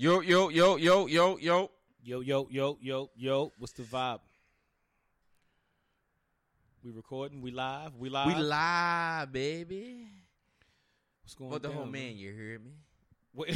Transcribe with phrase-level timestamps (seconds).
[0.00, 1.70] Yo, yo, yo, yo, yo, yo.
[2.02, 3.52] Yo, yo, yo, yo, yo.
[3.58, 4.20] What's the vibe?
[6.82, 7.42] We recording?
[7.42, 7.94] We live?
[7.96, 8.28] We live?
[8.28, 10.06] We live, baby.
[11.22, 11.52] What's going on?
[11.52, 12.70] What the down, whole man, you heard me?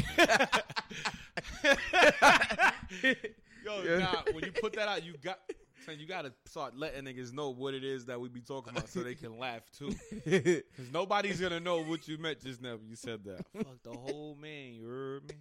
[3.65, 3.99] Yo, Yeah.
[4.01, 5.39] nah, when you put that out, you got
[5.87, 8.91] son, you gotta start letting niggas know what it is that we be talking about
[8.91, 9.95] so they can laugh too.
[10.77, 13.45] Cause nobody's gonna know what you meant just now when you said that.
[13.57, 15.37] Fuck the whole man, you heard me?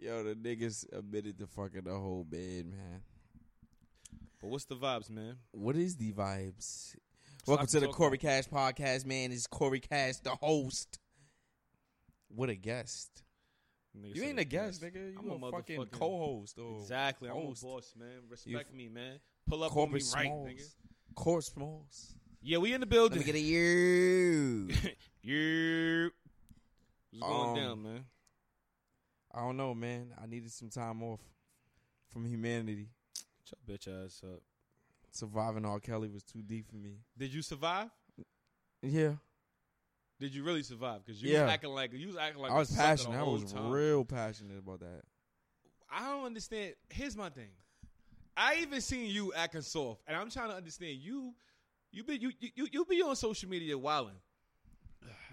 [0.00, 3.02] Yo, the niggas admitted to fucking the whole bed, man.
[4.40, 5.36] But what's the vibes, man?
[5.52, 6.96] What is the vibes?
[7.46, 9.30] Welcome to the Corey Cash podcast, man.
[9.30, 10.98] It's Corey Cash, the host.
[12.34, 13.22] What a guest.
[13.98, 15.12] Nigga You ain't a guest, nigga.
[15.12, 17.28] You I'm a, a fucking co-host or Exactly.
[17.28, 18.08] I'm a boss, man.
[18.30, 19.18] Respect You- me, man.
[19.48, 20.48] Pull up on me right, Smalls.
[20.48, 20.74] nigga.
[21.14, 22.14] Corporate Smalls.
[22.40, 23.18] Yeah, we in the Let building.
[23.18, 24.68] me get a you.
[25.22, 26.08] Yeah.
[27.10, 28.04] What's going Um, down, man?
[29.32, 30.12] I don't know, man.
[30.20, 31.20] I needed some time off
[32.12, 32.88] from humanity.
[33.44, 34.40] Shut your bitch ass up.
[35.12, 35.80] Surviving R.
[35.80, 36.98] Kelly was too deep for me.
[37.16, 37.88] Did you survive?
[38.82, 39.14] Yeah,
[40.18, 41.04] Did you really survive?
[41.04, 41.44] Because you Yeah.
[41.44, 43.18] was acting like you was acting like I was passionate.
[43.18, 43.70] I was time.
[43.70, 45.02] real passionate about that.
[45.90, 46.74] I don't understand.
[46.88, 47.50] Here's my thing.
[48.36, 51.34] I even seen you acting soft, and I'm trying to understand you.
[51.92, 54.14] You be you you you be on social media wilding,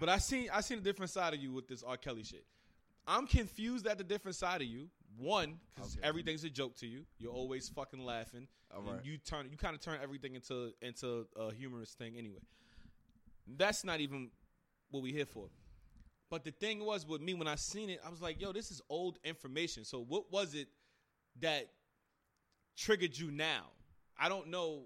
[0.00, 1.96] but I seen I seen a different side of you with this R.
[1.96, 2.44] Kelly shit.
[3.08, 4.88] I'm confused at the different side of you.
[5.16, 6.06] One, because Okay.
[6.06, 7.04] everything's a joke to you.
[7.18, 8.46] You're always fucking laughing.
[8.72, 9.04] All and.
[9.04, 12.42] You turn you kind of turn everything into into a humorous thing anyway.
[13.46, 14.30] That's not even
[14.90, 15.48] what we here for.
[16.30, 18.70] But the thing was with me when I seen it, I was like, yo, this
[18.70, 19.84] is old information.
[19.84, 20.68] So what was it
[21.40, 21.70] that
[22.76, 23.70] triggered you now?
[24.18, 24.82] I don't know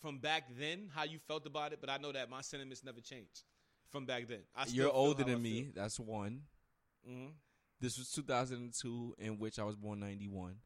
[0.00, 3.00] from back then how you felt about it, but I know that my sentiments never
[3.00, 3.42] changed
[3.90, 4.40] from back then.
[4.56, 5.70] I You're older than me.
[5.74, 6.42] That's one.
[7.08, 7.32] Mhm.
[7.80, 10.60] This was 2002, in which I was born 91.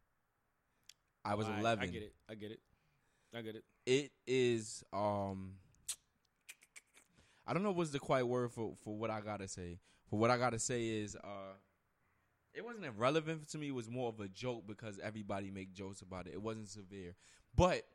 [1.25, 1.89] I was All right, 11.
[1.89, 2.15] I get it.
[2.29, 2.61] I get it.
[3.35, 3.65] I get it.
[3.87, 4.85] It is.
[4.93, 5.59] Um,
[7.47, 9.81] I don't know what's the quiet word for for what I gotta say.
[10.09, 11.55] For what I gotta say is, uh,
[12.55, 13.69] it wasn't irrelevant to me.
[13.69, 16.35] It was more of a joke because everybody make jokes about it.
[16.35, 17.15] It wasn't severe,
[17.55, 17.87] but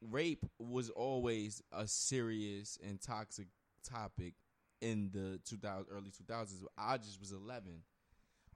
[0.00, 3.48] rape was always a serious and toxic
[3.82, 4.34] topic
[4.80, 6.64] in the 2000 early 2000s.
[6.78, 7.82] I just was 11.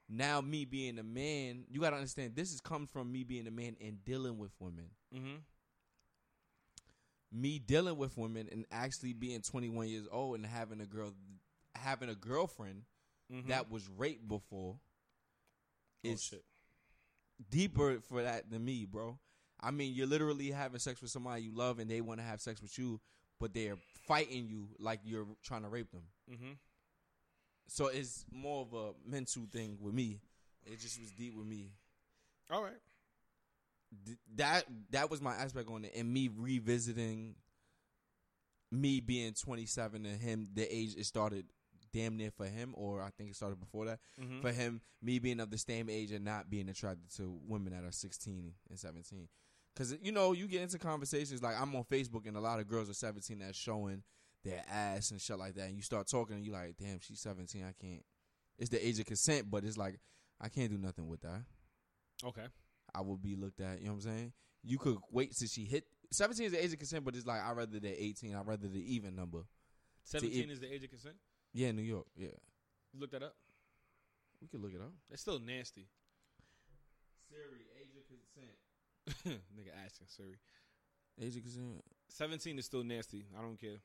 [0.08, 3.50] Now me being a man, you gotta understand this is coming from me being a
[3.50, 5.36] man and dealing with women Mm-hmm.
[7.32, 11.12] me dealing with women and actually being 21 years old and having a girl
[11.74, 12.82] having a girlfriend
[13.32, 13.48] Mm-hmm.
[13.48, 14.78] that was raped before oh,
[16.02, 16.44] is shit.
[17.50, 19.18] deeper for that than me, bro.
[19.58, 22.42] I mean, you're literally having sex with somebody you love and they want to have
[22.42, 23.00] sex with you,
[23.40, 26.02] but they're fighting you like you're trying to rape them.
[26.32, 26.52] Mm-hmm.
[27.68, 30.20] So it's more of a mental thing with me.
[30.64, 31.70] It just was deep with me.
[32.50, 32.72] All right.
[34.04, 37.34] Th- that that was my aspect on it, and me revisiting
[38.72, 41.46] me being 27 and him the age it started
[41.92, 44.40] damn near for him, or I think it started before that Mm-hmm.
[44.40, 44.80] for him.
[45.00, 48.52] Me being of the same age and not being attracted to women that are 16
[48.68, 49.28] and 17.
[49.74, 52.66] Because you know you get into conversations like I'm on Facebook and a lot of
[52.68, 54.02] girls are 17 that's showing
[54.44, 57.20] their ass and shit like that, and you start talking and you like, damn, she's
[57.20, 57.62] 17.
[57.64, 58.02] I can't.
[58.58, 59.98] It's the age of consent, but it's like
[60.40, 61.42] I can't do nothing with that.
[62.24, 62.46] Okay.
[62.94, 63.80] I would be looked at.
[63.80, 64.32] You know what I'm saying?
[64.62, 67.40] You could wait till she hit 17 is the age of consent, but it's like
[67.42, 68.34] I'd rather the 18.
[68.36, 69.40] I'd rather the even number.
[70.04, 71.16] Seventeen it- is the age of consent.
[71.52, 72.06] Yeah, New York.
[72.16, 72.28] Yeah,
[72.92, 73.34] You look that up.
[74.40, 74.92] we could look it up.
[75.08, 75.86] That's still nasty.
[77.28, 79.40] Siri, age of consent.
[79.56, 80.36] Nigga asking Siri.
[81.20, 81.82] Age of consent.
[82.08, 83.24] 17 is still nasty.
[83.38, 83.78] I don't care.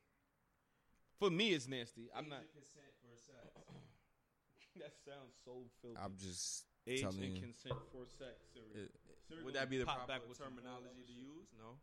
[1.19, 2.07] For me, it's nasty.
[2.15, 2.43] I'm not.
[2.55, 3.43] consent for sex.
[4.79, 5.97] That sounds so filthy.
[5.99, 7.41] I'm just Age telling and you.
[7.43, 8.85] consent for sex, Siri.
[8.85, 8.91] It-
[9.27, 11.47] Siri would that be the pop proper back with terminology to use?
[11.57, 11.75] No.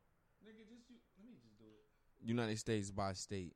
[0.43, 2.27] Nigga, just you, let me just do it.
[2.27, 3.53] United States by state.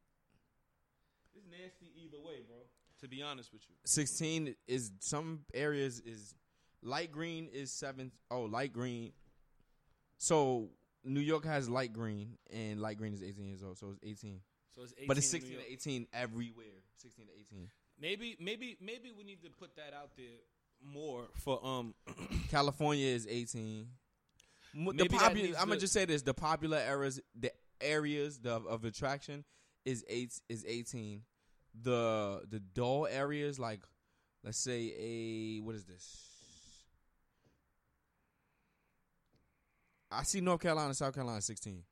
[1.34, 2.58] It's nasty either way, bro.
[3.00, 3.74] To be honest with you.
[3.86, 6.34] 16 is some areas is
[6.82, 8.12] light green is seven.
[8.30, 9.12] Oh, light green.
[10.18, 10.68] So
[11.02, 14.40] New York has light green and light green is 18 years old, so it's 18.
[14.74, 15.66] So it's 18 But it's in New 16 York.
[15.66, 16.66] to 18 everywhere.
[16.96, 17.70] 16 to 18.
[18.00, 20.26] Maybe, maybe, maybe we need to put that out there
[20.82, 21.94] more for um.
[22.50, 23.86] California is 18.
[24.74, 28.38] Mo- The Maybe popular, I'm gonna to- just say this: the popular areas, the areas
[28.38, 29.44] the, of attraction
[29.84, 31.22] is eight is 18.
[31.82, 33.80] The the dull areas, like
[34.44, 36.26] let's say a what is this?
[40.10, 41.82] I see North Carolina, South Carolina, 16.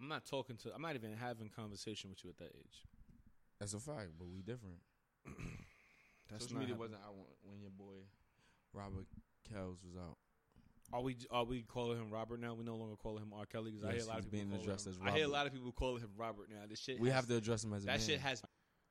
[0.00, 0.74] I'm not talking to.
[0.74, 2.84] I'm not even having conversation with you at that age.
[3.58, 4.78] That's a fact, but we different.
[6.30, 6.78] That's Social not media happening.
[6.78, 7.94] wasn't out when- when your boy
[8.72, 9.06] Robert
[9.48, 10.18] Kells was out.
[10.92, 12.54] Are we are we calling him Robert now?
[12.54, 13.44] We no longer call him R.
[13.46, 15.24] Kelly because I Yes, hear a lot of people being addressed him, as I hear
[15.26, 16.64] a lot of people calling him Robert now.
[16.68, 16.98] This shit.
[17.00, 18.06] We has- have to address him as a that man.
[18.06, 18.42] shit has.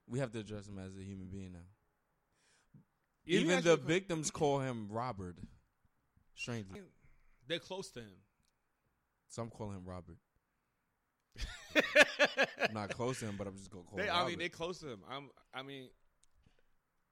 [0.07, 1.59] we have to address him as a human being now.
[3.25, 5.37] Let Even the victims call him Robert.
[6.35, 6.81] Strangely,
[7.47, 8.13] They're close to him.
[9.27, 10.17] some call him Robert.
[12.61, 14.49] I'm not close to him, but I'm just gonna call they, him I mean, they
[14.49, 14.99] close to him.
[15.09, 15.29] I'm.
[15.53, 15.89] I mean,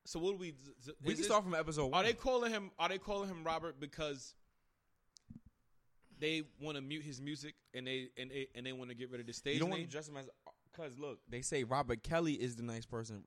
[0.06, 0.48] so what do we?
[0.48, 1.94] we is can this- start from episode one.
[1.94, 2.72] Are they calling him?
[2.80, 4.36] Are they calling him Robert because
[6.20, 9.12] they want to mute his music and they and they and they want to get
[9.12, 9.88] rid of the stage you don't want name?
[9.90, 10.30] to address him as
[10.72, 13.24] because look, they say Robert Kelly is the nice person.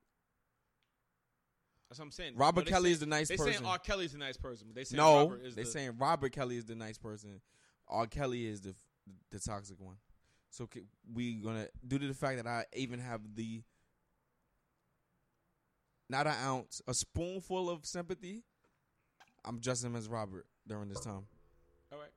[1.88, 2.32] That's what I'm saying.
[2.36, 3.54] Robert No, Kelly is the nice They person.
[3.54, 3.78] saying R.
[3.78, 6.66] Kelly's a nice person, they saying no, Robert is they the, saying Robert Kelly is
[6.66, 7.40] the nice person.
[7.88, 8.06] R.
[8.06, 8.74] Kelly is the
[9.30, 9.96] the toxic one.
[10.50, 13.62] So ca- we gonna due to the fact that I even have the
[16.08, 18.44] not an ounce, a spoonful of sympathy.
[19.44, 21.26] I'm addressing him as Robert during this time.
[21.92, 22.10] all right,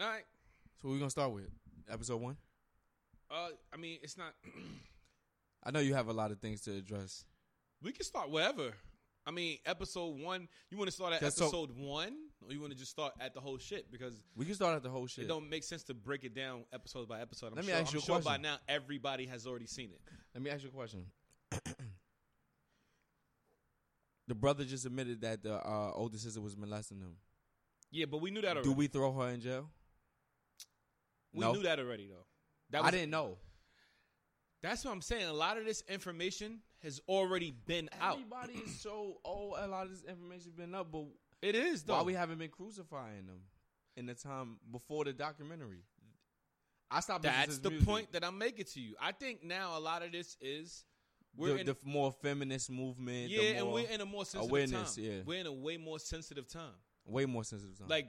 [0.00, 0.24] all right.
[0.80, 1.48] So we're gonna start with
[1.90, 2.36] episode one.
[3.30, 4.34] Uh, I mean, it's not.
[5.64, 7.24] I know you have a lot of things to address.
[7.82, 8.72] we can start wherever.
[9.24, 10.48] I mean, episode one.
[10.70, 13.12] You want to start at That's so- episode one, or you want to just start
[13.20, 13.90] at the whole shit?
[13.92, 15.24] Because We can start at the whole shit.
[15.24, 17.48] it don't make sense to break it down episode by episode.
[17.48, 19.90] I'm Let me sure, ask you I'm a sure by now everybody has already seen
[19.92, 20.00] it.
[20.34, 21.06] Let me ask you a question.
[24.28, 27.16] the brother just admitted that the uh, older sister was molesting him.
[27.90, 28.68] Yeah, but we knew that already.
[28.68, 29.68] Do we throw her in jail?
[31.32, 31.52] we No.
[31.52, 32.24] knew that already, though.
[32.70, 33.36] That I didn't know.
[34.62, 35.26] That's what I'm saying.
[35.26, 38.14] A lot of this information has already been out.
[38.14, 41.04] Everybody is so oh, a lot of this information has been up, but
[41.40, 41.94] It is though.
[41.96, 43.40] why we haven't been crucifying them
[43.96, 45.82] in the time before the documentary?
[46.90, 47.22] I stopped.
[47.24, 47.88] That's the music.
[47.88, 48.94] point that I'm making to you.
[49.00, 50.84] I think now a lot of this is
[51.34, 53.28] we're The, in the more feminist movement.
[53.30, 55.04] the yeah, and we're in a more sensitive awareness, time.
[55.04, 55.18] yeah.
[55.24, 56.74] We're in a way more sensitive time.
[57.06, 57.78] way more sensitive.
[57.78, 57.88] Time.
[57.88, 58.08] Like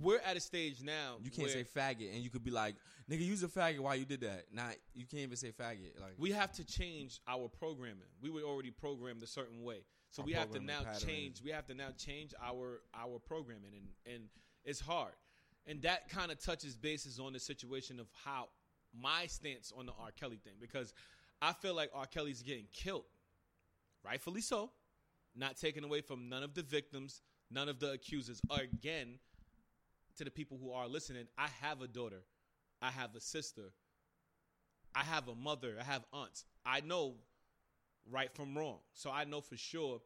[0.00, 1.16] we're at a stage now.
[1.22, 2.74] you can't say faggot, and you could be like,
[3.10, 4.46] "Nigga, use a faggot." Why you did that?
[4.52, 6.00] Not you can't even say faggot.
[6.00, 8.08] Like we have to change our programming.
[8.20, 11.42] We were already programmed a certain way, so we have to now pattern change.
[11.42, 14.24] We have to now change our our programming, and and
[14.64, 15.12] it's hard.
[15.66, 18.48] And that kind of touches bases on the situation of how
[18.92, 20.10] my stance on the R.
[20.10, 20.92] Kelly thing because
[21.40, 22.06] I feel like R.
[22.06, 23.04] Kelly's getting killed,
[24.04, 24.70] rightfully so,
[25.34, 28.40] not taken away from none of the victims, none of the accusers.
[28.50, 29.18] Again,
[30.22, 32.22] to the people who are listening, I have a daughter,
[32.80, 33.72] I have a sister,
[34.94, 36.44] I have a mother, I have aunts.
[36.64, 37.14] I know
[38.10, 38.78] right from wrong.
[38.94, 40.00] So I know for sure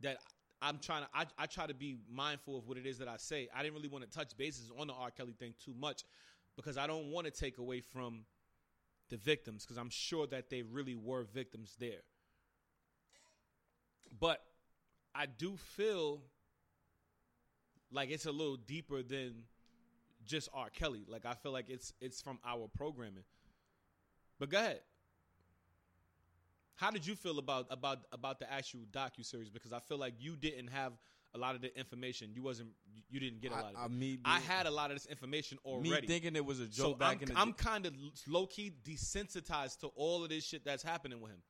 [0.00, 0.18] that
[0.60, 3.16] I'm trying to I, I try to be mindful of what it is that I
[3.16, 3.48] say.
[3.54, 5.10] I didn't really want to touch bases on the R.
[5.10, 6.02] Kelly thing too much
[6.56, 8.24] because I don't want to take away from
[9.10, 12.02] the victims because I'm sure that they really were victims there.
[14.18, 14.42] But
[15.14, 16.22] I do feel
[17.92, 19.44] like it's a little deeper than
[20.24, 20.70] just R.
[20.70, 21.04] Kelly.
[21.08, 23.24] Like I feel like it's it's from our programming.
[24.38, 24.80] But go ahead.
[26.76, 29.50] How did you feel about about about the actual docu series?
[29.50, 30.92] Because I feel like you didn't have
[31.34, 32.30] a lot of the information.
[32.32, 32.70] You wasn't
[33.10, 33.90] you didn't get a lot of I, it.
[33.90, 36.06] me, I had a lot of this information me already.
[36.06, 37.94] thinking it was a joke so back I'm, in the I'm kind of
[38.26, 41.42] low key desensitized to all of this shit that's happening with him.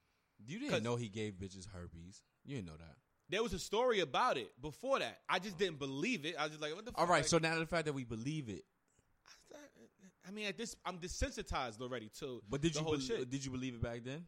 [0.46, 2.22] You didn't know he gave bitches herpes.
[2.44, 2.96] You didn't know that.
[3.30, 5.18] There was a story about it before that.
[5.28, 6.34] I just didn't believe it.
[6.38, 7.00] I was just like, what the fuck?
[7.00, 8.64] All right, Like, so now the fact that we believe it,
[10.26, 13.30] I mean, at this, I'm desensitized already to but did the you shit.
[13.30, 14.26] did you believe it back then?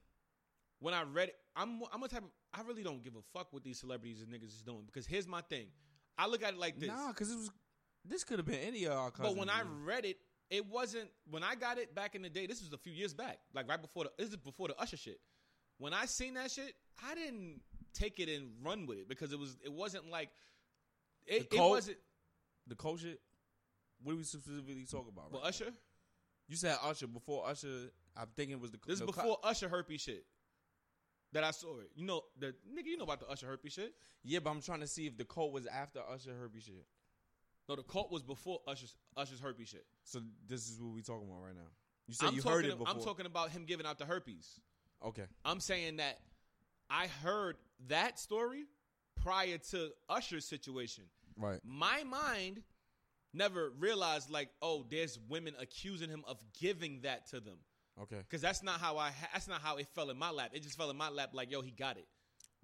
[0.78, 3.52] When I read it, I'm I'm a type of I really don't give a fuck
[3.52, 5.66] what these celebrities and niggas is doing because here's my thing.
[6.16, 6.88] I look at it like this.
[6.88, 7.50] Nah, because it was.
[8.02, 9.34] This could have been any of our cousins.
[9.34, 10.16] but when I read it,
[10.48, 12.46] it wasn't when I got it back in the day.
[12.46, 14.96] This was a few years back, like right before the this is before the Usher
[14.96, 15.20] shit.
[15.76, 16.74] When I seen that shit,
[17.06, 17.60] I didn't
[17.94, 20.30] take it and run with it because it was it wasn't like
[21.26, 21.98] it, it wasn't.
[22.66, 23.20] the cold shit.
[24.02, 25.30] What do we specifically talk about?
[25.30, 25.72] But right Usher, now?
[26.48, 27.90] you said Usher before Usher.
[28.16, 28.78] I'm thinking it was the.
[28.86, 30.24] this is before Usher herpes shit.
[31.32, 31.90] That I saw it.
[31.94, 32.86] You know the nigga.
[32.86, 33.94] You know about the Usher herpes shit.
[34.24, 36.86] Yeah, but I'm trying to see if the cult was after Usher herpes shit.
[37.68, 39.84] No, the cult was before Usher's Usher's herpes shit.
[40.04, 41.70] So this is what we talking about right now.
[42.08, 42.92] You said I'm you talking, heard it before.
[42.92, 44.58] I'm talking about him giving out the herpes.
[45.06, 45.22] Okay.
[45.44, 46.18] I'm saying that
[46.90, 47.56] I heard
[47.88, 48.64] that story
[49.22, 51.04] prior to Usher's situation.
[51.36, 51.60] Right.
[51.64, 52.62] My mind
[53.32, 57.58] never realized like, oh, there's women accusing him of giving that to them.
[58.02, 58.18] Okay.
[58.18, 59.08] Because that's not how I.
[59.08, 60.50] Ha- that's not how it fell in my lap.
[60.54, 62.06] It just fell in my lap like, yo, he got it.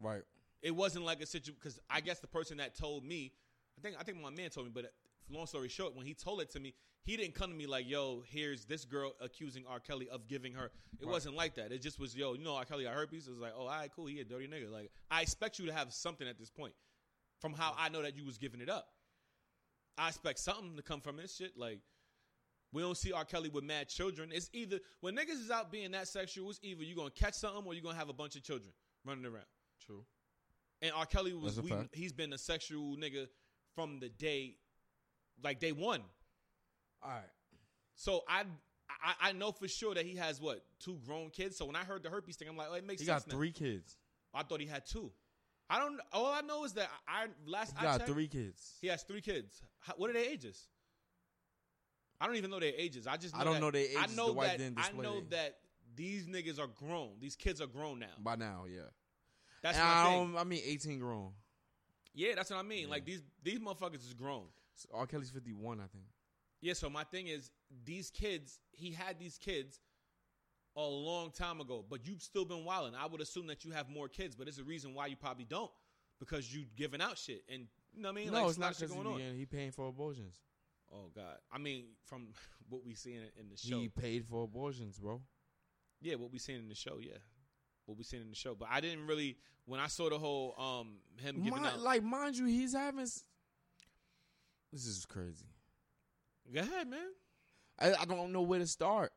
[0.00, 0.23] Right.
[0.62, 3.32] It wasn't like a situation because I guess the person that told me,
[3.78, 4.92] I think I think my man told me, but
[5.28, 7.87] long story short, when he told it to me, he didn't come to me like,
[7.88, 9.80] "Yo, here's this girl accusing R.
[9.80, 10.66] Kelly of giving her."
[11.00, 11.12] It Right.
[11.12, 11.73] wasn't like that.
[11.73, 12.64] It just was, "Yo, you know, R.
[12.64, 14.06] Kelly got herpes." It was like, "Oh, all right, cool.
[14.06, 16.75] He a dirty nigga." Like, I expect you to have something at this point,
[17.40, 18.92] from how I know that you was giving it up.
[19.99, 21.56] I expect something to come from this shit.
[21.56, 21.80] Like,
[22.73, 23.25] we don't see R.
[23.25, 24.33] Kelly with mad children.
[24.33, 27.64] It's either when niggas is out being that sexual, it's either you gonna catch something
[27.64, 29.47] or you gonna have a bunch of children running around.
[29.80, 30.04] True.
[30.83, 31.06] And R.
[31.06, 33.28] Kelly was we, he's been a sexual nigga
[33.75, 34.59] from the day,
[35.42, 36.02] like day one.
[37.02, 37.22] All right.
[37.94, 38.44] So I,
[38.90, 41.56] I I know for sure that he has what two grown kids.
[41.56, 43.24] So when I heard the herpes thing, I'm like, oh, it makes He sense.
[43.24, 43.38] He got now.
[43.38, 43.96] three kids.
[44.34, 45.10] I thought he had two.
[45.68, 45.98] I don't.
[46.12, 48.74] All I know is that I last He I got checked, three kids.
[48.80, 49.62] He has three kids.
[49.80, 50.68] How, what are their ages?
[52.20, 53.06] I don't even know their ages.
[53.06, 53.96] I just know I don't that- know their ages.
[53.98, 55.30] I know The that I know it.
[55.30, 55.56] that
[55.94, 57.10] these niggas are grown.
[57.20, 58.06] These kids are grown now.
[58.22, 58.82] By now, yeah.
[59.62, 60.42] That's and my I.
[60.42, 61.32] I mean, eighteen grown.
[62.14, 62.84] Yeah, that's what I mean.
[62.84, 62.90] Yeah.
[62.90, 64.44] Like these these motherfuckers is grown.
[64.76, 65.06] So R.
[65.06, 66.04] Kelly's fifty one, I think.
[66.61, 67.50] Yeah, so my thing is
[67.85, 69.80] these kids, he had these kids
[70.76, 72.95] a long time ago, but you've still been wilding.
[72.95, 75.45] I would assume that you have more kids, but it's a reason why you probably
[75.45, 75.71] don't.
[76.18, 77.42] Because you giving out shit.
[77.52, 78.33] And you know what I mean?
[78.33, 79.21] no, like, it's not because going on.
[79.21, 80.37] he, he paying for abortions.
[80.92, 81.37] Oh God.
[81.52, 82.28] I mean, from
[82.68, 83.78] what we see in, the show.
[83.78, 85.21] He paid for abortions, bro.
[86.00, 87.18] Yeah, what we seen in the show, yeah.
[87.87, 88.54] What we seen in the show.
[88.54, 92.02] But I didn't really when I saw the whole um him giving Mi- out like,
[92.02, 93.06] mind you, he's having.
[94.76, 95.47] This is crazy.
[96.52, 97.09] Go ahead, man.
[97.78, 99.11] I, I don't know where to start.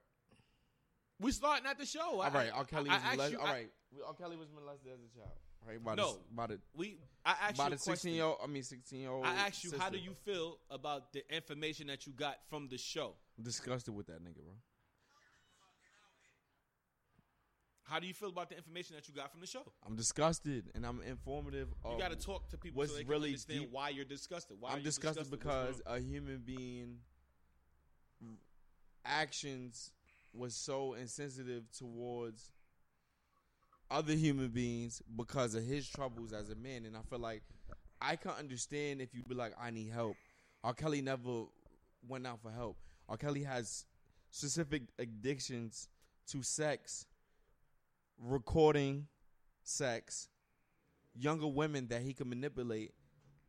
[1.20, 2.22] We starting at the show.
[2.22, 2.63] All right, R.
[2.63, 3.39] Kelly was molested.
[3.39, 3.70] All right,
[4.08, 4.13] R.
[4.13, 5.34] Kelly was molested as a child.
[5.68, 6.13] Right, by No.
[6.13, 8.38] the, by the We I asked by you the sixteen year old.
[8.42, 9.25] I mean, sixteen year old.
[9.25, 12.78] I asked you, how do you feel about the information that you got from the
[12.78, 13.16] show?
[13.38, 14.54] I'm disgusted with that nigga, bro.
[17.89, 19.63] How do you feel about the information that you got from the show?
[19.86, 21.69] I'm disgusted, and I'm informative.
[21.89, 24.05] You got to talk to people what's so they can really understand deep- why you're
[24.05, 24.58] disgusted.
[24.60, 26.98] Why I'm you disgusted because a human being
[29.05, 29.91] actions
[30.34, 32.51] was so insensitive towards
[33.89, 37.41] other human beings because of his troubles as a man, and I feel like
[38.01, 40.15] I can understand if you be like, I need help.
[40.63, 40.74] R.
[40.74, 41.46] Kelly never
[42.08, 42.77] went out for help.
[43.08, 43.17] R.
[43.17, 43.86] Kelly has
[44.29, 45.89] specific addictions
[46.27, 47.08] to sex,
[48.19, 49.07] recording
[49.63, 50.27] sex,
[51.15, 52.93] younger women that he could manipulate,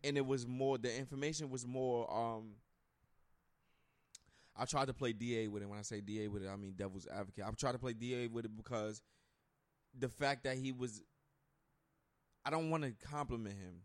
[0.04, 0.78] and it was more.
[0.78, 2.10] The information was more.
[2.12, 2.52] um
[4.56, 5.68] I tried to play DA with it.
[5.68, 7.44] When I say DA with it, I mean devil's advocate.
[7.46, 9.02] I tried to play DA with it because
[9.98, 11.02] the fact that he was.
[12.44, 13.82] I don't want to compliment him,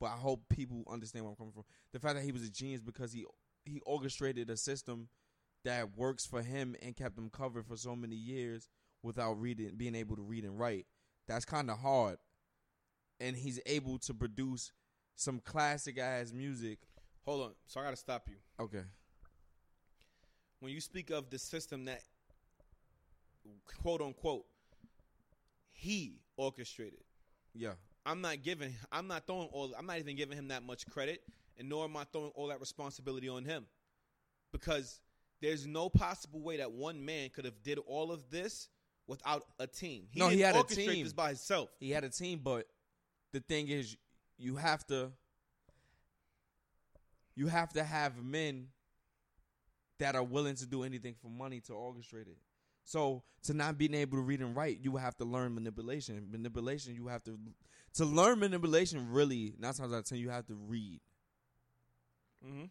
[0.00, 1.64] but I hope people understand where I'm coming from.
[1.92, 3.26] The fact that he was a genius because he
[3.64, 5.08] he orchestrated a system
[5.64, 8.68] that works for him and kept him covered for so many years
[9.08, 10.86] without reading, being able to read and write.
[11.26, 12.18] That's kind of hard,
[13.18, 14.70] and he's able to produce
[15.16, 16.78] some classic ass music.
[17.24, 17.54] Hold on.
[17.66, 18.36] So I got to stop you.
[18.60, 18.84] Okay,
[20.60, 22.02] When you speak of the system that,
[23.82, 24.46] quote unquote,
[25.72, 27.00] he orchestrated,
[27.54, 27.72] yeah,
[28.06, 28.74] I'm not giving.
[28.90, 29.72] I'm not throwing all.
[29.78, 31.22] I'm not even giving him that much credit,
[31.58, 33.66] and nor am I throwing all that responsibility on him,
[34.52, 35.00] because
[35.42, 38.68] there's no possible way that one man could have did all of this
[39.08, 40.06] without a team.
[40.12, 41.02] He No, he had a team.
[41.02, 41.70] this by himself.
[41.80, 42.68] he had a team, but
[43.32, 43.96] the thing is,
[44.36, 45.10] you have to
[47.34, 48.68] you have to have men
[49.98, 52.38] that are willing to do anything for money to orchestrate it.
[52.84, 56.28] So to not being able to read and write, you have to learn manipulation.
[56.30, 57.38] Manipulation, you have to
[57.94, 59.10] to learn manipulation.
[59.10, 61.00] Really, nine times out of ten, you have to read.
[62.46, 62.64] Mm-hmm.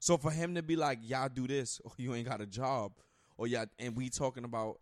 [0.00, 2.92] So for him to be like, "Y'all do this, or you ain't got a job,"
[3.36, 4.80] or yeah, and we talking about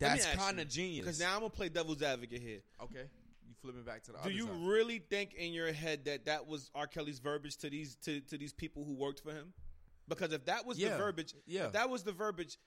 [0.00, 1.04] that's kind of genius.
[1.04, 2.60] Because now I'm gonna play devil's advocate here.
[2.82, 3.04] okay,
[3.46, 4.56] you flipping back to the Do you side.
[4.66, 6.86] really think in your head that that was R.
[6.86, 9.52] Kelly's verbiage to these to, to these people who worked for him?
[10.08, 10.90] Because if that was Yeah.
[10.90, 11.66] the verbiage, Yeah.
[11.66, 12.58] if that was the verbiage,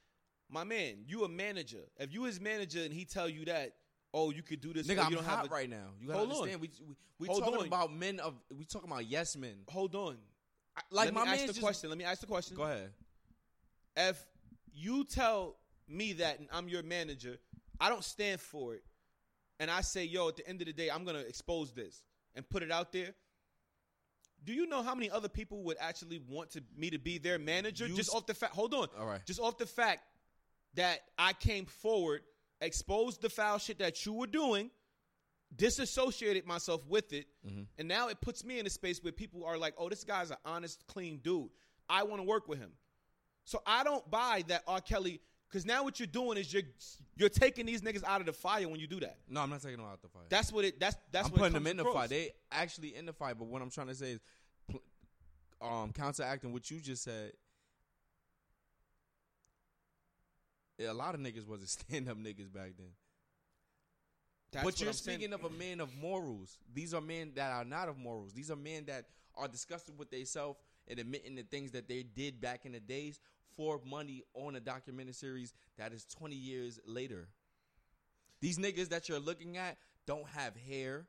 [0.49, 1.83] my man, you a manager.
[1.97, 3.73] If you his manager and he tell you that,
[4.13, 5.87] oh, you could do this, Nigga, you I'm hot have a, right now.
[5.99, 6.35] You gotta Hold on.
[6.37, 6.61] understand.
[6.61, 7.67] We we, we Hold talking on.
[7.67, 8.35] about men of.
[8.55, 9.55] We talking about yes men.
[9.69, 10.17] Hold on.
[10.77, 11.61] I- Like Let my me ask the just.
[11.61, 11.89] question.
[11.89, 12.55] Let me ask the question.
[12.55, 12.91] Go ahead.
[13.97, 14.23] If
[14.73, 17.37] you tell me that and I'm your manager,
[17.79, 18.83] I don't stand for it,
[19.59, 22.03] and I say, yo, at the end of the day, I'm gonna expose this
[22.35, 23.13] and put it out there.
[24.43, 27.39] Do you know how many other people would actually want to me to be their
[27.39, 28.53] manager You just off the fact?
[28.55, 29.21] Hold on, All right.
[29.25, 30.01] just off the fact
[30.73, 32.21] that I came forward,
[32.59, 34.69] exposed the foul shit that you were doing,
[35.55, 37.63] disassociated myself with it, Mm-hmm.
[37.77, 40.31] and now it puts me in a space where people are like, "Oh, this guy's
[40.31, 41.49] an honest, clean dude.
[41.89, 42.71] I want to work with him."
[43.45, 44.79] So I don't buy that R.
[44.81, 45.19] Kelly
[45.53, 46.63] because now what you're doing is you're
[47.15, 49.17] you're taking these niggas out of the fire when you do that.
[49.29, 50.23] No, I'm not taking them out of the fire.
[50.27, 50.79] That's what it.
[50.79, 52.07] That's that's what I'm what putting them in the fire.
[52.07, 53.35] They actually in the fire.
[53.35, 54.19] But what I'm trying to say is,
[55.61, 57.33] um counteracting what you just said.
[60.79, 62.89] A lot of niggas wasn't stand up niggas back then.
[64.51, 65.19] That's but what you're I'm saying.
[65.19, 66.57] speaking of a man of morals.
[66.73, 68.33] These are men that are not of morals.
[68.33, 69.05] These are men that
[69.35, 70.57] are disgusted with themselves
[70.87, 73.19] and admitting the things that they did back in the days
[73.55, 77.27] for money on a documentary series that is 20 years later.
[78.41, 81.07] These niggas that you're looking at don't have hair,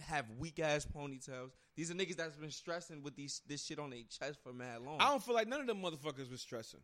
[0.00, 1.50] have weak ass ponytails.
[1.76, 4.82] These are niggas that's been stressing with these this shit on their chest for mad
[4.82, 4.96] long.
[5.00, 6.80] I don't feel like none of them motherfuckers was stressing.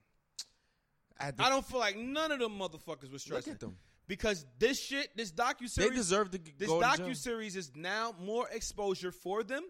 [1.19, 3.55] At the- I don't feel like none of them motherfuckers was look stressing.
[3.55, 3.79] at them.
[4.07, 7.09] Because this shit, this docu series, They deserve to this go to jail.
[7.09, 9.65] docu series is now more exposure for them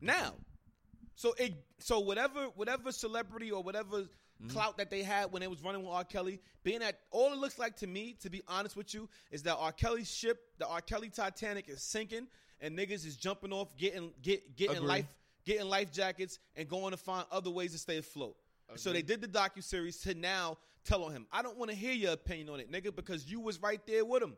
[0.00, 0.36] now.
[1.16, 4.04] So it so whatever whatever celebrity or whatever
[4.42, 4.50] Mm-hmm.
[4.50, 6.02] clout that they had when they was running with R.
[6.02, 9.44] Kelly, being that all it looks like to me, to be honest with you, is
[9.44, 9.70] that R.
[9.70, 10.80] Kelly's ship, the R.
[10.80, 12.26] Kelly Titanic, is sinking
[12.60, 14.88] and niggas is jumping off, getting get getting Agree.
[14.88, 15.06] life
[15.46, 18.34] getting life jackets and going to find other ways to stay afloat.
[18.74, 21.26] So they did the docu series to now tell on him.
[21.32, 24.04] I don't want to hear your opinion on it, nigga, because you was right there
[24.04, 24.36] with him.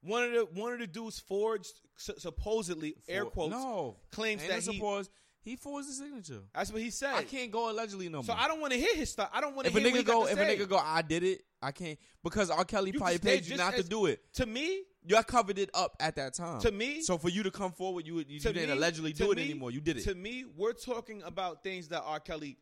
[0.00, 4.50] One of the one of the dudes forged su- supposedly air quotes no claims Ain't
[4.52, 4.76] that he.
[4.78, 5.10] suppose-
[5.42, 6.40] he forged the signature.
[6.54, 7.14] That's what he said.
[7.14, 8.24] I can't go allegedly no more.
[8.24, 8.32] So.
[8.32, 9.28] I don't want to hear his stuff.
[9.32, 10.54] I don't want to if a nigga go, if say.
[10.54, 11.42] a nigga go, I did it.
[11.60, 12.64] I can't because R.
[12.64, 14.20] Kelly You probably just- paid you not as- to do it.
[14.34, 16.60] to me, You I covered it up at that time.
[16.60, 19.32] To me- so for you to come forward, you you, you didn't me- allegedly do
[19.32, 19.70] it me- anymore.
[19.72, 20.02] You did it.
[20.04, 22.20] To me, we're talking about things that R.
[22.20, 22.56] Kelly.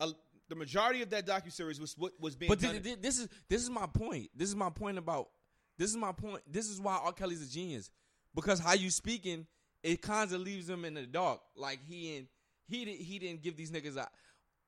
[0.00, 0.12] Uh,
[0.48, 2.74] the majority of that docu series was what was being But done.
[2.74, 4.30] thi- thi- this is this is my point.
[4.34, 5.28] This is my point about
[5.76, 6.42] this is my point.
[6.50, 7.12] This is why R.
[7.12, 7.90] Kelly's a genius
[8.34, 9.46] because how you speaking,
[9.82, 11.40] it kind of leaves him in the dark.
[11.56, 12.26] Like he and
[12.66, 14.08] he di- he didn't give these niggas a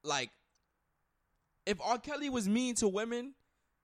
[0.04, 0.30] like.
[1.66, 1.98] If R.
[1.98, 3.34] Kelly was mean to women,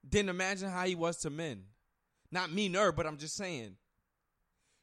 [0.09, 1.65] then imagine how he was to men.
[2.33, 3.77] Not meaner, but I'm just saying.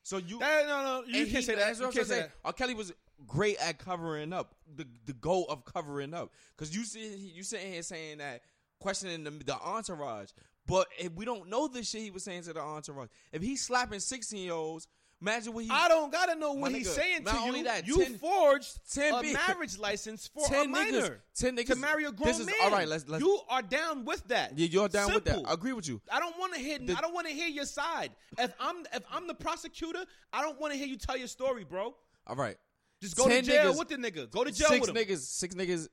[0.03, 1.59] So you That- no, no, you can't he- say that.
[1.67, 2.31] That's what I'm can't say saying.
[2.45, 2.53] R.
[2.53, 2.93] Kelly was
[3.25, 6.31] great at covering up the the goal of covering up.
[6.55, 8.41] Because you see, you sitting here saying that
[8.79, 10.31] questioning the, the entourage,
[10.67, 13.09] but if we don't know this shit he was saying to the entourage.
[13.31, 14.87] If he's slapping sixteen year olds,
[15.23, 15.69] imagine what he.
[15.71, 17.63] I don't gotta know what he's nigga, saying to you.
[17.63, 21.57] that, you 10 forged 10 a bi- marriage license for a 10 minor niggas, 10
[21.57, 22.55] niggas to marry a grown this is, man.
[22.63, 23.23] All right, let's let's.
[23.23, 24.57] you are down with that.
[24.57, 25.39] Yeah, you're down with that.
[25.47, 26.01] I agree with you.
[26.11, 26.77] I don't want to hear.
[26.77, 28.11] The- I don't want to hear your side.
[28.37, 31.63] If I'm if I'm the prosecutor, I don't want to hear you tell your story,
[31.63, 31.95] bro.
[32.27, 32.57] All right.
[33.01, 34.29] Just go to jail niggas- with the nigga.
[34.29, 34.95] Go to jail six with him.
[34.95, 35.87] niggas, six niggas,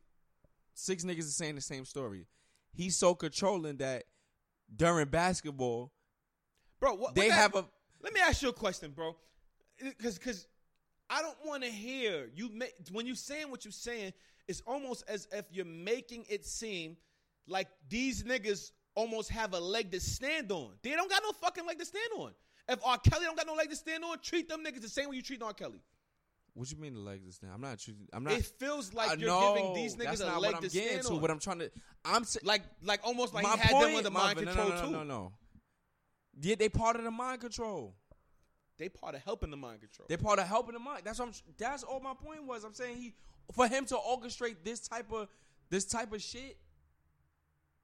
[0.75, 2.27] six niggas is saying the same story.
[2.73, 4.05] He's so controlling that
[4.75, 5.93] during basketball,
[6.79, 6.95] bro.
[6.95, 7.65] What, they what that- have a
[8.03, 9.17] Let me ask you a question, bro.
[9.83, 10.47] Because because
[11.09, 14.13] I don't want to hear you make when you saying what you're saying.
[14.49, 16.97] It's almost as if you're making it seem
[17.47, 20.73] like these niggas almost have a leg to stand on.
[20.83, 22.33] They don't got no fucking leg to stand on.
[22.69, 22.99] If R.
[22.99, 25.23] Kelly don't got no leg to stand on, treat them niggas the same way you
[25.23, 25.53] treat R.
[25.53, 25.81] Kelly.
[26.55, 27.53] What you mean the leg is down?
[27.55, 27.79] I'm not.
[27.79, 28.33] choosing- I'm not.
[28.33, 30.75] it feels like I you're know, giving these niggas a not leg what I'm to
[30.75, 31.13] getting stand to.
[31.15, 31.21] on.
[31.21, 31.71] What I'm trying to.
[32.05, 33.87] I'm like like almost like my he had point.
[33.87, 34.91] them under mind Marvin, control no, no, too.
[34.91, 35.33] no, no, no.
[36.41, 37.95] Yeah, they part of the mind control.
[38.79, 40.07] They part of helping the mind control.
[40.09, 41.03] They part of helping the mind.
[41.05, 41.35] That's what I'm.
[41.59, 42.65] That's all my point was.
[42.65, 43.15] I'm saying he
[43.53, 45.29] for him to orchestrate this type of
[45.69, 46.57] this type of shit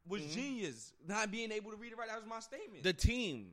[0.09, 0.93] was genius.
[1.07, 2.09] Not being able to read it right.
[2.09, 2.83] That was my statement.
[2.83, 2.83] Mm-hmm.
[2.83, 3.49] the team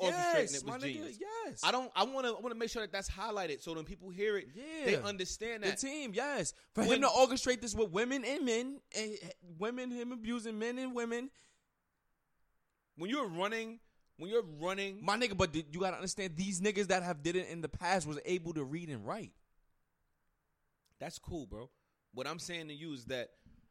[0.00, 1.16] orchestrating yes, it my was nigga.
[1.20, 1.90] Yes, I don't.
[1.94, 2.32] I want to.
[2.32, 4.86] I want to make sure that that's highlighted so when people hear it, yeah.
[4.86, 6.54] they understand The team, yes.
[6.74, 9.18] For When- him to orchestrate this with women and men, and
[9.58, 11.30] women, him abusing men and women,
[12.96, 13.80] when you're running,
[14.20, 15.36] when you're running, my nigga.
[15.36, 18.52] But you gotta understand, these niggas that have did it in the past was able
[18.54, 19.32] to read and write.
[20.98, 21.70] that's cool, bro.
[22.12, 23.30] What I'm saying to you is that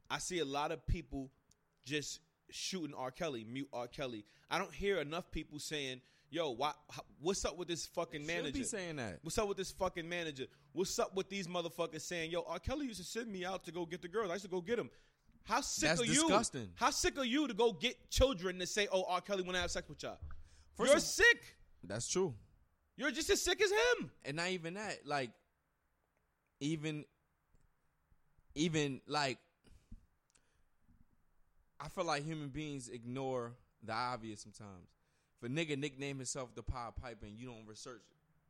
[0.09, 1.29] I see a lot of people
[1.85, 3.12] just shooting R.
[3.12, 3.88] Kelly, mute R.
[3.88, 4.25] Kelly.
[4.49, 6.71] I don't hear enough people saying, "Yo, why,
[7.21, 9.19] what's up with this fucking Should manager?" be saying that.
[9.21, 10.47] What's up with this fucking manager?
[10.73, 12.57] What's up with these motherfuckers saying, "Yo, R.
[12.59, 14.31] Kelly used to send me out to go get the girls.
[14.31, 14.89] I used to go get them."
[15.43, 16.13] How sick That's are you?
[16.27, 16.69] disgusting.
[16.75, 19.21] How sick are you to go get children to say, "Oh, R.
[19.21, 20.17] Kelly want to have sex with y'all"?
[20.80, 21.58] First You're of- sick.
[21.84, 22.34] That's true.
[22.96, 24.12] You're just as sick as him.
[24.26, 25.30] and not even that like
[26.62, 27.06] even
[28.56, 29.38] even like
[31.80, 34.89] i feel like human beings ignore the obvious sometimes
[35.42, 38.02] if a nigga nickname himself the Pied Piper and you don't research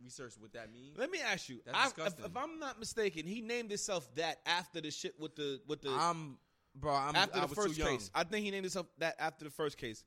[0.04, 1.60] research what that means Let me ask you.
[1.65, 5.36] That's I, if, if I'm not mistaken, he named himself that after the shit with
[5.36, 6.38] the with the i'm
[6.74, 7.92] bro i'm after I the was first too young.
[7.98, 8.10] case.
[8.15, 10.04] I think he named himself that after the first case.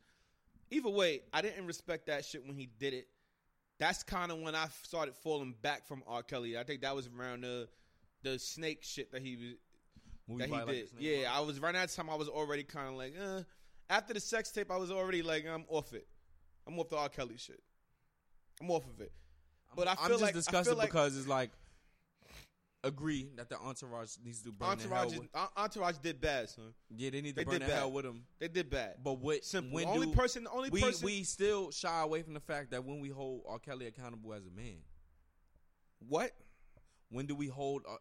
[0.72, 3.06] Either way, I didn't respect that shit when he did it.
[3.78, 6.22] That's kind of when I started falling back from R.
[6.22, 6.56] Kelly.
[6.58, 7.68] I think that was around the
[8.22, 9.54] the snake shit that he was
[10.28, 10.88] Movie that he like, did.
[10.98, 11.30] yeah.
[11.32, 12.08] I was right at that time.
[12.08, 13.42] I was already kind of like, uh.
[13.90, 16.06] After the sex tape, I was already like, I'm off it.
[16.66, 17.08] I'm off the R.
[17.10, 17.60] Kelly shit.
[18.60, 19.12] I'm off of it.
[19.76, 21.50] But I I'm feel just like I disgusted feel like, because it's like
[22.84, 25.62] agree that the entourage needs to burn Entourage, the hell is-.
[25.62, 26.74] Entourage did bad, son.
[26.90, 27.94] Yeah, they need to they burn did the hell bad.
[27.94, 28.24] with them.
[28.38, 28.96] They did bad.
[29.02, 29.44] But what?
[29.44, 29.74] Simple.
[29.74, 31.04] When the only do, person, only we person.
[31.04, 33.58] we still shy away from the fact that when we hold R.
[33.58, 34.78] Kelly accountable as a man,
[36.08, 36.32] what?
[37.12, 37.82] when do we hold?
[37.88, 37.96] Uh,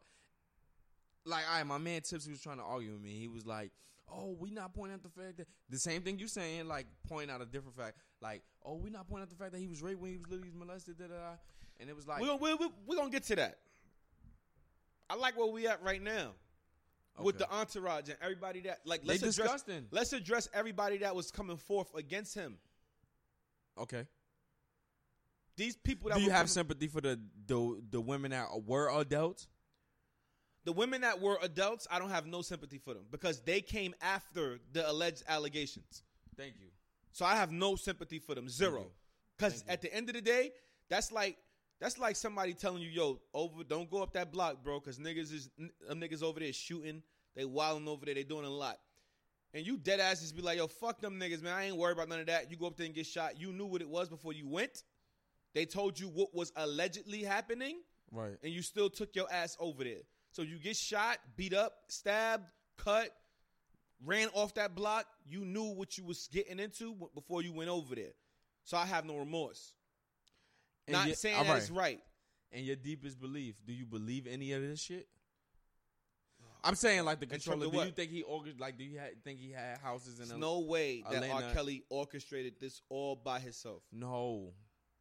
[1.26, 3.12] like, I my man Tips was trying to argue with me.
[3.12, 3.72] He was like,
[4.12, 7.30] "Oh, we not pointing out the fact that the same thing you saying, like point
[7.30, 7.98] out a different fact.
[8.22, 10.28] Like, oh, we not pointing out the fact that he was raped when he was
[10.28, 11.36] literally molested." Da, da, da.
[11.80, 13.58] And it was like, We're we're, we're, we're gonna get to that.
[15.12, 16.32] I like where we at right now
[17.20, 19.02] with the entourage and everybody that like.
[19.04, 19.36] Let's address.
[19.36, 19.86] disgusting.
[19.92, 22.58] Let's address everybody that was coming forth against him.
[23.78, 24.08] Okay.
[25.58, 28.90] These people that Do you have coming- sympathy for the the the women that were
[29.00, 29.48] adults?
[30.64, 31.88] the women that were adults.
[31.92, 36.04] I don't have no sympathy for them because they came after the alleged allegations.
[36.38, 36.68] Thank you.
[37.12, 38.48] So I have no sympathy for them.
[38.48, 38.92] Zero.
[39.38, 40.52] Because at the end of the day,
[40.88, 41.38] that's like
[41.82, 45.34] that's like somebody telling you, "Yo, over, don't go up that block, bro." Because niggas
[45.34, 47.04] is them niggas over there shooting,
[47.36, 48.80] they wilding over there, they doing a lot,
[49.54, 51.54] and you dead ass just be like, "Yo, fuck them niggas, man.
[51.54, 53.38] I ain't worried about none of that." You go up there and get shot.
[53.38, 54.84] You knew what it was before you went.
[55.54, 58.38] They told you what was allegedly happening, Right.
[58.42, 60.04] and you still took your ass over there.
[60.32, 62.46] So you get shot, beat up, stabbed,
[62.78, 63.14] cut,
[64.00, 65.08] ran off that block.
[65.26, 68.14] You knew what you was getting into before you went over there.
[68.64, 69.74] So I have no remorse.
[70.88, 72.02] And Not you- saying that it's right.
[72.52, 75.08] And your deepest belief, do you believe any of this shit?
[76.64, 77.70] I'm saying like the controller.
[77.72, 78.78] Do you think he orga- like?
[78.78, 80.26] Do you ha- think he had houses in?
[80.28, 81.54] There's a- no way that R.
[81.54, 83.82] Kelly orchestrated this all by himself.
[83.92, 84.54] No.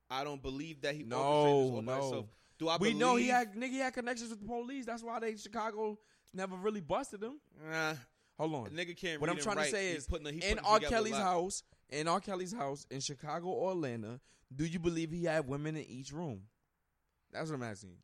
[0.09, 2.27] I don't believe that he No, orchestrated this all by himself.
[2.59, 2.97] Do I we believe?
[2.99, 4.87] know he had nigga he had connections with the police.
[4.87, 5.99] That's why they Chicago
[6.33, 7.41] never really busted him.
[7.63, 7.95] Nah,
[8.39, 8.71] Hold a on.
[8.71, 10.81] nigga can't What What I'm trying to say is, in R.
[10.81, 12.21] Kelly's house, in R.
[12.21, 14.21] Kelly's house in Chicago or Atlanta,
[14.55, 16.43] do you believe he had women in each room?
[17.33, 17.91] That's what I'm asking.
[17.91, 17.97] you.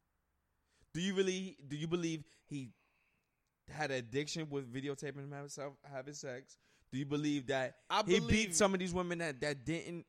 [0.94, 1.56] Do you really?
[1.66, 2.70] Do you believe he
[3.68, 6.56] had addiction with videotaping himself having sex?
[6.92, 10.06] Do you believe that I he believe, beat some of these women that, that didn't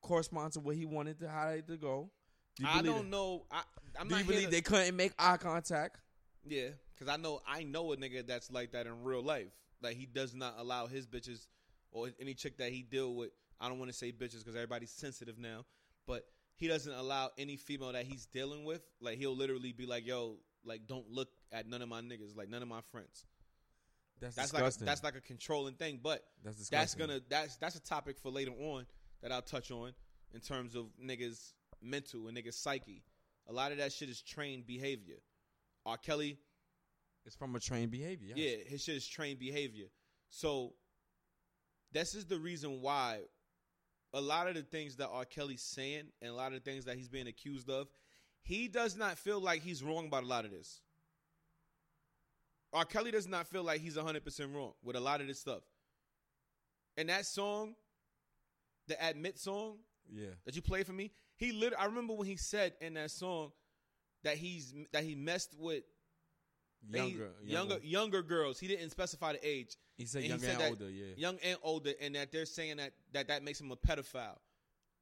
[0.00, 2.10] correspond to what he wanted to how to go?
[2.56, 3.10] Do you I don't it?
[3.10, 3.44] know.
[3.50, 3.62] I,
[3.98, 5.98] I'm Do you believe to- they couldn't make eye contact?
[6.46, 9.48] Yeah, because I know I know a nigga that's like that in real life.
[9.82, 11.46] Like he does not allow his bitches
[11.94, 13.30] or any chick that he deal with.
[13.58, 15.64] I don't want to say bitches because everybody's sensitive now,
[16.06, 16.24] but
[16.56, 18.82] he doesn't allow any female that he's dealing with.
[19.00, 22.50] Like he'll literally be like, "Yo, like don't look at none of my niggas, like
[22.50, 23.24] none of my friends."
[24.20, 24.86] That's, That's like a, disgusting.
[24.86, 26.00] that's like a controlling thing.
[26.02, 26.78] But that's disgusting.
[26.78, 28.86] that's gonna that's that's a topic for later on
[29.22, 29.92] that I'll touch on
[30.34, 31.52] in terms of niggas
[31.82, 33.02] mental and niggas psyche.
[33.48, 35.16] A lot of that shit is trained behavior.
[35.86, 35.96] R.
[35.98, 36.38] Kelly
[37.26, 38.34] It's from a trained behavior.
[38.36, 38.58] yes.
[38.58, 39.86] yeah, his shit is trained behavior.
[40.30, 40.74] So
[41.94, 43.20] this is the reason why
[44.12, 45.24] a lot of the things that R.
[45.24, 47.88] Kelly's saying and a lot of the things that he's being accused of,
[48.42, 50.80] he does not feel like he's wrong about a lot of this.
[52.72, 52.84] R.
[52.84, 55.62] Kelly does not feel like he's 100% wrong with a lot of this stuff.
[56.96, 57.74] And that song,
[58.88, 59.78] the Admit song
[60.12, 60.34] Yeah.
[60.44, 63.52] that you played for me, he literally, I remember when he said in that song
[64.22, 65.84] that he's that he messed with
[66.90, 68.58] he- Younger, younger, younger girls.
[68.60, 70.90] He didn't specify the age, He said and he said and older.
[70.90, 71.14] Yeah.
[71.16, 74.38] young and older, and that they're saying that that that makes him a pedophile.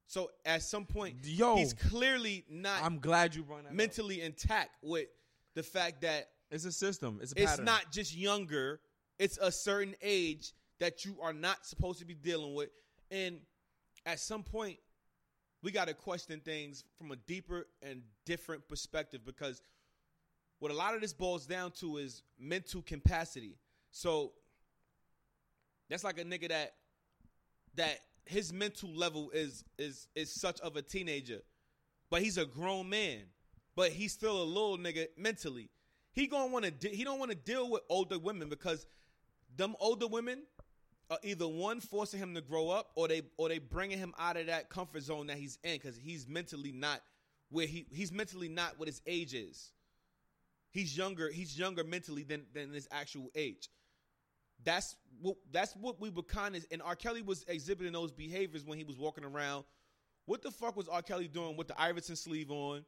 [0.07, 3.68] So at some point, Yo, he's clearly not I'm glad you brought that.
[3.71, 3.75] up.
[3.75, 5.09] mentally intact with
[5.55, 7.18] the fact that It's a system.
[7.23, 7.51] It's a pattern.
[7.51, 8.81] it's not just younger;
[9.18, 12.71] it's a certain age that you are not supposed to be dealing with,
[13.11, 13.40] and
[14.05, 14.79] at some point,
[15.62, 19.62] we got to question things from a deeper and different perspective because
[20.62, 23.57] what a lot of this boils down to is mental capacity.
[23.90, 24.31] So
[25.90, 26.75] that's like a nigga that
[27.75, 31.40] that his mental level is is is such of a teenager,
[32.11, 33.22] but he's a grown man,
[33.75, 35.68] but he's still a little nigga mentally.
[36.12, 38.87] He gonna want to de- he don't want to deal with older women because
[39.57, 40.44] them older women
[41.11, 44.37] are either one forcing him to grow up or they or they bringing him out
[44.37, 47.03] of that comfort zone that he's in because he's mentally not
[47.51, 49.72] where he he's mentally not what his age is.
[50.73, 51.31] He's younger.
[51.31, 53.69] He's younger mentally than than his actual age.
[54.65, 56.97] That's what that's what we were kind of and R.
[56.97, 59.65] Kelly was exhibiting those behaviors when he was walking around.
[60.25, 61.03] What the fuck was R.
[61.03, 62.85] Kelly doing with the Iverson sleeve on,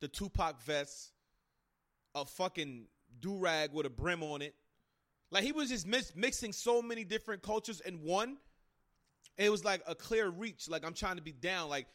[0.00, 1.12] the Tupac vest,
[2.14, 2.86] a fucking
[3.20, 4.54] do rag with a brim on it?
[5.30, 8.36] Like he was just mix, mixing so many different cultures in one.
[9.38, 10.68] It was like a clear reach.
[10.68, 11.68] Like I'm trying to be down.
[11.68, 11.86] Like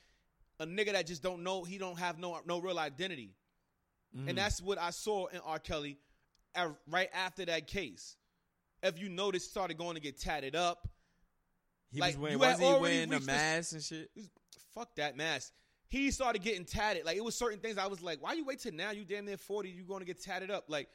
[0.59, 1.63] a nigga that just don't know.
[1.63, 3.35] He don't have no no real identity.
[4.15, 4.29] Mhm.
[4.29, 5.59] And that's what I saw in R.
[5.59, 5.97] Kelly
[6.55, 8.15] uh, right after that case.
[8.83, 10.87] If you notice, started going to get tatted up.
[11.91, 12.39] he like, was wearing.
[12.39, 14.09] Was he wearing this- mask and shit?
[14.73, 15.51] Fuck that mask.
[15.89, 17.05] he started getting tatted.
[17.05, 18.91] Like it was certain things I was like, why you wait till now?
[18.91, 20.65] You damn near forty, you going to get tatted up?
[20.67, 20.89] Like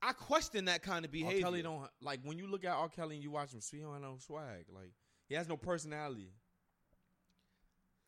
[0.00, 1.12] I question that kind of R.
[1.12, 1.42] behavior.
[1.42, 2.88] Kelly don't like when you look at R.
[2.88, 4.64] Kelly and you watch him, he don't have no swag.
[4.72, 4.92] Like
[5.28, 6.32] he has no personality.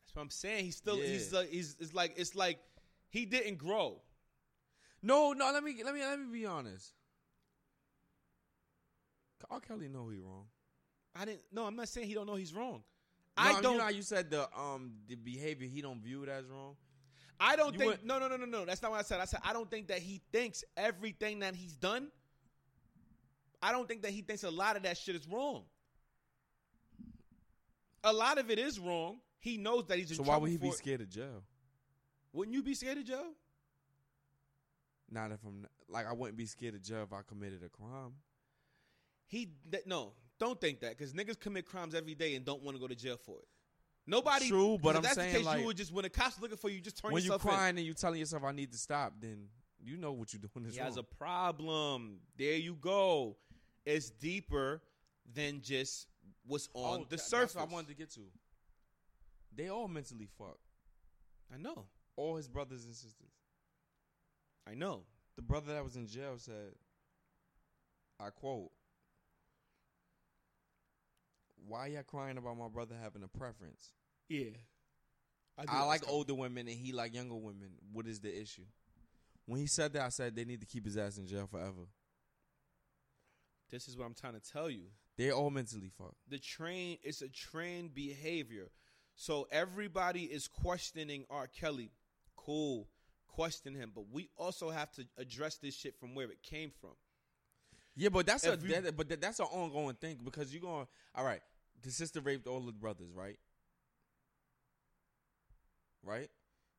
[0.05, 0.65] That's what I'm saying.
[0.65, 1.05] He's still Yeah.
[1.07, 2.59] he's uh, he's it's like it's like
[3.13, 4.01] he didn't grow.
[5.03, 5.51] No, no.
[5.53, 6.91] Let me let me let me be honest.
[9.51, 9.59] R.
[9.59, 10.45] Kelly know he wrong.
[11.15, 11.41] I didn't.
[11.51, 12.81] No, I'm not saying he don't know he's wrong.
[13.37, 13.77] No, I don't.
[13.77, 16.75] know how you said the um the behavior he don't view it as wrong.
[17.39, 17.89] I don't You think.
[17.91, 18.65] went- no, no, no, no, no.
[18.65, 19.19] That's not what I said.
[19.19, 22.07] I said I don't think that he thinks everything that he's done.
[23.61, 25.65] I don't think that he thinks a lot of that shit is wrong.
[28.03, 29.19] A lot of it is wrong.
[29.39, 31.43] He knows that he's in So why would he be scared of jail?
[32.33, 33.31] Wouldn't you be scared of jail?
[35.09, 38.13] Not if I'm like I wouldn't be scared of jail if I committed a crime.
[39.27, 42.75] He th- no, don't think that because niggas commit crimes every day and don't want
[42.75, 43.47] to go to jail for it.
[44.05, 44.49] Nobody.
[44.49, 46.57] True, but I'm that's saying, the case, like, you would just when the cops looking
[46.57, 47.49] for you, just turn when you yourself in.
[47.51, 49.47] crying and you telling yourself I need to stop, then
[49.79, 52.19] you know what you're doing is He has a problem.
[52.37, 53.37] There you go.
[53.85, 54.81] It's deeper
[55.33, 56.07] than just
[56.45, 57.55] what's on Oh, the that- surface.
[57.55, 58.21] I wanted to get to.
[59.55, 60.59] They all mentally fucked.
[61.53, 61.85] I know.
[62.15, 63.31] All his brothers and sisters.
[64.69, 65.03] I know.
[65.35, 66.73] The brother that was in jail said,
[68.19, 68.69] I quote,
[71.67, 73.93] Why y'all crying about my brother having a preference?
[74.29, 74.51] Yeah.
[75.67, 77.69] I like older women and he like younger women.
[77.91, 78.65] What is the issue?
[79.45, 81.87] When he said that, I said they need to keep his ass in jail forever.
[83.69, 84.85] This is what I'm trying to tell you.
[85.17, 86.17] They're all mentally fucked.
[86.29, 88.69] The train it's a trained behavior.
[89.15, 91.47] So everybody is questioning R.
[91.47, 91.91] Kelly.
[92.45, 92.87] Cool.
[93.27, 93.91] Question him.
[93.93, 96.91] But we also have to address this shit from where it came from.
[97.95, 100.87] Yeah, but that's a you- that, but that, that's an ongoing thing because you're going.
[101.15, 101.41] All right,
[101.81, 103.37] the sister raped all the brothers, right?
[106.03, 106.29] Right.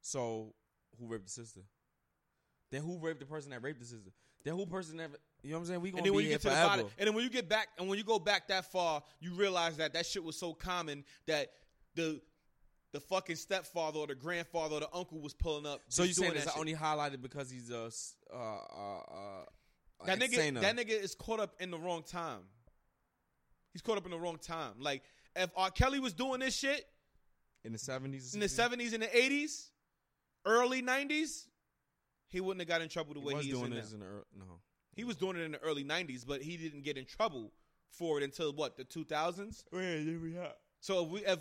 [0.01, 0.55] So
[0.99, 1.61] who raped the sister?
[2.71, 4.11] Then who raped the person that raped the sister?
[4.45, 5.11] Then who person that
[5.43, 5.81] you know what I'm saying?
[5.81, 6.69] We And gonna then be when you get to the forever.
[6.69, 9.33] bottom, and then when you get back, and when you go back that far, you
[9.33, 11.53] realize that that shit was so common that
[11.95, 12.21] the
[12.95, 15.81] the fucking stepfather or the grandfather or the uncle was pulling up.
[15.89, 17.91] so you saying it's only highlighted because he's a
[18.33, 19.45] uh uh uh
[20.07, 20.61] that nigga?
[20.61, 22.41] That nigga is caught up in the wrong time.
[23.73, 24.75] He's caught up in the wrong time.
[24.79, 25.03] Like
[25.35, 25.71] if R.
[25.71, 26.87] Kelly was doing this shit
[27.65, 29.71] in the seventies in the seventies and the eighties,
[30.47, 31.49] early nineties,
[32.29, 34.07] he wouldn't have got in trouble the He way he is doing this in the
[34.07, 34.61] ear- no.
[34.95, 37.53] He was doing it in the early nineties, but he didn't get in trouble
[37.91, 39.65] for it until what the two thousands.
[40.81, 41.39] So if we if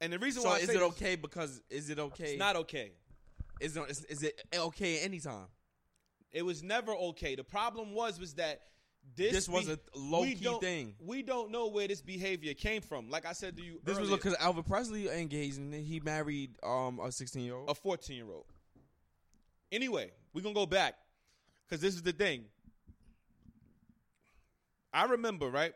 [0.00, 1.16] and the reason So why I is say it this- okay?
[1.16, 2.30] Because is it okay?
[2.32, 2.92] It's not okay.
[3.60, 5.46] Is it, is, is it okay anytime?
[6.32, 7.34] It was never okay.
[7.34, 8.62] The problem was was that
[9.16, 10.94] this This was a low we key don't- thing.
[11.00, 13.10] We don't know where this behavior came from.
[13.10, 16.56] Like I said to you, This was earlier, because Elvis Presley engaged and he married
[16.62, 17.68] um a sixteen year old.
[17.70, 18.46] a fourteen year old.
[19.72, 20.94] Anyway, we're gonna go back
[21.68, 22.44] because this is the thing.
[24.92, 25.72] I remember right.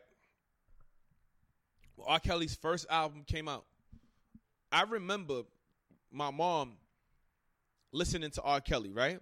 [1.95, 2.19] when R.
[2.19, 3.65] Kelly's first album came out.
[4.75, 5.43] I remember
[6.11, 6.73] my mom
[7.93, 8.59] listening to R.
[8.59, 9.21] Kelly, right?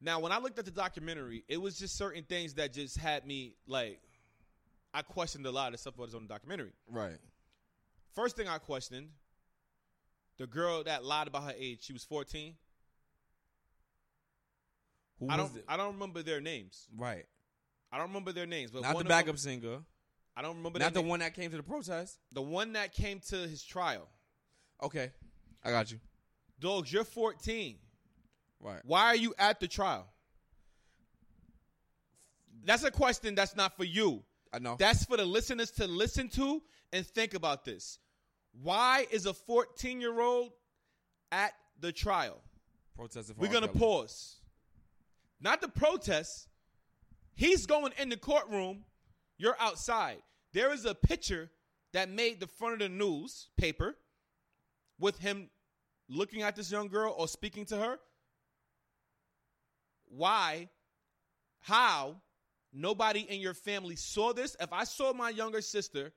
[0.00, 3.24] Now, when I looked at the documentary, it was just certain things that just had
[3.24, 4.00] me like,
[4.92, 6.72] I questioned a lot of stuff that was on the documentary.
[6.90, 7.16] Right.
[8.12, 9.10] First thing I questioned,
[10.36, 12.54] the girl that lied about her age, she was 14.
[15.20, 15.64] Who I was don't it?
[15.68, 16.88] I don't remember their names.
[16.96, 17.24] right.
[17.92, 19.78] I don't remember their names, but Not the backup them- singer.
[20.36, 21.08] I don't remember Not the name.
[21.08, 22.18] one that came to the protest.
[22.32, 24.08] The one that came to his trial.
[24.84, 25.10] Okay.
[25.64, 25.98] I got you.
[26.60, 27.76] Dogs, you're 14.
[28.60, 28.80] Right.
[28.84, 30.06] Why are you at the trial?
[32.64, 34.22] That's a question that's not for you.
[34.52, 34.76] I know.
[34.78, 37.98] That's for the listeners to listen to and think about this.
[38.62, 40.52] Why is a 14 year old
[41.32, 42.40] at the trial?
[42.96, 43.80] Protesting for We're going to Kelly.
[43.80, 44.36] pause.
[45.40, 46.48] Not the protest.
[47.34, 48.84] He's going in the courtroom.
[49.36, 50.18] You're outside.
[50.52, 51.50] There is a picture
[51.92, 53.96] that made the front of the newspaper
[54.98, 55.50] with him
[56.08, 57.98] looking at this young girl or speaking to her.
[60.08, 60.68] Why?
[61.60, 62.16] How?
[62.72, 64.56] Nobody in your family saw this.
[64.60, 66.12] If I saw my younger sister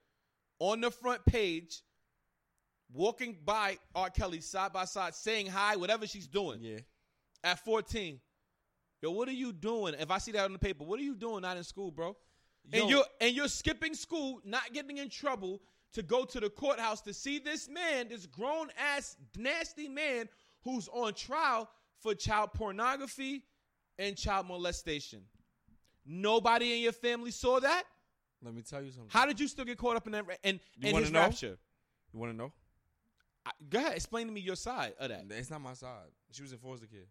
[0.59, 1.81] on the front page
[2.91, 4.09] walking by R.
[4.09, 6.79] Kelly side by side saying hi, whatever she's doing Yeah.
[7.43, 8.19] at 14.
[9.01, 9.93] Yo, what are you doing?
[9.93, 12.17] If I see that on the paper, what are you doing not in school, bro?
[12.71, 12.81] Yo.
[12.81, 15.61] And you're and you're skipping school, not getting in trouble
[15.93, 20.27] to go to the courthouse to see this man, this grown ass nasty man
[20.63, 21.69] who's on trial
[21.99, 23.43] for child pornography
[23.97, 25.21] and child molestation.
[26.05, 27.83] Nobody in your family saw that.
[28.43, 29.09] Let me tell you something.
[29.09, 30.27] How did you still get caught up in that?
[30.27, 31.19] ra- In, You in his know?
[31.21, 31.57] rapture,
[32.13, 32.51] You want to know?
[33.45, 36.09] I, go ahead, explain to me your side of that, It's not my side.
[36.31, 37.07] She was a foster kid.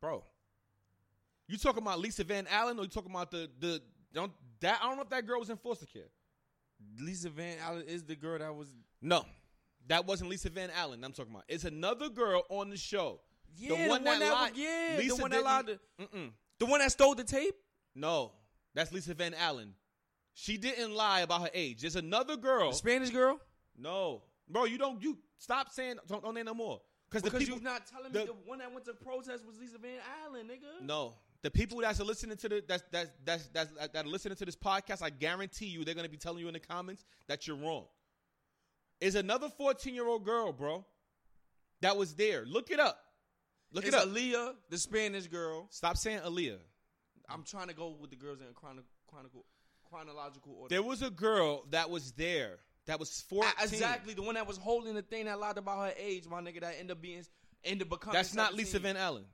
[0.00, 0.22] bro.
[1.48, 3.80] You talking about Lisa Van Allen or you talking about the the
[4.12, 6.08] don't that I don't know if that girl was in foster care.
[7.00, 8.68] Lisa Van Allen is the girl that was.
[9.02, 9.24] No,
[9.88, 11.02] that wasn't Lisa Van Allen.
[11.04, 11.44] I'm talking about.
[11.48, 13.20] It's another girl on the show.
[13.56, 14.50] Yeah, the one that, lied.
[14.52, 15.66] was- yeah, Lisa the one that lied.
[15.66, 16.30] To, Mm-mm.
[16.58, 17.54] the one that stole the tape.
[17.94, 18.32] No,
[18.74, 19.74] that's Lisa Van Allen.
[20.34, 21.80] She didn't lie about her age.
[21.80, 22.70] There's another girl.
[22.70, 23.40] The Spanish girl.
[23.78, 25.02] No, bro, you don't.
[25.02, 26.80] You stop saying don't, don't name no more.
[27.08, 27.54] Because the people.
[27.56, 30.46] you're not telling the- me the one that went to protest was Lisa Van Allen,
[30.48, 30.84] nigga.
[30.84, 31.14] No,
[31.46, 34.56] the people that's listening to the that's that's that's that's that are listening to this
[34.56, 37.84] podcast, I guarantee you they're gonna be telling you in the comments that you're wrong.
[39.00, 40.84] Is another 14 year old girl, bro,
[41.82, 42.44] that was there.
[42.46, 42.98] Look it up.
[43.70, 44.08] Look it's it up.
[44.08, 45.68] Aaliyah, the Spanish girl.
[45.70, 46.58] Stop saying Aaliyah.
[47.28, 49.44] I'm trying to go with the girls in chrono, chronicle,
[49.88, 50.74] chronological order.
[50.74, 53.52] There was a girl that was there that was 14.
[53.56, 56.40] Ah, exactly the one that was holding the thing that lied about her age, my
[56.40, 56.62] nigga.
[56.62, 57.24] That ended up being
[57.62, 58.14] ended up becoming.
[58.14, 59.26] That's not Lisa Van Allen.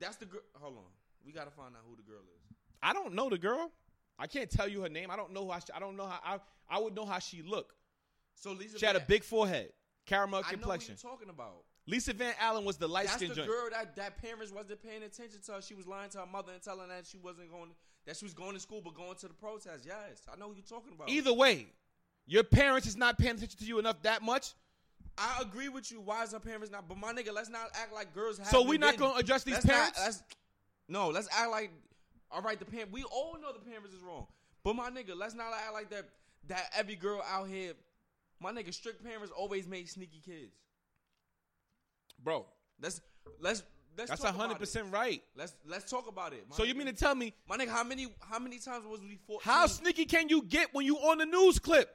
[0.00, 0.40] That's the girl.
[0.60, 0.84] Hold on,
[1.24, 2.56] we gotta find out who the girl is.
[2.82, 3.70] I don't know the girl.
[4.18, 5.10] I can't tell you her name.
[5.10, 5.58] I don't know how.
[5.58, 6.20] She, I don't know how.
[6.24, 7.74] I I would know how she looked.
[8.34, 9.72] So Lisa, She had a big forehead,
[10.04, 10.96] caramel I know who complexion.
[11.02, 11.62] you're talking about.
[11.88, 13.46] Lisa Van Allen was the light That's the joint.
[13.48, 15.52] girl that that parents wasn't paying attention to.
[15.52, 15.62] her.
[15.62, 17.70] She was lying to her mother and telling that she wasn't going.
[18.06, 19.84] That she was going to school but going to the protest.
[19.86, 21.08] Yes, I know who you're talking about.
[21.08, 21.66] Either way,
[22.26, 24.54] your parents is not paying attention to you enough that much.
[25.18, 26.00] I agree with you.
[26.00, 26.88] Why is her parents not?
[26.88, 28.48] But my nigga, let's not act like girls have.
[28.48, 29.98] So we not gonna address these let's not- parents?
[30.00, 30.22] let's-
[30.88, 31.70] no, let's act like.
[32.30, 32.90] All right, the parent.
[32.90, 34.26] We all know the parents is wrong.
[34.64, 36.08] But my nigga, let's not act like that.
[36.48, 37.74] That every girl out here,
[38.40, 40.52] my nigga, strict parents always make sneaky kids.
[42.22, 42.46] Bro,
[42.80, 43.00] Let's
[43.40, 43.62] let's
[43.96, 44.10] let's.
[44.10, 45.22] that's hundred percent right.
[45.36, 46.46] Let's let's talk about it.
[46.48, 47.68] my So you mean to tell me my nigga?
[47.68, 49.42] How many how many times was we fought?
[49.42, 51.88] how sneaky can you get when you on the news clip?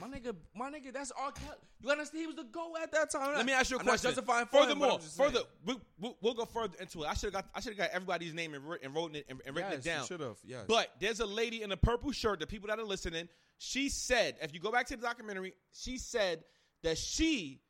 [0.00, 1.32] My nigga, my nigga, that's R.
[1.32, 1.56] Kelly.
[1.80, 2.20] You understand?
[2.20, 3.34] He was the go at that time.
[3.34, 4.10] Let me ask you a I'm question.
[4.10, 7.06] justifying Furthermore, further, we, we, we'll go further into it.
[7.08, 9.26] I should have got I should have got everybody's name and, writ- and wrote it
[9.28, 10.06] and, and written it down.
[10.06, 10.36] Should have.
[10.44, 10.64] Yes.
[10.68, 12.38] But there's a lady in a purple shirt.
[12.38, 15.98] The people that are listening, she said, if you go back to the documentary, she
[15.98, 16.44] said
[16.84, 17.60] that she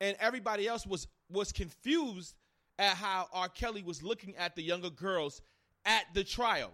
[0.00, 2.34] and everybody else was was confused
[2.78, 3.48] at how R.
[3.48, 5.42] Kelly was looking at the younger girls
[5.84, 6.70] at the trial.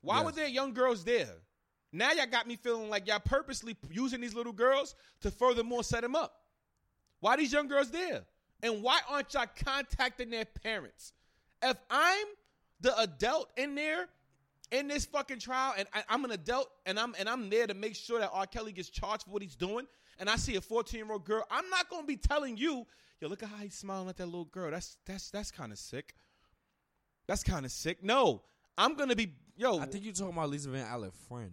[0.00, 0.24] Why Yes.
[0.24, 1.34] were there young girls there?
[1.92, 6.02] Now y'all got me feeling like y'all purposely using these little girls to furthermore set
[6.02, 6.40] them up.
[7.20, 8.22] Why these young girls there?
[8.62, 11.12] And why aren't y'all contacting their parents?
[11.62, 12.26] If I'm
[12.80, 14.08] the adult in there
[14.70, 17.74] in this fucking trial, and I, I'm an adult, and I'm and I'm there to
[17.74, 18.46] make sure that R.
[18.46, 19.86] Kelly gets charged for what he's doing,
[20.18, 22.86] and I see a 14 year old girl, I'm not gonna be telling you,
[23.20, 24.70] yo, look at how he's smiling at that little girl.
[24.70, 26.14] That's that's that's kind of sick.
[27.26, 28.02] That's kind of sick.
[28.02, 28.42] No,
[28.78, 29.78] I'm gonna be yo.
[29.78, 31.52] I think you're talking about Lisa Van Allen, friend.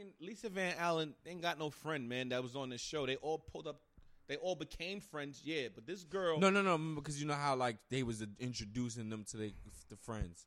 [0.00, 2.30] Ain't Lisa Van Allen ain't got no friend, man.
[2.30, 3.06] That was on this show.
[3.06, 3.80] They all pulled up.
[4.28, 5.68] They all became friends, yeah.
[5.74, 9.24] But this girl, No, no, no, because you know how like they was introducing them
[9.30, 9.52] to the,
[9.88, 10.46] the friends.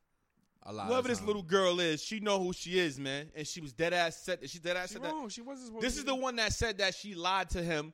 [0.65, 0.87] A lot.
[0.87, 3.29] whoever this little girl is, she know who she is, man.
[3.35, 4.49] And she was dead ass set.
[4.49, 5.11] She dead ass She said that.
[5.11, 5.27] wrong.
[5.27, 5.81] She wasn't.
[5.81, 7.93] This is the one that said that she lied to him,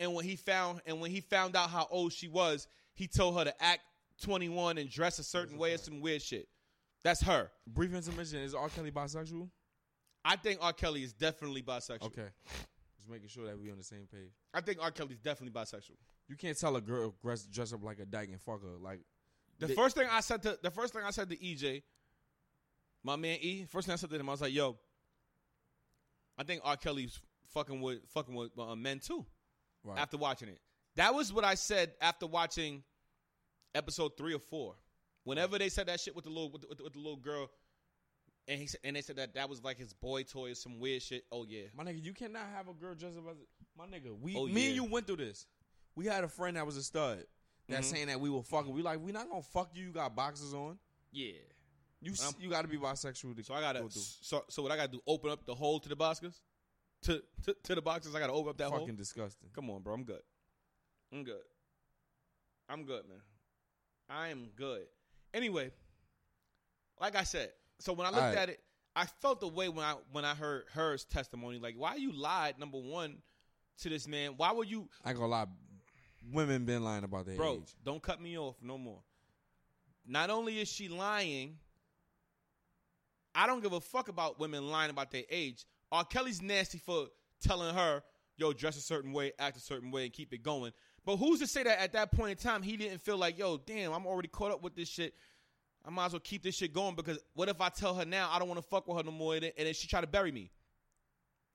[0.00, 3.38] and when he found and when he found out how old she was, he told
[3.38, 3.82] her to act
[4.22, 6.48] 21 and dress a certain way or some weird shit.
[7.04, 7.50] That's her.
[7.66, 8.40] brief intermission.
[8.40, 8.68] Is R.
[8.70, 9.48] Kelly bisexual?
[10.28, 10.74] I think R.
[10.74, 12.02] Kelly is definitely bisexual.
[12.02, 12.28] Okay,
[12.98, 14.30] just making sure that we on the same page.
[14.52, 14.90] I think R.
[14.90, 15.96] Kelly's definitely bisexual.
[16.28, 18.76] You can't tell a girl dress, dress up like a dyke and fuck her.
[18.78, 19.00] Like
[19.58, 21.82] The They- first thing I said to the first thing I said to EJ,
[23.02, 24.78] my man E, first thing I said to him, I was like, "Yo,
[26.36, 26.76] I think R.
[26.76, 27.18] Kelly's
[27.54, 29.24] fucking with fucking with uh, men too."
[29.82, 29.98] right.
[29.98, 30.60] After watching it,
[30.96, 32.82] that was what I said after watching
[33.74, 34.74] episode three or four.
[35.24, 37.16] Whenever they said that shit with the little with the, with the, with the little
[37.16, 37.50] girl,
[38.48, 40.78] and he said, and they said that that was like his boy toy or some
[40.80, 41.24] weird shit.
[41.30, 43.44] Oh yeah, My nigga, you cannot have a girl dress up as a,
[43.76, 44.18] my nigga.
[44.18, 44.66] We, Oh, me yeah.
[44.68, 45.46] and you went through this.
[45.94, 47.24] We had a friend that was a stud.
[47.68, 47.84] That Mhm.
[47.84, 48.72] saying that we were fucking.
[48.72, 49.86] We like we not gonna fuck you.
[49.86, 50.78] You got boxes on.
[51.12, 51.32] yeah.
[52.00, 53.34] You Um, you got to be bisexual.
[53.36, 55.00] To So I gotta go so so what I gotta do?
[55.06, 56.40] Open up the hole to the boxes,
[57.02, 58.14] to to, to the boxes.
[58.14, 58.78] I gotta open up that hole.
[58.78, 59.50] fucking disgusting.
[59.52, 59.94] Come on, bro.
[59.94, 60.22] I'm good.
[61.12, 61.42] I'm good.
[62.68, 63.20] I'm good, man.
[64.08, 64.86] I am good.
[65.34, 65.72] Anyway,
[67.00, 68.38] like I said, so when I looked Alright.
[68.38, 68.60] at it,
[68.96, 71.58] I felt the way when I when I heard hers testimony.
[71.58, 72.58] Like, why you lied?
[72.58, 73.18] Number one,
[73.82, 74.34] to this man.
[74.36, 75.46] Why would you, I ain't gonna lie.
[76.32, 77.54] Women been lying about their bro?
[77.54, 77.74] age.
[77.84, 79.00] Don't cut me off no more.
[80.06, 81.56] Not only is she lying,
[83.34, 85.64] I don't give a fuck about women lying about their age.
[85.92, 86.04] R.
[86.04, 87.06] Kelly's nasty for
[87.40, 88.02] telling her,
[88.36, 90.72] yo, dress a certain way, act a certain way, and keep it going.
[91.04, 93.58] But who's to say that at that point in time he didn't feel like, yo,
[93.58, 95.14] damn, I'm already caught up with this shit.
[95.88, 98.28] I might as well keep this shit going because what if I tell her now
[98.30, 100.30] I don't want to fuck with her no more and then, she try to bury
[100.30, 100.50] me?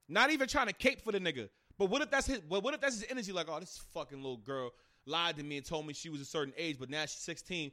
[0.10, 2.40] Not even trying to cape for the nigga, But what if that's his?
[2.40, 3.32] But what if that's his energy?
[3.32, 4.72] Like, oh, this fucking little girl
[5.06, 7.72] lied to me and told me she was a certain age, but now she's 16.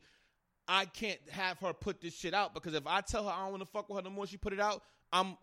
[0.69, 3.53] I can't have her put this shit out because if I tell her I don't
[3.53, 4.83] want to fuck with her no more, she put it out.
[5.11, 5.39] I'm,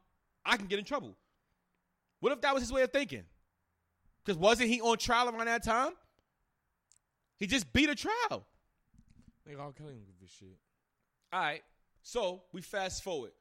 [0.45, 1.18] I can get in trouble.
[2.20, 3.24] What if that was his way of thinking?
[4.24, 5.93] Because wasn't he on trial around that time?
[7.38, 8.45] He just beat a trial.
[9.49, 9.72] Nigga, R.
[9.72, 10.59] Kelly give a shit.
[11.34, 11.61] All right.
[12.01, 13.32] So we fast forward.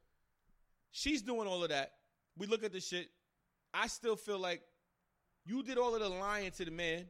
[0.90, 1.92] She's doing all of that.
[2.36, 3.08] We look at the shit.
[3.72, 4.62] I still feel like
[5.44, 7.06] you did all of the lying to the man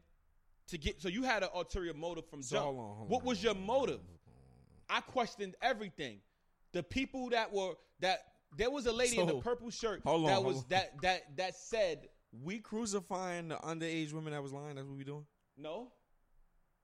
[0.69, 1.01] to get.
[1.01, 2.67] So you had an ulterior motive from So jump.
[2.79, 4.01] on, what on, was your motive?
[4.91, 6.19] I questioned everything.
[6.73, 8.21] The people that were that
[8.57, 10.65] there was a lady in the purple shirt on, that hold was on.
[10.71, 12.09] that that that said
[12.43, 14.77] We crucifying the underage women that was lying.
[14.77, 15.25] That's what we doing.
[15.57, 15.93] no.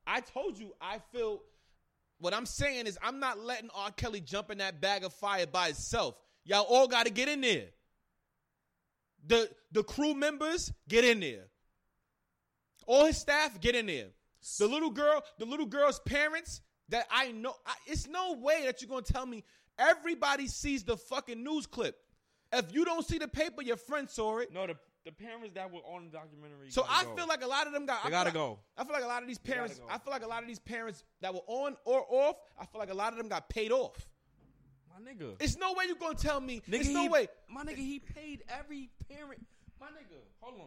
[0.07, 1.43] I told you I feel.
[2.23, 3.91] What I'm saying is I'm not letting R.
[3.91, 6.15] Kelly jump in that bag of fire by itself.
[6.45, 7.67] Y'all all got to get in there.
[9.27, 11.47] The the crew members get in there.
[12.87, 14.07] All his staff get in there.
[14.61, 16.61] The little girl, the little girl's parents
[16.91, 19.43] that I know, I, it's no way that you're gonna tell me
[19.77, 21.97] everybody sees the fucking news clip.
[22.53, 24.53] If you don't see the paper, your friend saw it.
[24.53, 26.71] No, the the parents that were on the documentary.
[26.71, 27.17] So I go.
[27.17, 28.03] feel like a lot of them got.
[28.03, 28.59] They I gotta like- go.
[28.77, 29.79] I feel like a lot of these parents.
[29.79, 29.87] go.
[29.91, 32.37] I feel like a lot of these parents that were on or off.
[32.61, 34.09] I feel like a lot of them got paid off.
[34.93, 35.35] my nigga.
[35.41, 36.61] It's no way you gonna tell me.
[36.69, 37.29] Nigga, it's no he- way.
[37.49, 39.45] My nigga, he paid every parent.
[39.81, 40.67] My nigga, hold on.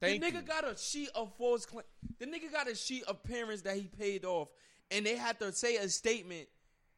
[0.00, 0.42] Thank the nigga you.
[0.42, 1.84] got a sheet of false claim.
[2.18, 4.48] The nigga got a sheet of parents that he paid off,
[4.90, 6.48] and they had to say a statement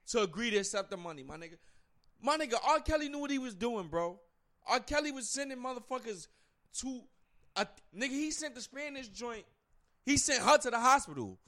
[0.09, 1.23] to agree to accept the money.
[1.23, 1.57] My nigga,
[2.21, 2.81] my nigga, R.
[2.81, 4.19] Kelly knew what he was doing, bro.
[4.67, 4.81] R.
[4.81, 6.27] Kelly was sending motherfuckers
[6.81, 7.01] to
[7.57, 8.11] a nigga.
[8.11, 9.45] He sent the Spanish joint.
[10.05, 11.39] He sent her to the hospital.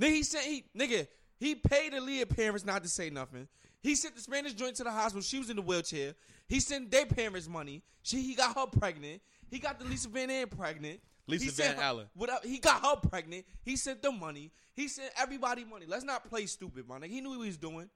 [0.00, 1.06] Nigga, he sent he nigga.
[1.38, 3.48] He paid Aaliyah parents not to say nothing.
[3.82, 5.22] He sent the Spanish joint to the hospital.
[5.22, 6.14] She was in the wheelchair.
[6.48, 7.82] He sent their parents money.
[8.02, 9.22] She he got her pregnant.
[9.50, 11.00] He got the Lisa Van Ann pregnant.
[11.26, 12.06] Lisa He Van her- Allen.
[12.16, 13.44] Without, he got her pregnant.
[13.62, 14.50] He sent them money.
[14.74, 15.86] He sent everybody money.
[15.88, 17.08] Let's not play stupid, my nigga.
[17.08, 17.88] He knew what he was doing.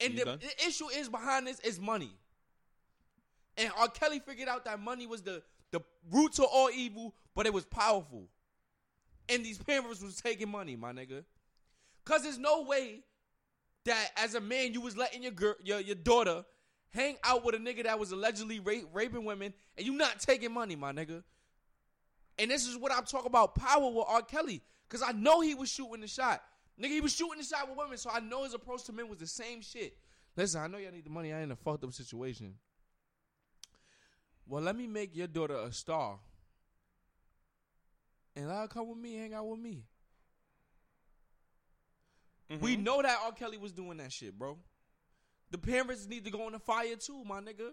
[0.00, 2.10] And the, the issue is behind this is money.
[3.56, 3.88] And R.
[3.88, 5.80] Kelly figured out that money was the the
[6.10, 8.28] root to all evil, but it was powerful.
[9.28, 11.24] And these parents was taking money, my nigga.
[12.04, 13.00] Cause there's no way
[13.84, 16.44] that as a man you was letting your girl, your your daughter
[16.90, 20.52] hang out with a nigga that was allegedly rape, raping women, and you not taking
[20.52, 21.22] money, my nigga.
[22.38, 24.22] And this is what I'm talking about power with R.
[24.22, 24.62] Kelly.
[24.88, 26.42] Cause I know he was shooting the shot.
[26.80, 29.08] Nigga, he was shooting the shot with women, so I know his approach to men
[29.08, 29.96] was the same shit.
[30.36, 31.32] Listen, I know y'all need the money.
[31.32, 32.54] I ain't in a fucked up situation.
[34.46, 36.18] Well, let me make your daughter a star.
[38.36, 39.84] And let her come with me, hang out with me.
[42.50, 42.64] Mm-hmm.
[42.64, 43.32] We know that R.
[43.32, 44.58] Kelly was doing that shit, bro.
[45.50, 47.70] The parents need to go in the fire too, my nigga.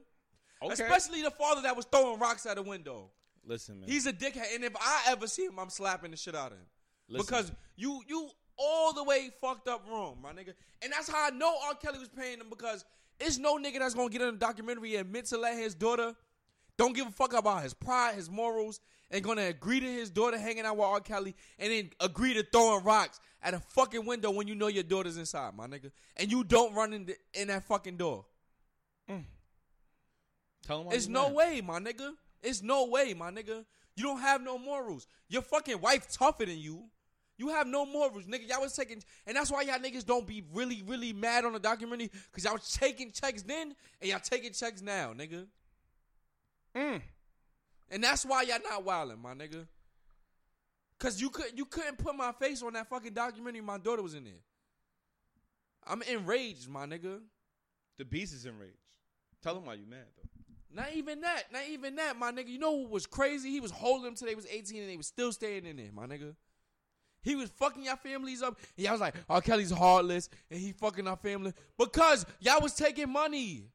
[0.64, 0.74] Okay.
[0.74, 3.10] Especially the father that was throwing rocks at the window.
[3.44, 3.90] Listen, man.
[3.90, 6.60] He's a dickhead, and if I ever see him, I'm slapping the shit out of
[6.60, 6.66] him.
[7.10, 7.26] Listen.
[7.26, 10.54] Because you you all the way fucked up wrong, my nigga.
[10.84, 11.74] And that's how I know R.
[11.74, 12.86] Kelly was paying him because
[13.20, 16.16] it's no nigga that's gonna get in a documentary and admit to let his daughter
[16.82, 18.80] don't give a fuck about his pride, his morals,
[19.12, 21.00] and gonna agree to his daughter hanging out with R.
[21.00, 24.82] Kelly and then agree to throwing rocks at a fucking window when you know your
[24.82, 25.92] daughter's inside, my nigga.
[26.18, 28.26] And you don't run in, the, in that fucking door.
[29.08, 29.26] Mm.
[30.66, 31.36] Tell him It's no mad.
[31.36, 32.14] way, my nigga.
[32.42, 33.64] It's no way, my nigga.
[33.96, 35.06] You don't have no morals.
[35.30, 36.86] Your fucking wife tougher than you.
[37.38, 38.50] You have no morals, nigga.
[38.50, 41.60] Y'all was taking, and that's why y'all niggas don't be really, really mad on the
[41.60, 45.46] documentary because y'all was taking checks then and y'all taking checks now, nigga.
[46.76, 47.02] Mm.
[47.90, 49.68] And that's why y'all not wilding, my nigga.
[51.00, 53.62] Cause you could you couldn't put my face on that fucking documentary.
[53.62, 54.34] My daughter was in there.
[55.86, 57.20] I'm enraged, my nigga.
[57.98, 58.78] The beast is enraged.
[59.42, 60.30] Tell him why you mad though.
[60.74, 61.52] Not even that.
[61.52, 62.48] Not even that, my nigga.
[62.48, 63.50] You know what was crazy?
[63.50, 65.90] He was holding them till they was 18 and they was still staying in there,
[65.92, 66.36] my nigga.
[67.24, 68.60] He was fucking y'all families up.
[68.78, 69.42] And y'all was like, R.
[69.42, 71.54] Kelly's heartless and he fucking our family.
[71.78, 73.66] Because y'all was taking money.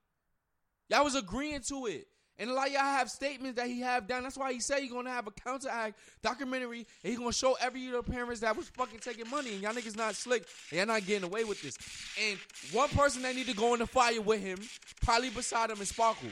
[0.88, 2.09] Y'all was agreeing to it.
[2.39, 4.22] And a lot of y'all have statements that he have done.
[4.22, 7.87] That's why he said he gonna have a counteract documentary and he gonna show every
[7.87, 9.55] of the parents that was fucking taking money.
[9.55, 10.47] And y'all niggas not slick.
[10.70, 11.78] And y'all not getting away with this.
[12.22, 12.39] And
[12.72, 14.59] one person that need to go in the fire with him,
[15.03, 16.28] probably beside him, is Sparkle.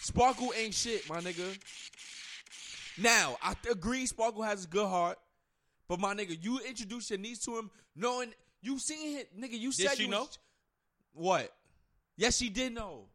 [0.00, 1.56] Sparkle ain't shit, my nigga.
[2.98, 5.18] Now, I agree Sparkle has a good heart,
[5.88, 9.58] but my nigga, you introduced your niece to him knowing you seen him, nigga.
[9.58, 10.22] You said she you know?
[10.22, 10.38] was-
[11.12, 11.52] what?
[12.16, 13.06] Yes, she did know.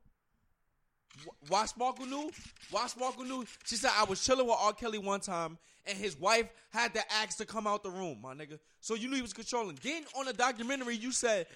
[1.26, 2.32] Wh- Why Sparkle knew?
[2.72, 3.46] Why Sparkle knew?
[3.66, 4.74] She said I was chilling with R.
[4.74, 8.34] Kelly one time, and his wife had to ask to come out the room, my
[8.34, 8.60] nigga.
[8.80, 9.78] So you knew he was controlling.
[9.82, 11.48] Then on the documentary, you said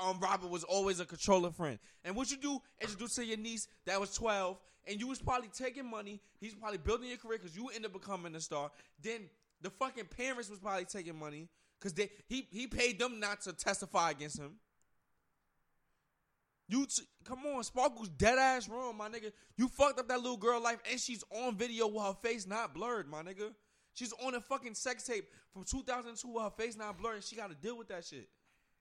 [0.00, 1.78] um, Robert was always a controlling friend.
[2.04, 2.60] And what you do?
[2.80, 6.20] Introduce to your niece that was twelve, and you was probably taking money.
[6.40, 8.70] He's probably building your career because you end up becoming a star.
[9.02, 9.28] Then
[9.60, 13.52] the fucking parents was probably taking money because they he he paid them not to
[13.52, 14.56] testify against him.
[16.72, 19.30] You t- come on, Sparkle's dead ass wrong, my nigga.
[19.58, 22.72] You fucked up that little girl life, and she's on video with her face not
[22.72, 23.52] blurred, my nigga.
[23.92, 27.36] She's on a fucking sex tape from 2002 with her face not blurred, and she
[27.36, 28.26] got to deal with that shit.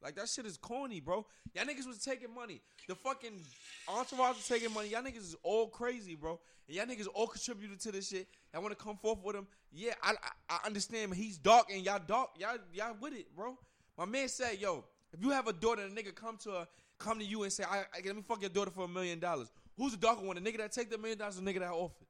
[0.01, 1.25] Like that shit is corny, bro.
[1.53, 2.61] Y'all niggas was taking money.
[2.87, 3.41] The fucking
[3.89, 4.87] entourage was taking money.
[4.87, 6.39] Y'all niggas is all crazy, bro.
[6.69, 8.29] And y'all niggas all contributed to this shit.
[8.53, 9.47] Y'all want to come forth with him?
[9.73, 11.13] Yeah, I, I I understand.
[11.13, 12.29] He's dark and y'all dark.
[12.39, 13.57] Y'all y'all with it, bro.
[13.97, 16.67] My man said, yo, if you have a daughter and a nigga come to her,
[17.01, 19.19] come to you and say, I, I let me fuck your daughter for a million
[19.19, 19.51] dollars.
[19.77, 20.41] Who's the darker one?
[20.41, 22.07] The nigga that take the million dollars or the nigga that offered?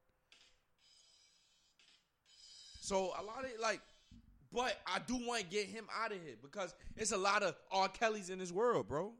[2.81, 3.81] So a lot of like
[4.53, 7.55] but I do want to get him out of here because it's a lot of
[7.71, 7.87] R.
[7.87, 9.13] Kelly's in this world, bro.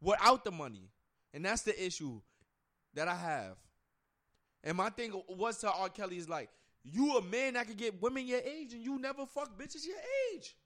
[0.00, 0.88] Without the money.
[1.34, 2.20] And that's the issue
[2.94, 3.56] that I have.
[4.62, 5.88] And my thing was to R.
[5.88, 6.50] Kelly is like,
[6.84, 9.98] you a man that could get women your age and you never fuck bitches your
[10.32, 10.56] age.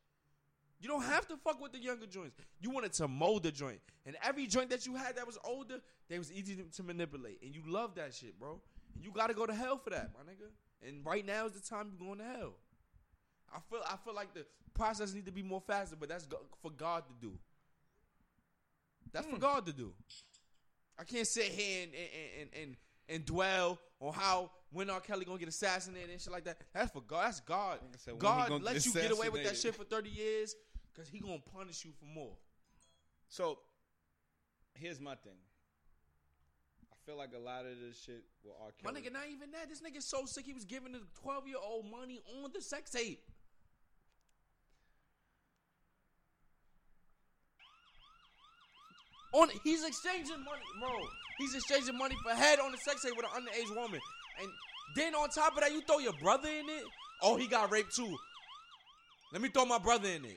[0.84, 2.36] You don't have to fuck with the younger joints.
[2.60, 3.80] You wanted to mold the joint.
[4.04, 5.80] And every joint that you had that was older,
[6.10, 7.38] they was easy to, to manipulate.
[7.42, 8.60] And you love that shit, bro.
[8.94, 10.50] And you gotta go to hell for that, my nigga.
[10.86, 12.52] And right now is the time you're going to hell.
[13.50, 16.42] I feel I feel like the process need to be more faster, but that's go-
[16.60, 17.32] for God to do.
[19.10, 19.94] That's for God to do.
[20.98, 22.10] I can't sit here and and,
[22.40, 22.76] and and
[23.08, 25.00] and dwell on how when R.
[25.00, 26.58] Kelly gonna get assassinated and shit like that.
[26.74, 27.24] That's for God.
[27.24, 27.78] That's God.
[27.96, 30.54] Said, God gonna let you get away with that shit for thirty years
[30.94, 32.36] because he gonna punish you for more.
[33.28, 33.58] So,
[34.74, 35.38] here's my thing.
[36.92, 38.70] I feel like a lot of this shit with R.
[38.82, 39.02] My Kelly.
[39.02, 39.68] nigga, not even that.
[39.68, 40.46] This nigga so sick.
[40.46, 43.20] He was giving the twelve year old money on the sex tape.
[49.32, 50.90] On he's exchanging money, bro.
[51.38, 54.00] He's exchanging money for head on the sex tape with an underage woman,
[54.40, 54.48] and
[54.94, 56.84] then on top of that, you throw your brother in it.
[57.20, 58.16] Oh, he got raped too.
[59.32, 60.36] Let me throw my brother in it.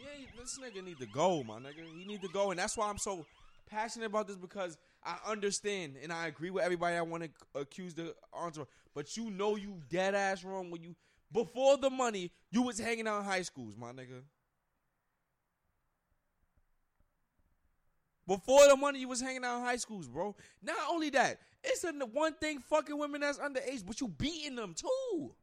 [0.00, 1.84] Yeah, this nigga need to go, my nigga.
[1.96, 3.26] He need to go, and that's why I'm so
[3.68, 6.96] passionate about this because I understand and I agree with everybody.
[6.96, 7.30] I want to
[7.60, 10.96] accuse the entourage, but you know you dead ass wrong when you
[11.32, 14.22] before the money you was hanging out in high schools, my nigga.
[18.26, 20.36] Before the money, you was hanging out in high schools, bro.
[20.62, 24.72] Not only that, it's the one thing fucking women that's underage, but you beating them
[24.72, 25.34] too.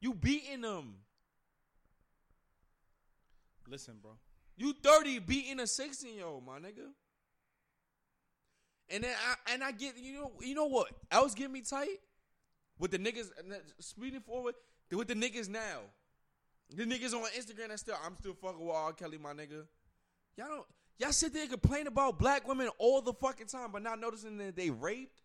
[0.00, 0.96] You beating them.
[3.68, 4.12] Listen, bro.
[4.56, 6.90] You 30 beating a 16 year old, my nigga.
[8.90, 12.00] And then I and I get you know you know what else get me tight
[12.78, 13.30] with the niggas
[13.80, 14.54] speeding forward
[14.90, 15.80] with the niggas now.
[16.74, 18.92] The niggas on Instagram that still I'm still fucking with R.
[18.92, 19.64] Kelly, my nigga.
[20.36, 20.66] Y'all don't
[20.98, 24.38] y'all sit there and complain about black women all the fucking time, but not noticing
[24.38, 25.22] that they raped,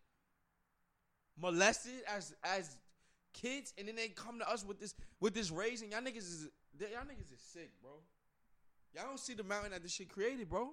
[1.40, 2.76] molested as as
[3.32, 5.92] kids, and then they come to us with this with this raising.
[5.92, 7.92] Y'all niggas is y'all niggas is sick, bro.
[8.94, 10.60] Y'all don't see the mountain that this shit created, bro.
[10.60, 10.72] Y'all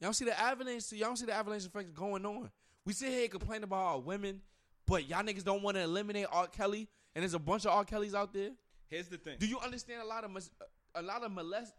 [0.00, 0.92] don't see the avalanche.
[0.92, 2.50] Y'all don't see the avalanche effects going on.
[2.84, 4.40] We sit here and complain about our women,
[4.86, 6.48] but y'all niggas don't want to eliminate R.
[6.48, 7.84] Kelly, and there's a bunch of R.
[7.84, 8.50] Kellys out there.
[8.88, 9.36] Here's the thing.
[9.38, 10.50] Do you understand a lot of
[10.96, 11.74] a lot of molest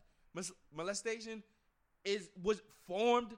[0.75, 1.43] molestation
[2.03, 3.35] is was formed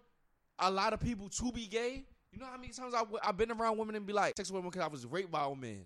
[0.59, 2.05] a lot of people to be gay?
[2.31, 4.57] You know how many times I, I've been around women and be like, sex with
[4.57, 5.85] women because I was raped by a man.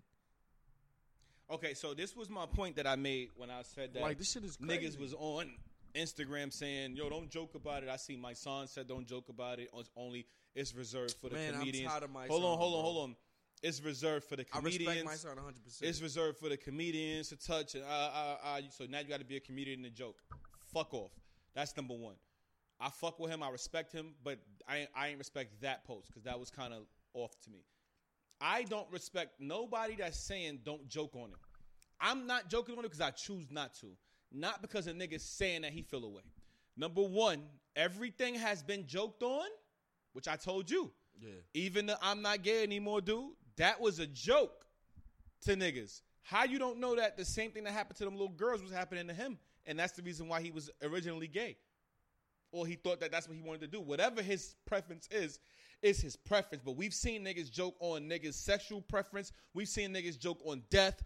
[1.49, 4.31] Okay, so this was my point that I made when I said that Like this
[4.31, 4.87] shit is crazy.
[4.87, 5.51] niggas was on
[5.93, 9.59] Instagram saying, "Yo, don't joke about it." I see my son said, "Don't joke about
[9.59, 10.25] it." It's only
[10.55, 11.91] it's reserved for the Man, I'm comedians.
[11.91, 13.15] tired of my hold on, hold on, hold on.
[13.63, 14.87] It's reserved for the comedians.
[14.87, 15.63] I respect my son 100.
[15.63, 17.75] percent It's reserved for the comedians to touch.
[17.75, 20.17] And, uh, uh, uh, so now you got to be a comedian and a joke.
[20.73, 21.11] Fuck off.
[21.53, 22.15] That's number one.
[22.79, 23.43] I fuck with him.
[23.43, 26.73] I respect him, but I ain't- I ain't respect that post because that was kind
[26.73, 27.63] of off to me.
[28.39, 31.37] I don't respect nobody that's saying don't joke on it.
[31.99, 33.95] I'm not joking on it because I choose not to,
[34.31, 36.21] not because a nigga's saying that he feel away.
[36.77, 37.43] Number one,
[37.75, 39.47] everything has been joked on,
[40.13, 40.91] which I told you.
[41.19, 41.29] Yeah.
[41.53, 43.31] Even the I'm not gay anymore, dude.
[43.57, 44.65] That was a joke
[45.41, 46.01] to niggas.
[46.23, 48.71] How you don't know that the same thing that happened to them little girls was
[48.71, 51.57] happening to him, and that's the reason why he was originally gay,
[52.51, 53.81] or he thought that that's what he wanted to do.
[53.81, 55.39] Whatever his preference is,
[55.81, 56.63] is his preference.
[56.63, 59.31] But we've seen niggas joke on niggas' sexual preference.
[59.53, 61.01] We've seen niggas joke on death.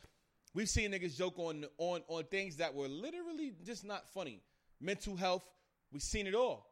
[0.55, 4.41] We've seen niggas joke on on on things that were literally just not funny.
[4.79, 5.43] Mental health.
[5.91, 6.71] We've seen it all.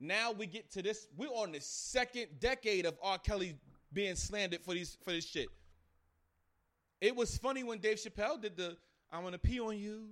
[0.00, 1.06] Now we get to this.
[1.14, 3.18] We're on the second decade of R.
[3.18, 3.56] Kelly
[3.92, 5.48] being slandered for these for this shit.
[7.02, 8.78] It was funny when Dave Chappelle did the
[9.10, 10.08] "I want to pee on you,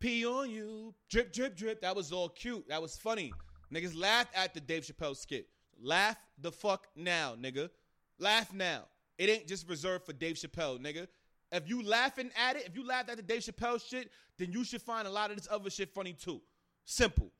[0.00, 2.66] pee on you, drip drip drip." That was all cute.
[2.68, 3.30] That was funny.
[3.70, 5.48] Niggas laughed at the Dave Chappelle skit.
[5.78, 7.68] Laugh the fuck now, nigga.
[8.18, 8.84] Laugh now.
[9.18, 11.08] It ain't just reserved for Dave Chappelle, nigga.
[11.52, 14.64] If you laughing at it, if you laughed at the Dave Chappelle shit, then you
[14.64, 16.40] should find a lot of this other shit funny too.
[16.84, 17.30] Simple.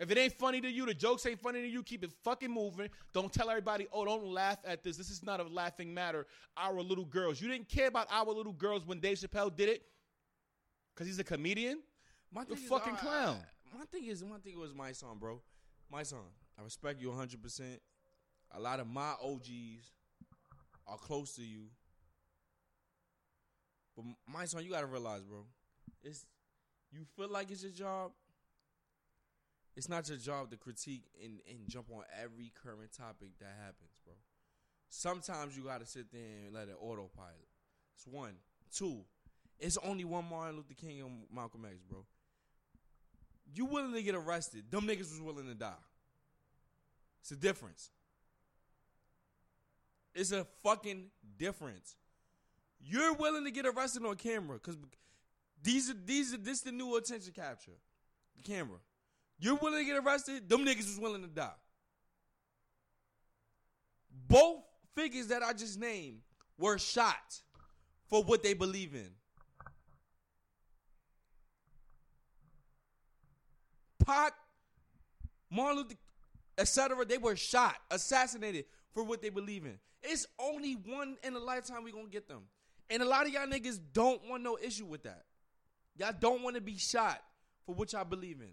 [0.00, 2.50] If it ain't funny to you, the jokes ain't funny to you, keep it fucking
[2.50, 2.88] moving.
[3.12, 4.96] Don't tell everybody, oh, don't laugh at this.
[4.96, 6.26] This is not a laughing matter.
[6.56, 7.40] Our little girls.
[7.40, 9.82] You didn't care about our little girls when Dave Chappelle did it
[10.94, 11.80] because he's a comedian?
[12.32, 13.36] My You a thing is, fucking I- clown.
[13.72, 15.40] I- my thing is, my thing was my son, bro.
[15.90, 16.20] My son.
[16.58, 17.40] I respect you 100.
[17.42, 17.80] percent
[18.52, 19.90] A lot of my OGs
[20.86, 21.66] are close to you,
[23.96, 25.44] but my son, you gotta realize, bro.
[26.02, 26.26] It's
[26.92, 28.12] you feel like it's your job.
[29.76, 34.00] It's not your job to critique and, and jump on every current topic that happens,
[34.04, 34.14] bro.
[34.88, 37.48] Sometimes you gotta sit there and let it autopilot.
[37.96, 38.34] It's one.
[38.72, 39.04] Two.
[39.58, 42.04] It's only one Martin Luther King and Malcolm X, bro.
[43.52, 44.64] You willing to get arrested.
[44.70, 45.72] Them niggas was willing to die.
[47.20, 47.90] It's a difference.
[50.14, 51.06] It's a fucking
[51.38, 51.96] difference.
[52.86, 54.76] You're willing to get arrested on camera because
[55.62, 57.72] these are these are this the new attention capture.
[58.36, 58.78] The camera.
[59.38, 60.48] You're willing to get arrested.
[60.48, 61.50] Them niggas was willing to die.
[64.28, 64.62] Both
[64.94, 66.20] figures that I just named
[66.58, 67.40] were shot
[68.08, 69.10] for what they believe in.
[74.04, 74.34] Pac,
[75.50, 75.94] Martin Luther,
[76.58, 77.04] etc.
[77.04, 79.78] They were shot, assassinated for what they believe in.
[80.02, 82.42] It's only one in a lifetime we gonna get them,
[82.90, 85.24] and a lot of y'all niggas don't want no issue with that.
[85.96, 87.20] Y'all don't want to be shot
[87.66, 88.50] for what y'all believe in.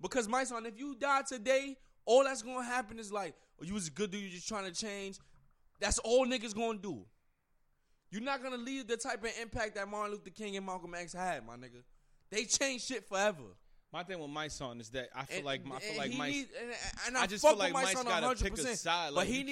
[0.00, 3.74] Because my son, if you die today, all that's gonna happen is like, oh, you
[3.74, 5.18] was a good dude, you just trying to change.
[5.80, 7.04] That's all niggas gonna do.
[8.10, 11.12] You're not gonna leave the type of impact that Martin Luther King and Malcolm X
[11.12, 11.82] had, my nigga.
[12.30, 13.42] They changed shit forever.
[13.92, 16.34] My thing with my son is that I feel And- like I feel like Mike.
[16.34, 16.72] and,
[17.06, 19.14] and I, I just fuck feel like my son gotta 100%, pick a side, but
[19.16, 19.42] like, he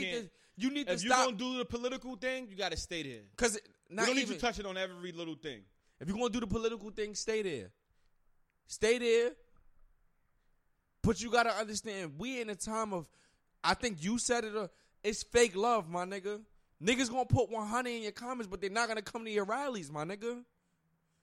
[0.56, 0.92] you need to.
[0.92, 3.22] You need if you're gonna do the political thing, you got to stay there.
[3.30, 3.58] because
[3.90, 5.62] We not You don't need even you touching on every little thing.
[6.00, 7.70] if you're gonna do the political thing, stay there.
[8.66, 9.30] Stay there.
[11.02, 13.08] But you gotta understand, we in a time of,
[13.62, 14.56] I think you said it.
[14.56, 14.68] Uh,
[15.04, 16.40] it's fake love, my nigga.
[16.82, 19.90] Niggas gonna put 100 in your comments, but they're not gonna come to your rallies,
[19.90, 20.42] my nigga.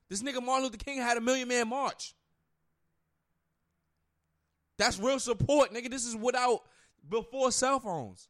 [0.09, 2.15] This nigga Martin Luther King had a million man march.
[4.77, 5.89] That's real support, nigga.
[5.89, 6.61] This is without
[7.07, 8.27] before cell phones.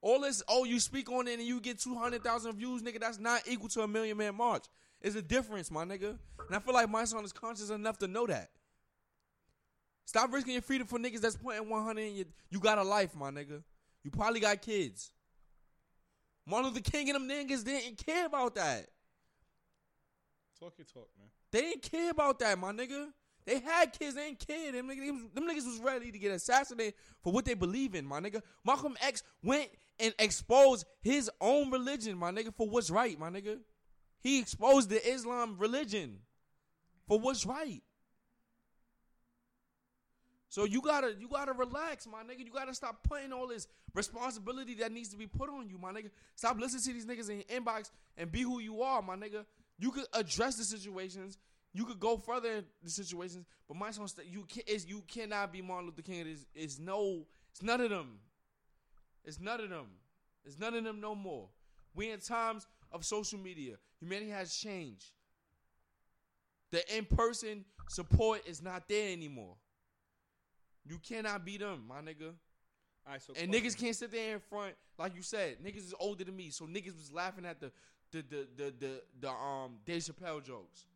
[0.00, 3.42] All this, oh, you speak on it and you get 200,000 views, nigga, that's not
[3.46, 4.64] equal to a million man march.
[5.00, 6.18] It's a difference, my nigga.
[6.46, 8.50] And I feel like my son is conscious enough to know that.
[10.04, 12.24] Stop risking your freedom for niggas that's putting 100 in you.
[12.50, 13.62] You got a life, my nigga.
[14.02, 15.10] You probably got kids.
[16.46, 18.86] Martin Luther King and them niggas didn't care about that.
[20.58, 21.28] Talk your talk, man.
[21.52, 23.08] They didn't care about that, my nigga.
[23.44, 24.72] They had kids, they didn't care.
[24.72, 28.20] Them niggas, them niggas was ready to get assassinated for what they believe in, my
[28.20, 28.42] nigga.
[28.64, 29.68] Malcolm X went
[30.00, 33.58] and expose his own religion, my nigga, for what's right, my nigga.
[34.20, 36.18] He exposed the Islam religion
[37.06, 37.82] for what's right.
[40.50, 42.44] So you gotta you gotta relax, my nigga.
[42.44, 45.92] You gotta stop putting all this responsibility that needs to be put on you, my
[45.92, 46.10] nigga.
[46.36, 49.44] Stop listening to these niggas in your inbox and be who you are, my nigga.
[49.78, 51.38] You could address the situations.
[51.74, 55.52] You could go further in the situations, but my son, you can is you cannot
[55.52, 56.26] be Martin Luther King.
[56.26, 58.18] Is is no, it's none of them.
[59.28, 59.88] It's none of them.
[60.46, 61.50] It's none of them no more.
[61.94, 63.74] We in times of social media.
[64.00, 65.10] Humanity has changed.
[66.70, 69.56] The in person support is not there anymore.
[70.86, 72.32] You cannot be them, my nigga.
[73.06, 75.58] Right, so And niggas can't sit there in front, like you said.
[75.62, 77.70] Niggas is older than me, so niggas was laughing at the
[78.10, 80.86] the the the the, the um Dave Chappelle jokes.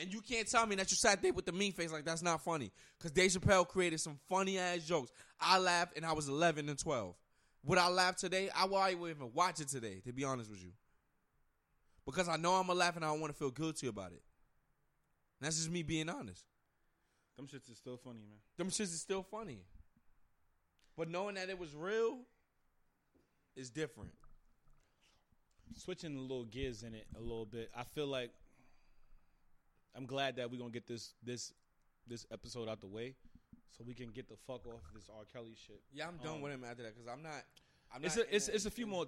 [0.00, 2.22] And you can't tell me that you sat there with the mean face like that's
[2.22, 2.72] not funny.
[3.00, 5.10] Cause Dave Chappelle created some funny ass jokes.
[5.38, 7.14] I laughed and I was eleven and twelve.
[7.66, 8.48] Would I laugh today?
[8.56, 10.70] I wouldn't even watch it today, to be honest with you.
[12.06, 14.22] Because I know I'm gonna laugh and I don't want to feel guilty about it.
[15.38, 16.44] And that's just me being honest.
[17.36, 18.38] them shits is still funny, man.
[18.56, 19.60] Them shits is still funny.
[20.96, 22.20] But knowing that it was real
[23.54, 24.12] is different.
[25.76, 27.70] Switching the little gears in it a little bit.
[27.76, 28.30] I feel like
[29.96, 31.52] I'm glad that we're gonna get this this
[32.06, 33.14] this episode out the way,
[33.76, 35.24] so we can get the fuck off this R.
[35.32, 35.80] Kelly shit.
[35.92, 37.42] Yeah, I'm done Um, with him after that because I'm not.
[37.94, 39.06] I'm It's not a, it's it's a few more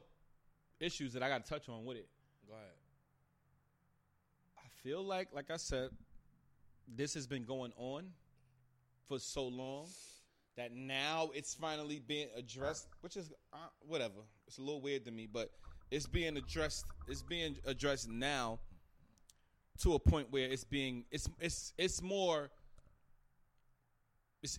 [0.81, 2.09] issues that I got to touch on with it.
[2.49, 2.67] Go ahead.
[4.59, 5.91] I feel like, like I said,
[6.89, 8.11] this has been going on
[9.09, 9.87] for so long
[10.57, 13.57] that now it's finally being addressed, which is uh,
[13.87, 14.21] whatever.
[14.49, 15.51] It's a little weird to me, but
[15.91, 16.85] it's being addressed.
[17.09, 18.59] It's being addressed now
[19.81, 22.51] to a point where it's being it's it's it's more
[24.43, 24.59] it's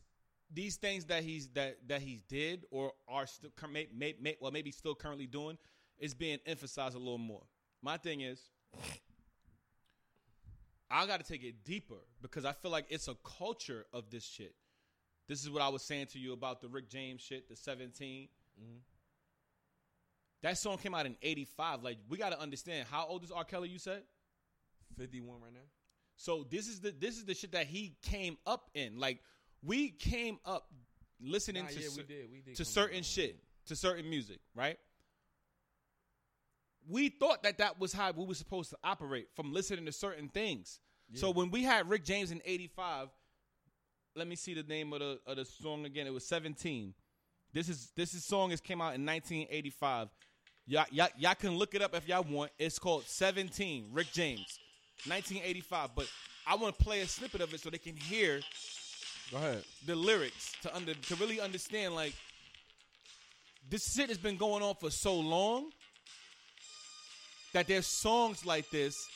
[0.51, 4.51] these things that he's that that he's did or are still may, may, may, well
[4.51, 5.57] maybe still currently doing
[5.99, 7.43] is being emphasized a little more.
[7.81, 8.39] My thing is,
[10.89, 14.25] I got to take it deeper because I feel like it's a culture of this
[14.25, 14.55] shit.
[15.27, 18.27] This is what I was saying to you about the Rick James shit, the 17.
[18.61, 18.77] Mm-hmm.
[20.41, 21.83] That song came out in 85.
[21.83, 23.45] Like, we got to understand how old is R.
[23.45, 24.03] Kelly, you said?
[24.93, 25.59] 51 right now.
[26.15, 28.99] So this is the this is the shit that he came up in.
[28.99, 29.19] Like
[29.63, 30.67] we came up
[31.21, 32.31] listening Nah, to yeah, cer- we did.
[32.31, 33.05] We did to certain around.
[33.05, 33.37] shit,
[33.67, 34.77] to certain music, right?
[36.89, 40.27] We thought that that was how we were supposed to operate from listening to certain
[40.29, 40.79] things.
[41.15, 43.09] So when we had Rick James in '85,
[44.15, 46.07] let me see the name of the of the song again.
[46.07, 46.93] It was 17.
[47.53, 50.09] This is this is song is came out in 1985.
[50.65, 52.51] Y'all, y'all, y'all can look it up if y'all want.
[52.57, 53.89] It's called 17.
[53.91, 54.59] Rick James,
[55.07, 55.89] 1985.
[55.95, 56.07] But
[56.47, 58.41] I want to play a snippet of it so they can hear
[59.31, 59.63] Go ahead.
[59.85, 62.13] the lyrics to under to really understand like
[63.69, 65.69] this shit has been going on for so long
[67.53, 69.07] that there's songs like this.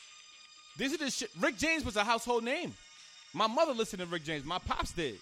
[0.78, 1.30] This is the shit.
[1.40, 2.72] Rick James was a household name.
[3.34, 4.44] My mother listened to Rick James.
[4.44, 5.18] My pops did.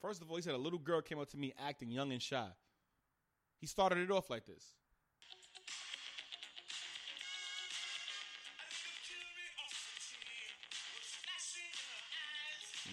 [0.00, 2.22] First of all, he said a little girl came up to me acting young and
[2.22, 2.46] shy.
[3.60, 4.72] He started it off like this.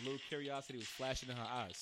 [0.05, 1.81] Little curiosity was flashing in her eyes.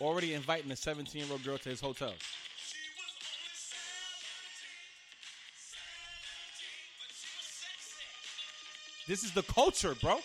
[0.00, 2.12] Already inviting a 17 year old girl to his hotel.
[9.06, 10.18] This is the culture, bro.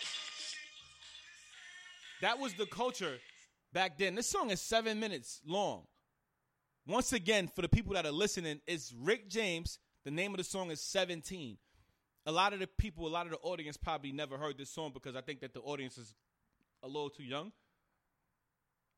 [2.22, 3.18] That was the culture
[3.72, 4.14] back then.
[4.14, 5.82] This song is seven minutes long.
[6.86, 9.78] Once again, for the people that are listening, it's Rick James.
[10.04, 11.58] The name of the song is 17.
[12.26, 14.92] A lot of the people, a lot of the audience probably never heard this song
[14.92, 16.14] because I think that the audience is
[16.82, 17.52] a little too young.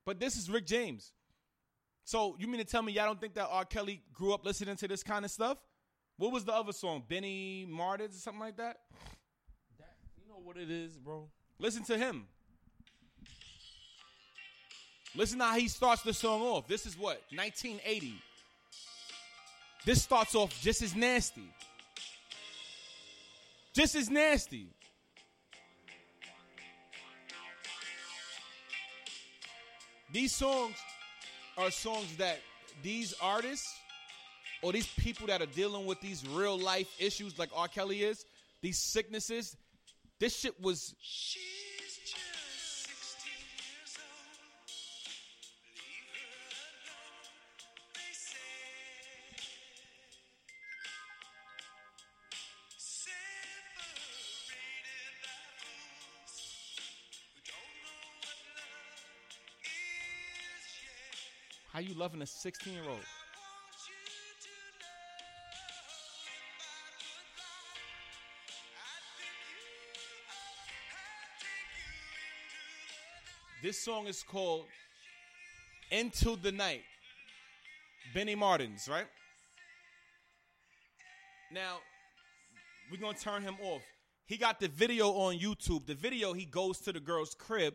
[0.07, 1.12] But this is Rick James.
[2.05, 3.64] So you mean to tell me y'all don't think that R.
[3.64, 5.59] Kelly grew up listening to this kind of stuff?
[6.16, 7.05] What was the other song?
[7.09, 8.79] Benny Martins or something like that?
[9.79, 11.29] That, you know what it is, bro?
[11.59, 12.27] Listen to him.
[15.14, 16.68] Listen to how he starts the song off.
[16.68, 17.22] This is what?
[17.34, 18.14] 1980.
[19.84, 21.48] This starts off just as nasty.
[23.74, 24.68] Just as nasty.
[30.12, 30.74] These songs
[31.56, 32.40] are songs that
[32.82, 33.72] these artists
[34.62, 37.68] or these people that are dealing with these real life issues like R.
[37.68, 38.24] Kelly is,
[38.61, 39.56] these sicknesses,
[40.18, 40.94] this shit was
[61.81, 63.01] how you loving a 16 year old.
[73.62, 74.66] This song is called
[75.91, 76.83] Into the Night.
[78.12, 79.07] Benny Martins, right?
[81.51, 81.78] Now,
[82.91, 83.83] we're going to turn him off.
[84.26, 85.87] He got the video on YouTube.
[85.87, 87.74] The video, he goes to the girl's crib,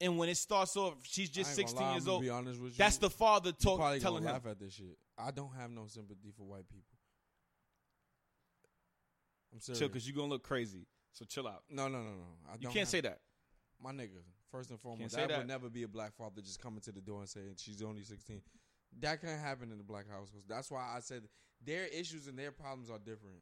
[0.00, 2.22] and when it starts off, she's just I ain't gonna 16 lie, years old.
[2.22, 2.78] Be honest with you.
[2.78, 4.42] That's the father You talk, probably telling gonna him.
[4.44, 4.96] laugh at this shit.
[5.18, 6.84] I don't have no sympathy for white people.
[9.52, 9.78] I'm serious.
[9.78, 10.86] Chill, because you're going to look crazy.
[11.12, 11.62] So chill out.
[11.70, 12.26] no, no, no, no.
[12.48, 13.20] I You don't can't have- say that.
[13.82, 14.20] My nigga,
[14.50, 15.38] first and foremost, say that, that.
[15.38, 18.02] would never be a black father just coming to the door and saying she's only
[18.02, 18.40] 16.
[19.00, 20.46] That can't happen in the black households.
[20.48, 21.22] That's why I said
[21.64, 23.36] their issues and their problems are different.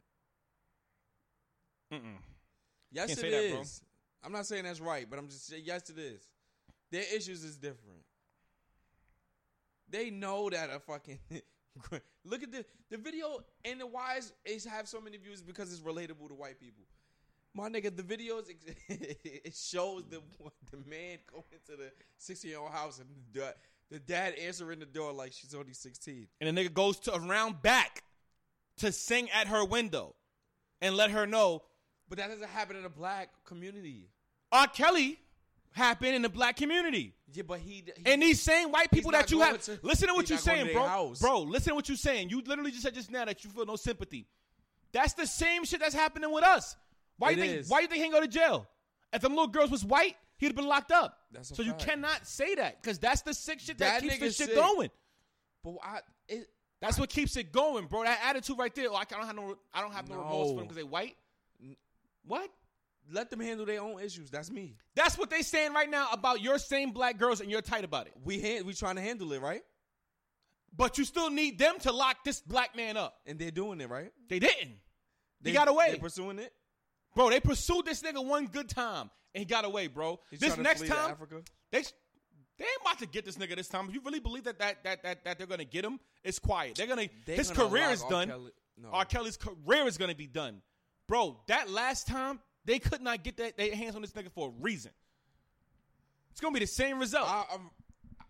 [1.92, 2.16] Mm-mm.
[2.90, 3.62] Yes, Can't it say that, bro.
[4.24, 6.22] I'm not saying that's right, but I'm just saying yes, it is.
[6.94, 8.04] Their issues is different.
[9.90, 11.18] They know that a fucking
[12.24, 15.82] look at the the video and the why is, have so many views because it's
[15.82, 16.84] relatable to white people.
[17.52, 18.44] My nigga, the videos
[18.88, 20.22] it shows the
[20.70, 23.52] the man going to the 16 year old house and the,
[23.90, 26.28] the dad answering the door like she's only 16.
[26.40, 28.04] And the nigga goes to around back
[28.76, 30.14] to sing at her window
[30.80, 31.64] and let her know
[32.08, 34.10] But that doesn't happen in the black community.
[34.52, 34.68] R.
[34.68, 35.18] Kelly
[35.74, 37.14] happened in the black community.
[37.32, 40.14] Yeah, but he, he And these same white people that you have, to- listen to
[40.14, 40.86] what you're saying, bro.
[40.86, 41.20] house.
[41.20, 42.30] Bro, listen to what you're saying.
[42.30, 44.26] You literally just said just now that you feel no sympathy.
[44.92, 46.76] That's the same shit that's happening with us.
[47.18, 47.56] Why It you think?
[47.58, 47.68] is.
[47.68, 48.66] Why you think he ain't go to jail?
[49.12, 51.18] If them little girls was white, he'd have been locked up.
[51.42, 54.46] So you cannot say that because that's the sick shit that, That keeps this shit
[54.46, 54.54] sick.
[54.56, 54.90] going.
[55.64, 56.48] But I, it,
[56.80, 58.04] That's what keeps it going, bro.
[58.04, 58.86] That attitude right there.
[58.90, 61.16] Oh, I don't have no, I don't have no, remorse for them because they white.
[62.26, 62.48] What?
[63.10, 64.30] Let them handle their own issues.
[64.30, 64.76] That's me.
[64.94, 68.06] That's what they saying right now about your same black girls, and you're tight about
[68.06, 68.14] it.
[68.24, 69.62] We hand, we trying to handle it, right?
[70.76, 73.14] But you still need them to lock this black man up.
[73.26, 74.10] And they're doing it, right?
[74.28, 74.78] They didn't.
[75.42, 75.92] He got away.
[75.92, 76.52] They pursuing it.
[77.14, 80.20] Bro, they pursued this nigga one good time and he got away, bro.
[80.30, 81.42] He's this next time, Africa.
[81.70, 81.82] they
[82.56, 83.88] they ain't about to get this nigga this time.
[83.88, 86.76] If you really believe that that that that, that they're gonna get him, it's quiet.
[86.76, 88.10] They're gonna They his gonna career is R.
[88.10, 88.28] done.
[88.28, 88.88] Kelly- no.
[88.90, 89.04] R.
[89.04, 90.62] Kelly's career is gonna be done,
[91.08, 91.40] bro.
[91.48, 94.52] That last time they could not get that their hands on this nigga for a
[94.62, 94.92] reason.
[96.30, 97.28] It's gonna be the same result.
[97.28, 97.70] I, I'm,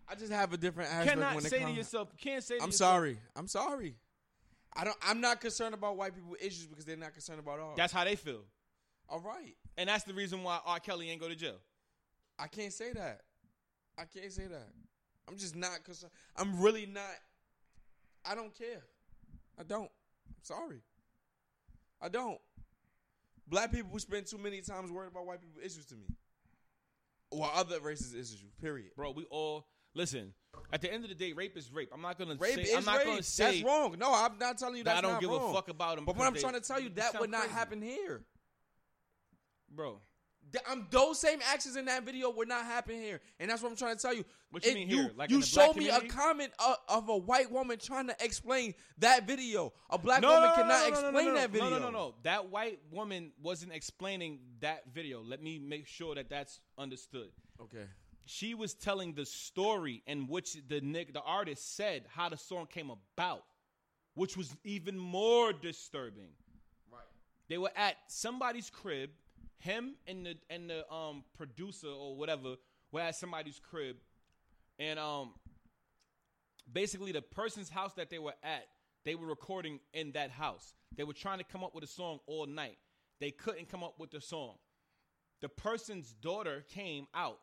[0.07, 2.57] I just have a different aspect cannot when it say to yourself, can't say.
[2.57, 3.19] To I'm yourself, sorry.
[3.35, 3.95] I'm sorry.
[4.73, 4.97] I don't.
[5.01, 7.73] I'm not concerned about white people issues because they're not concerned about ours.
[7.77, 8.41] That's how they feel,
[9.09, 9.55] all right.
[9.77, 10.79] and that's the reason why R.
[10.79, 11.57] Kelly ain't go to jail.
[12.37, 13.21] I can't say that.
[13.97, 14.67] I can't say that.
[15.27, 16.11] I'm just not concerned.
[16.37, 17.03] I'm really not.
[18.25, 18.83] I don't care.
[19.57, 19.89] I don't.
[20.27, 20.81] I'm sorry.
[22.01, 22.39] I don't.
[23.47, 26.05] Black people who spend too many times worried about white people issues to me,
[27.31, 28.43] or other racist issues.
[28.61, 28.91] Period.
[28.95, 29.11] bro.
[29.11, 30.33] We all listen.
[30.71, 31.89] At the end of the day, rape is rape.
[31.93, 32.61] I'm not gonna Rape say.
[32.63, 33.05] is I'm not rape.
[33.07, 33.95] gonna say that's wrong.
[33.99, 35.51] No, I'm not telling you that I don't not give wrong.
[35.51, 36.05] a fuck about them.
[36.05, 37.53] But what I'm trying to tell you, that would not crazy.
[37.53, 38.23] happen here.
[39.69, 39.99] bro.
[40.67, 43.69] I'm, um, those same actions in that video would not happen here, and that's what
[43.71, 44.23] I'm trying to tell you.
[44.51, 45.11] What you It- mean here?
[45.15, 49.27] Like you showed me a comment of, of a white woman trying to explain that
[49.27, 49.73] video.
[49.89, 51.69] A black No, woman no, no, cannot no, explain that video.
[51.69, 52.15] No, no, no, no.
[52.23, 55.21] That white woman wasn't explaining that video.
[55.21, 57.31] Let me make sure that that's understood.
[57.61, 57.85] Okay.
[58.25, 62.67] She was telling the story in which the nick, the artist said how the song
[62.67, 63.43] came about,
[64.15, 66.29] which was even more disturbing.
[66.91, 67.01] Right.
[67.49, 69.11] They were at somebody's crib.
[69.59, 72.55] Him and the and the um producer or whatever
[72.91, 73.97] were at somebody's crib,
[74.79, 75.33] and um
[76.71, 78.65] basically the person's house that they were at,
[79.03, 80.73] they were recording in that house.
[80.95, 82.77] They were trying to come up with a song all night.
[83.19, 84.55] They couldn't come up with the song.
[85.41, 87.39] The person's daughter came out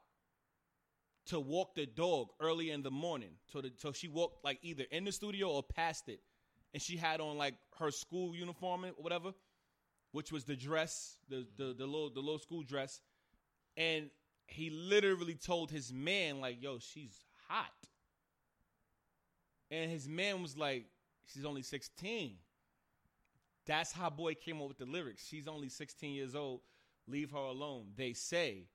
[1.26, 3.30] to walk the dog early in the morning.
[3.52, 6.20] So, the, so she walked like either in the studio or past it,
[6.74, 9.32] and she had on like her school uniform or whatever,
[10.12, 13.00] which was the dress, the the the little the little school dress,
[13.76, 14.10] and
[14.46, 17.72] he literally told his man like, "Yo, she's hot,"
[19.70, 20.84] and his man was like,
[21.26, 22.38] "She's only 16."
[23.64, 25.24] That's how boy came up with the lyrics.
[25.26, 26.60] She's only 16 years old.
[27.06, 27.92] Leave her alone.
[27.96, 28.66] They say,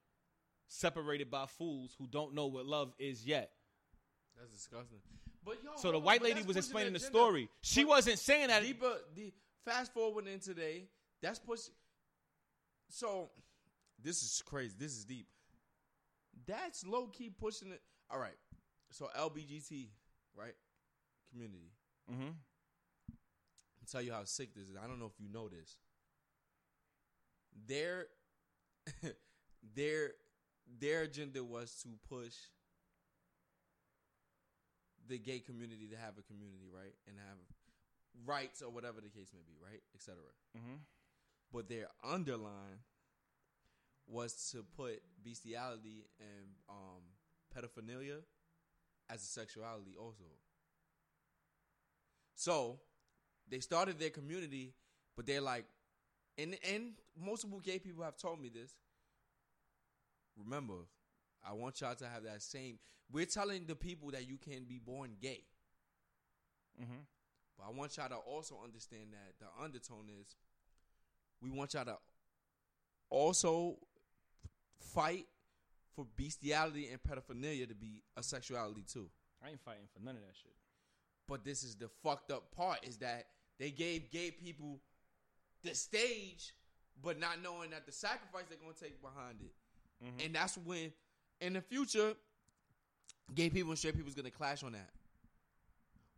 [0.68, 3.52] separated by fools who don't know what love is yet.
[4.38, 5.00] That's disgusting.
[5.44, 7.50] But yo, So the on, white lady was explaining the story.
[7.62, 8.64] She But wasn't saying that.
[8.64, 9.34] Deeper, the
[9.66, 10.88] fast forward in today.
[11.22, 11.62] That's push.
[12.90, 13.30] So,
[14.02, 14.76] this is crazy.
[14.78, 15.28] This is deep.
[16.46, 17.82] That's low key pushing it.
[18.10, 18.38] All right.
[18.92, 19.88] So LBGT,
[20.36, 20.54] right?
[21.32, 21.72] Community.
[22.12, 22.30] Mm-hmm.
[23.10, 24.76] I'll tell you how sick this is.
[24.82, 25.76] I don't know if you know this.
[27.68, 28.08] Their
[29.76, 30.12] their
[30.80, 32.36] their agenda was to push
[35.08, 36.94] the gay community to have a community, right?
[37.08, 37.38] And have
[38.26, 39.82] rights or whatever the case may be, right?
[39.96, 40.16] Etc.
[40.56, 40.76] hmm
[41.52, 42.80] But their underline
[44.08, 47.04] was to put bestiality and um,
[47.56, 48.20] pedophilia
[49.10, 50.26] as a sexuality also.
[52.36, 52.80] So
[53.50, 54.74] they started their community,
[55.16, 55.66] but they're like,
[56.38, 58.74] and and multiple gay people have told me this.
[60.38, 60.86] Remember,
[61.44, 62.80] I want y'all to have that same.
[63.12, 65.44] We're telling the people that you can be born gay,
[66.78, 67.02] hmm
[67.58, 70.36] but I want y'all to also understand that the undertone is
[71.42, 71.98] we want y'all to
[73.10, 73.78] also
[74.94, 75.26] fight
[75.96, 79.10] for bestiality and pedophilia to be a sexuality too.
[79.44, 80.54] I ain't fighting for none of that shit.
[81.28, 83.28] But this is the fucked up part is that
[83.60, 84.80] they gave gay people
[85.64, 86.54] the stage,
[87.02, 90.06] but not knowing that the sacrifice they're gonna take behind it.
[90.06, 90.26] Mhm.
[90.26, 90.94] And that's when
[91.42, 92.16] in the future,
[93.34, 94.94] gay people and straight people's gonna clash on that.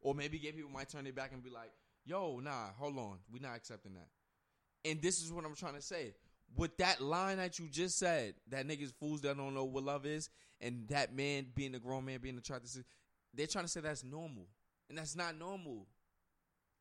[0.02, 1.72] Or maybe gay people might turn their back and be like,
[2.06, 3.20] yo, nah, hold on.
[3.32, 4.10] We're not accepting that.
[4.90, 6.14] And this is what I'm trying to say.
[6.56, 10.06] With that line that you just said, that niggas fools that don't know what love
[10.06, 10.30] is,
[10.60, 12.84] and that man being a grown man being attracted to,
[13.34, 14.48] they're trying to say that's normal.
[14.90, 15.86] And that's not normal.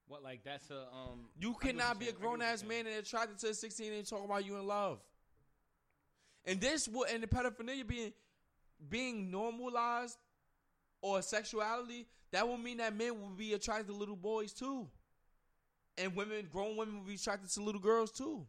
[0.07, 1.27] What like that's a um.
[1.39, 2.17] You what cannot be a saying.
[2.17, 4.57] I get grown what ass man and attracted to a 16 and talk about you
[4.57, 5.01] in love.
[6.47, 8.13] And this would and the pedophilia being
[8.89, 10.17] being normalized
[11.03, 14.89] or sexuality, that will mean that men will be attracted to little boys too.
[16.01, 18.47] And women, grown women will be attracted to little girls too.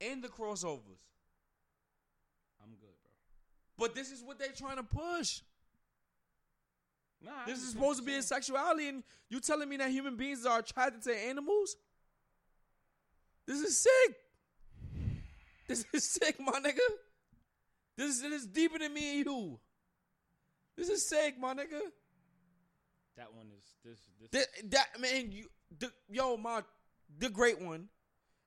[0.00, 1.02] And the crossovers.
[2.62, 3.12] I'm good, bro.
[3.78, 5.40] But this is what they're trying to push.
[7.24, 10.44] Nah, This is supposed to be a sexuality, and you telling me that human beings
[10.44, 11.76] are attracted to animals?
[13.46, 14.16] This is sick.
[15.68, 16.78] This is sick, my nigga.
[17.96, 19.58] This is, this is deeper than me and you.
[20.76, 21.80] This is sick, my nigga.
[23.16, 24.00] That one is this.
[24.20, 24.30] This.
[24.30, 25.44] That, that man, you,
[25.78, 26.62] the, yo, my,
[27.18, 27.88] the great one,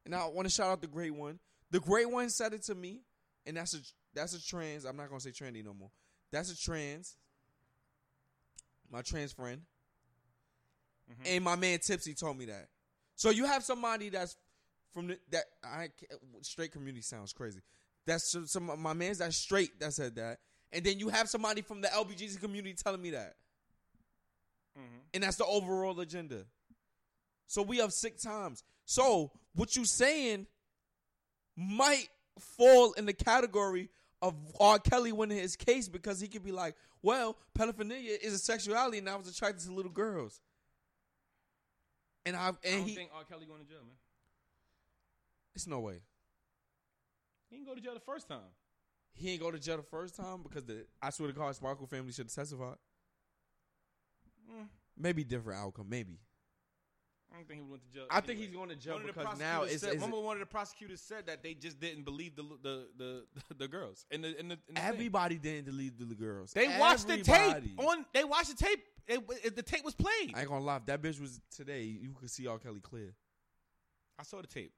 [0.06, 1.40] and I want to shout out the great one.
[1.72, 3.02] The great one said it to me,
[3.46, 3.80] and that's a
[4.14, 4.86] that's a trans.
[4.86, 5.90] I'm not gonna say trendy no more.
[6.32, 7.16] That's a trans.
[8.92, 9.62] My trans friend,
[11.12, 11.24] mm-hmm.
[11.26, 12.68] and my man Tipsy told me that.
[13.16, 14.38] So you have somebody that's
[14.94, 15.90] from the that I
[16.42, 17.62] straight community sounds crazy.
[18.06, 20.38] That's some, my man's that straight that said that,
[20.72, 23.36] and then you have somebody from the LBGC community telling me that
[24.78, 24.98] mm-hmm.
[25.14, 26.46] and that's the overall agenda.
[27.48, 28.64] So we have six times.
[28.86, 30.48] So what you saying
[31.56, 32.08] might
[32.40, 33.90] fall in the category
[34.22, 34.80] of R.
[34.80, 39.08] Kelly winning his case because he could be like, well, pedophilia is a sexuality, and
[39.10, 40.42] I was attracted to little girls.
[42.26, 43.24] And I I and don't he, think R.
[43.24, 43.96] Kelly going to jail, man.
[45.54, 46.00] it's no way
[47.50, 48.40] He didn't go to jail the first time.
[49.14, 51.86] he ain't go to jail the first time because the I swear to God, Sparkle
[51.88, 52.78] family should have testified.
[54.52, 54.68] Mm.
[54.98, 56.18] Maybe different outcome, maybe.
[57.36, 58.06] I don't think he went to jail.
[58.10, 60.02] I think he's going to jail One of the because now prosecutors it's, said, it's
[60.04, 63.24] remember one of the prosecutors said that they just didn't believe the the the,
[63.58, 64.88] the girls in the in the, in the thing.
[64.88, 66.54] everybody didn't delete the girls.
[66.54, 68.06] They watched the tape on.
[68.14, 68.80] They watched the tape.
[69.08, 70.34] It, it- the tape was played.
[70.34, 70.78] I ain't gonna lie.
[70.78, 72.58] If that bitch was today, you could see R.
[72.58, 73.14] Kelly clear.
[74.18, 74.72] I saw the tape.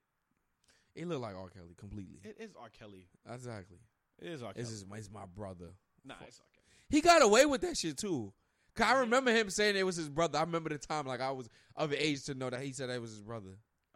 [0.95, 1.49] It looked like R.
[1.49, 2.19] Kelly completely.
[2.23, 2.69] It is R.
[2.69, 3.07] Kelly.
[3.31, 3.77] Exactly.
[4.19, 4.51] It is R.
[4.53, 4.61] Kelly.
[4.63, 5.69] It's just it's my brother.
[6.03, 6.45] nah, it's R.
[6.53, 6.65] Kelly.
[6.89, 8.33] He got away with that shit too.
[8.78, 10.38] Cause I remember him saying it was his brother.
[10.38, 13.01] I remember the time like I was of age to know that he said it
[13.01, 13.49] was his brother.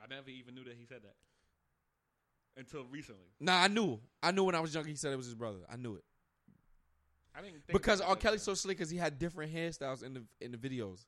[0.03, 1.15] I never even knew that he said that
[2.57, 3.27] until recently.
[3.39, 3.99] Nah, I knew.
[4.21, 5.59] I knew when I was young he said it was his brother.
[5.71, 6.03] I knew it
[7.33, 8.15] I didn't think because R.
[8.15, 11.05] Kelly's so slick because he had different hairstyles in the in the videos.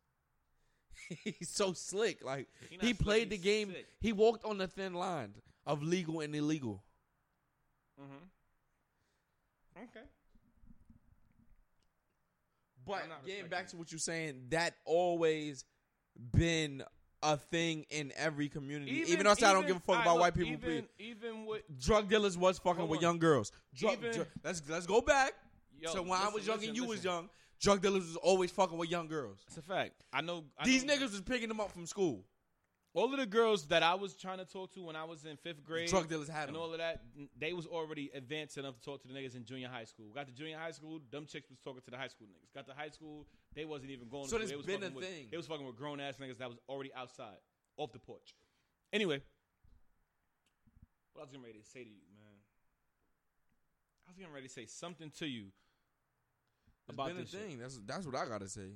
[1.24, 2.24] He's so slick.
[2.24, 3.72] Like He he slick, played the game.
[3.72, 3.88] sick.
[4.00, 5.34] He walked on the thin line
[5.66, 6.84] of legal and illegal.
[8.00, 9.84] Mm-hmm.
[9.84, 10.06] Okay.
[12.86, 15.66] But getting back to what you're saying, that always
[16.32, 16.84] been
[17.22, 19.04] a thing in every community.
[19.08, 20.52] Even, though I say I don't give a fuck about look, white people.
[20.54, 23.02] Even, even with Drug dealers was fucking with on.
[23.04, 23.52] young girls.
[23.74, 25.34] Drug, Even- dr- let's let's go back.
[25.80, 27.30] yo, so when I was young listen, and you was young,
[27.62, 29.40] drug dealers was always fucking with young girls.
[29.48, 30.04] It's a fact.
[30.12, 32.26] I know I These know- niggas was picking them up from school.
[32.96, 35.36] All of the girls that I was trying to talk to when I was in
[35.38, 36.62] fifth grade, Drug dealers had and them.
[36.62, 37.02] all of that,
[37.40, 40.12] they was already advanced enough to talk to the niggas in junior high school.
[40.14, 42.54] Got to junior high school, dumb chicks was talking to the high school niggas.
[42.54, 43.26] Got to high school,
[43.56, 44.28] they wasn't even going.
[44.28, 44.62] So to there's school.
[44.64, 45.28] They was been a fucking with, thing.
[45.32, 47.38] They was fucking with grown ass niggas that was already outside,
[47.78, 48.36] off the porch.
[48.92, 49.22] Anyway,
[51.14, 52.38] what I was getting ready to say to you, man.
[54.08, 55.46] I was getting ready to say something to you
[56.88, 57.40] It's about been a this shit.
[57.40, 57.58] thing.
[57.60, 58.70] That's that's what I gotta say.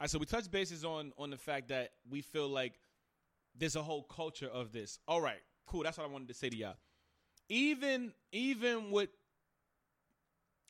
[0.00, 2.74] All right, so we touched bases on on the fact that we feel like
[3.56, 4.98] there's a whole culture of this.
[5.06, 5.82] All right, cool.
[5.84, 6.74] That's what I wanted to say to y'all.
[7.48, 9.10] Even even with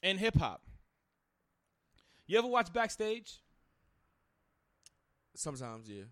[0.02, 0.62] in hip hop,
[2.26, 3.40] you ever watch backstage?
[5.36, 6.04] Sometimes, yeah.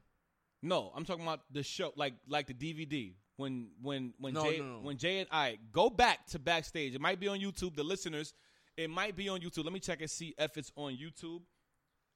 [0.62, 3.14] No, I'm talking about the show, like like the DVD.
[3.36, 4.78] When when when No, Jay no, no.
[4.80, 7.74] when Jay and I go back to backstage, it might be on YouTube.
[7.76, 8.34] The listeners,
[8.76, 9.64] it might be on YouTube.
[9.64, 11.42] Let me check and see if it's on YouTube.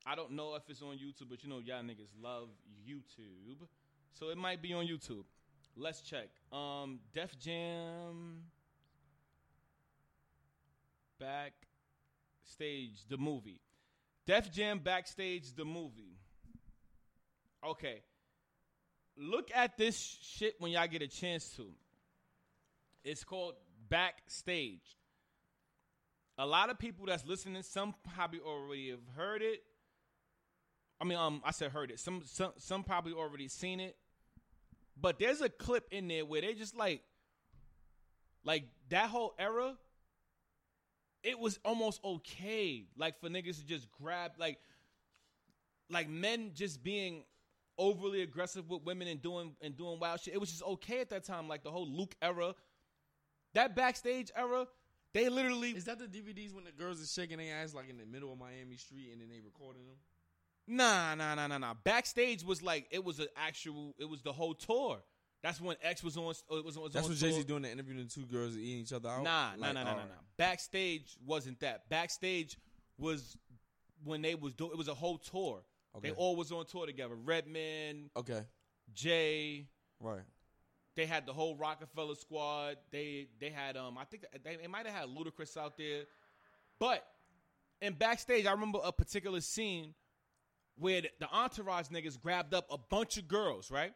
[0.06, 2.48] I don't know if it's on YouTube, but you know y'all niggas love
[2.88, 3.66] YouTube,
[4.12, 5.24] so it might be on YouTube.
[5.76, 6.28] Let's check.
[6.52, 8.44] Um, Def Jam
[11.18, 13.60] backstage the movie.
[14.26, 16.16] Def Jam backstage the movie.
[17.64, 18.02] Okay.
[19.16, 21.66] Look at this shit when y'all get a chance to.
[23.02, 23.54] It's called
[23.88, 24.98] Backstage.
[26.38, 29.62] A lot of people that's listening, some probably already have heard it.
[31.00, 32.00] I mean, um, I said heard it.
[32.00, 33.96] Some some some probably already seen it.
[34.98, 37.02] But there's a clip in there where they just like
[38.44, 39.76] like that whole era,
[41.22, 42.86] it was almost okay.
[42.96, 44.58] Like for niggas to just grab like
[45.90, 47.24] like men just being
[47.78, 50.34] overly aggressive with women and doing and doing wild shit.
[50.34, 51.46] It was just okay at that time.
[51.46, 52.54] Like the whole Luke era,
[53.52, 54.66] that backstage era,
[55.12, 57.98] they literally Is that the DVDs when the girls is shaking their ass like in
[57.98, 59.96] the middle of Miami Street and then they recording them?
[60.66, 61.74] Nah nah nah nah nah.
[61.84, 63.94] Backstage was like it was an actual.
[63.98, 64.98] It was the whole tour.
[65.42, 66.34] That's when X was on.
[66.50, 67.18] It was, was That's on what.
[67.20, 69.22] Jay Z doing the interview and the two girls eating each other out.
[69.22, 70.08] Nah, nah, Like, nah, nah, nah, alright.
[70.08, 70.14] nah.
[70.36, 71.88] Backstage wasn't that.
[71.88, 72.58] Backstage
[72.98, 73.36] was
[74.02, 74.72] when they was doing.
[74.72, 75.62] It was a whole tour.
[76.02, 76.18] They Okay.
[76.18, 77.14] all was on tour together.
[77.14, 78.40] Redman, Okay,
[78.92, 79.68] Jay.
[80.00, 80.20] right.
[80.94, 82.78] They had the whole Roc-A-Fella squad.
[82.90, 86.04] They they had um I think they, they might have had Ludacris out there.
[86.78, 87.06] But
[87.80, 89.94] in backstage, I remember a particular scene
[90.78, 93.92] where the, entourage niggas grabbed up a bunch of girls, right?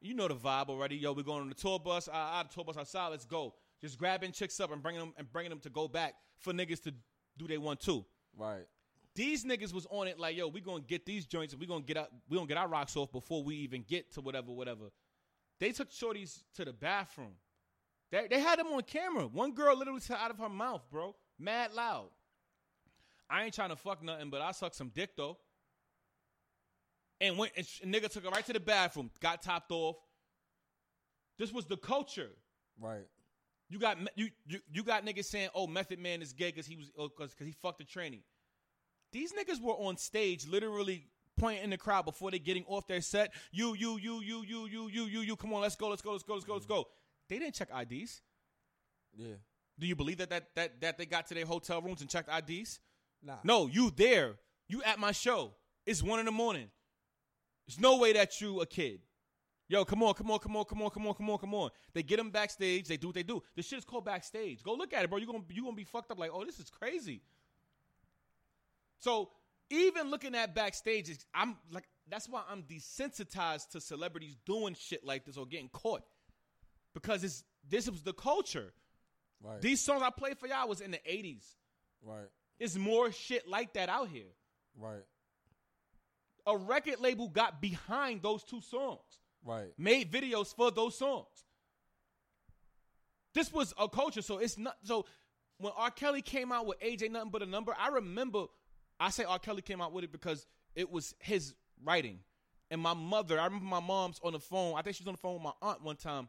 [0.00, 0.96] You know the vibe already.
[0.96, 2.08] Yo, we're going on the tour bus.
[2.12, 3.08] I, I the tour bus outside.
[3.08, 3.54] Let's go.
[3.80, 6.82] Just grabbing chicks up and bringing them and bringing them to go back for niggas
[6.84, 6.94] to
[7.36, 8.04] do they want too.
[8.36, 8.66] Right.
[9.14, 11.82] These niggas was on it like, yo, we gonna get these joints and we gonna
[11.82, 14.90] get out, we gonna get our rocks off before we even get to whatever, whatever.
[15.58, 17.32] They took shorties to the bathroom.
[18.12, 19.26] They they had them on camera.
[19.26, 22.10] One girl literally said out of her mouth, bro, mad loud.
[23.28, 25.36] I ain't trying to fuck nothing, but I suck some dick though.
[27.20, 29.96] And went and sh- nigga took her right to the bathroom, got topped off.
[31.38, 32.30] This was the culture.
[32.80, 33.06] Right.
[33.68, 36.66] You got me- you you, you got niggas saying, "Oh, Method Man is gay because
[36.66, 38.22] he was oh, because cause he fucked the tranny."
[39.12, 41.06] These niggas were on stage, literally
[41.38, 43.32] pointing in the crowd before they getting off their set.
[43.50, 45.36] You you you you you you you you you.
[45.36, 46.74] Come on, let's go, let's go, let's go, let's go, let's mm-hmm.
[46.74, 46.88] go.
[47.28, 48.22] They didn't check IDs.
[49.16, 49.34] Yeah.
[49.78, 52.28] Do you believe that that that that they got to their hotel rooms and checked
[52.28, 52.80] IDs?
[53.22, 53.36] Nah.
[53.44, 54.34] No, you there.
[54.68, 55.52] You at my show.
[55.86, 56.70] It's one in the morning.
[57.68, 59.00] There's no way that you a kid.
[59.68, 61.70] Yo, come on, come on, come on, come on, come on, come on, come on.
[61.92, 62.88] They get them backstage.
[62.88, 63.42] They do what they do.
[63.54, 64.62] This shit is called backstage.
[64.62, 65.18] Go look at it, bro.
[65.18, 67.20] You're gonna you gonna be fucked up like, oh, this is crazy.
[68.98, 69.28] So
[69.68, 75.26] even looking at backstage, I'm like, that's why I'm desensitized to celebrities doing shit like
[75.26, 76.02] this or getting caught.
[76.94, 78.72] Because it's this was the culture.
[79.42, 79.60] Right.
[79.60, 81.44] These songs I played for y'all was in the 80s.
[82.02, 82.28] right.
[82.58, 84.32] It's more shit like that out here.
[84.76, 85.04] Right.
[86.48, 89.72] A record label got behind those two songs, Right.
[89.78, 91.44] made videos for those songs.
[93.34, 95.04] This was a culture, so it's not so.
[95.58, 95.90] When R.
[95.90, 98.46] Kelly came out with AJ Nothing But a Number, I remember.
[99.00, 99.38] I say R.
[99.38, 102.20] Kelly came out with it because it was his writing,
[102.70, 103.38] and my mother.
[103.38, 104.74] I remember my mom's on the phone.
[104.76, 106.28] I think she was on the phone with my aunt one time,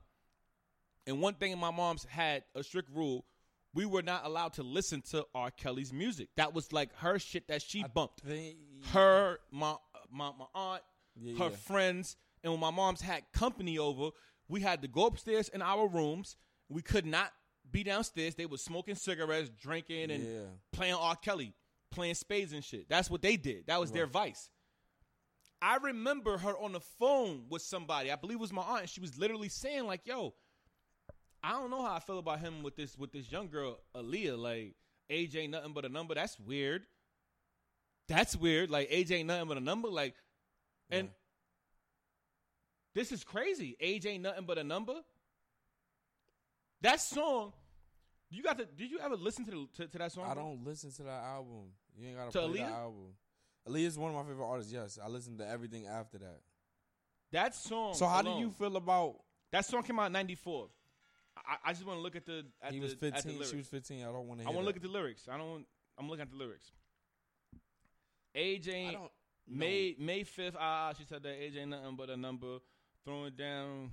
[1.07, 3.25] and one thing my mom's had a strict rule:
[3.73, 5.49] we were not allowed to listen to R.
[5.51, 6.29] Kelly's music.
[6.35, 8.55] That was like her shit that she bumped They,
[8.91, 9.75] her, my
[10.11, 10.81] my my aunt,
[11.15, 11.55] Yeah, her yeah.
[11.55, 14.09] friends, and when my mom's had company over,
[14.47, 16.35] we had to go upstairs in our rooms.
[16.69, 17.31] We could not
[17.69, 18.35] be downstairs.
[18.35, 20.45] They were smoking cigarettes, drinking, and Yeah.
[20.71, 21.15] playing R.
[21.15, 21.53] Kelly,
[21.91, 22.87] playing spades and shit.
[22.89, 23.67] That's what they did.
[23.67, 24.49] That was their vice.
[25.61, 28.11] I remember her on the phone with somebody.
[28.11, 28.81] I believe it was my aunt.
[28.81, 30.33] And she was literally saying like, "Yo,
[31.43, 34.37] I don't know how I feel about him with this with this young girl, Aaliyah.
[34.37, 34.75] Like,
[35.09, 36.13] age ain't nothing but a number.
[36.15, 36.85] That's weird.
[38.09, 38.69] That's weird.
[38.69, 39.87] Like, age ain't nothing but a number.
[39.87, 40.15] Like,
[40.89, 41.13] and Yeah.
[42.95, 43.77] this is crazy.
[43.79, 44.95] Age ain't nothing but a number.
[46.81, 47.53] That song,
[48.29, 48.65] you got to.
[48.65, 50.25] Did you ever listen to the, to, to that song?
[50.29, 50.43] I bro?
[50.43, 51.71] don't listen to that album.
[51.97, 52.71] You ain't gotta To play that Aaliyah?
[52.75, 53.13] album.
[53.67, 54.71] Aaliyah's one of my favorite artists.
[54.71, 56.39] Yes, I listen to everything after that.
[57.31, 57.93] That song.
[57.93, 59.17] So how do you feel about?
[59.51, 60.67] That song came out in '94.
[61.37, 62.45] I, I just want to look at the.
[62.61, 63.31] At he the, was At the 15.
[63.33, 63.51] lyrics.
[63.51, 64.01] She was 15.
[64.01, 64.47] I don't want to.
[64.47, 65.27] I want to look at the lyrics.
[65.31, 65.65] I don't.
[65.97, 66.71] I'm looking at the lyrics.
[68.39, 69.11] Age I ain't don't.
[69.47, 70.55] May May fifth.
[70.59, 72.59] Ah, she said that age ain't nothing but a number.
[73.05, 73.91] Throwing down,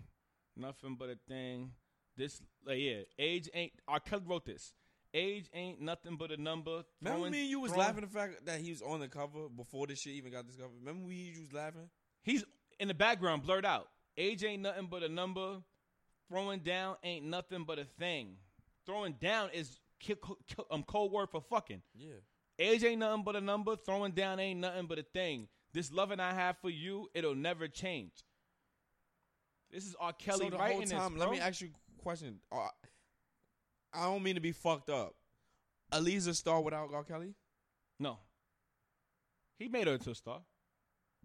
[0.56, 1.72] nothing but a thing.
[2.16, 3.72] This, like, yeah, age ain't.
[3.88, 4.00] R.
[4.00, 4.72] Kelly wrote this.
[5.14, 6.84] Age ain't nothing but a number.
[7.00, 9.08] Remember Throwing- me and you was throwing- laughing the fact that he was on the
[9.08, 10.74] cover before this shit even got discovered.
[10.78, 11.88] Remember we you was laughing?
[12.22, 12.44] He's
[12.78, 13.88] in the background, blurred out.
[14.18, 15.62] Age ain't nothing but a number.
[16.28, 18.36] Throwing down ain't nothing but a thing.
[18.84, 21.82] Throwing down is ki- co- co- um code word for fucking.
[21.94, 22.14] Yeah.
[22.58, 23.76] Age ain't nothing but a number.
[23.76, 25.48] Throwing down ain't nothing but a thing.
[25.72, 28.12] This loving I have for you, it'll never change.
[29.70, 30.12] This is R.
[30.12, 31.20] Kelly so the writing whole this, time, bro.
[31.20, 31.68] let me ask you
[31.98, 32.38] a question.
[32.50, 32.68] Uh,
[33.92, 35.14] I don't mean to be fucked up.
[35.92, 37.04] Aliza star without R.
[37.04, 37.34] Kelly?
[37.98, 38.18] no,
[39.58, 40.40] he made her into a star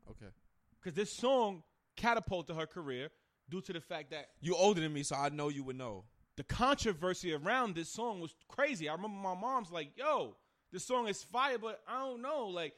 [0.09, 0.31] Okay.
[0.79, 1.63] because this song
[1.97, 3.09] catapulted her career
[3.49, 6.05] due to the fact that you're older than me, so I know you would know.
[6.37, 8.87] the controversy around this song was crazy.
[8.87, 10.35] I remember my mom's like, "Yo,
[10.71, 12.73] this song is fire," but I don't know, like.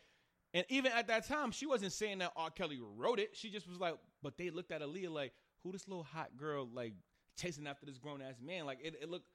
[0.56, 2.52] And even at that time, she wasn't saying that R.
[2.52, 3.32] Kelly wrote it.
[3.36, 5.34] She just was like, but they looked at Aaliyah like,
[5.64, 6.94] who this little hot girl like
[7.38, 8.65] chasing after this grown ass man?
[8.65, 9.26] Like it, it looked.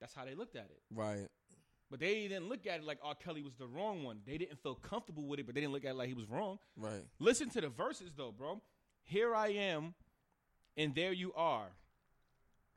[0.00, 0.80] That's how they looked at it.
[0.94, 1.28] Right.
[1.90, 3.14] But they didn't look at it like R.
[3.14, 4.20] Kelly was the wrong one.
[4.26, 6.28] They didn't feel comfortable with it, but they didn't look at it like he was
[6.28, 6.58] wrong.
[6.76, 7.02] Right.
[7.18, 8.60] Listen to the verses though, bro.
[9.02, 9.94] Here I am,
[10.76, 11.68] and there you are.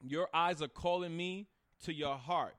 [0.02, 1.48] Your eyes are calling me
[1.84, 2.56] to your heart.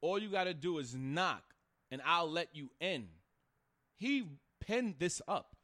[0.00, 1.42] All you got to do is knock,
[1.90, 3.08] and I'll let you in.
[3.96, 4.26] He
[4.60, 5.56] penned this up,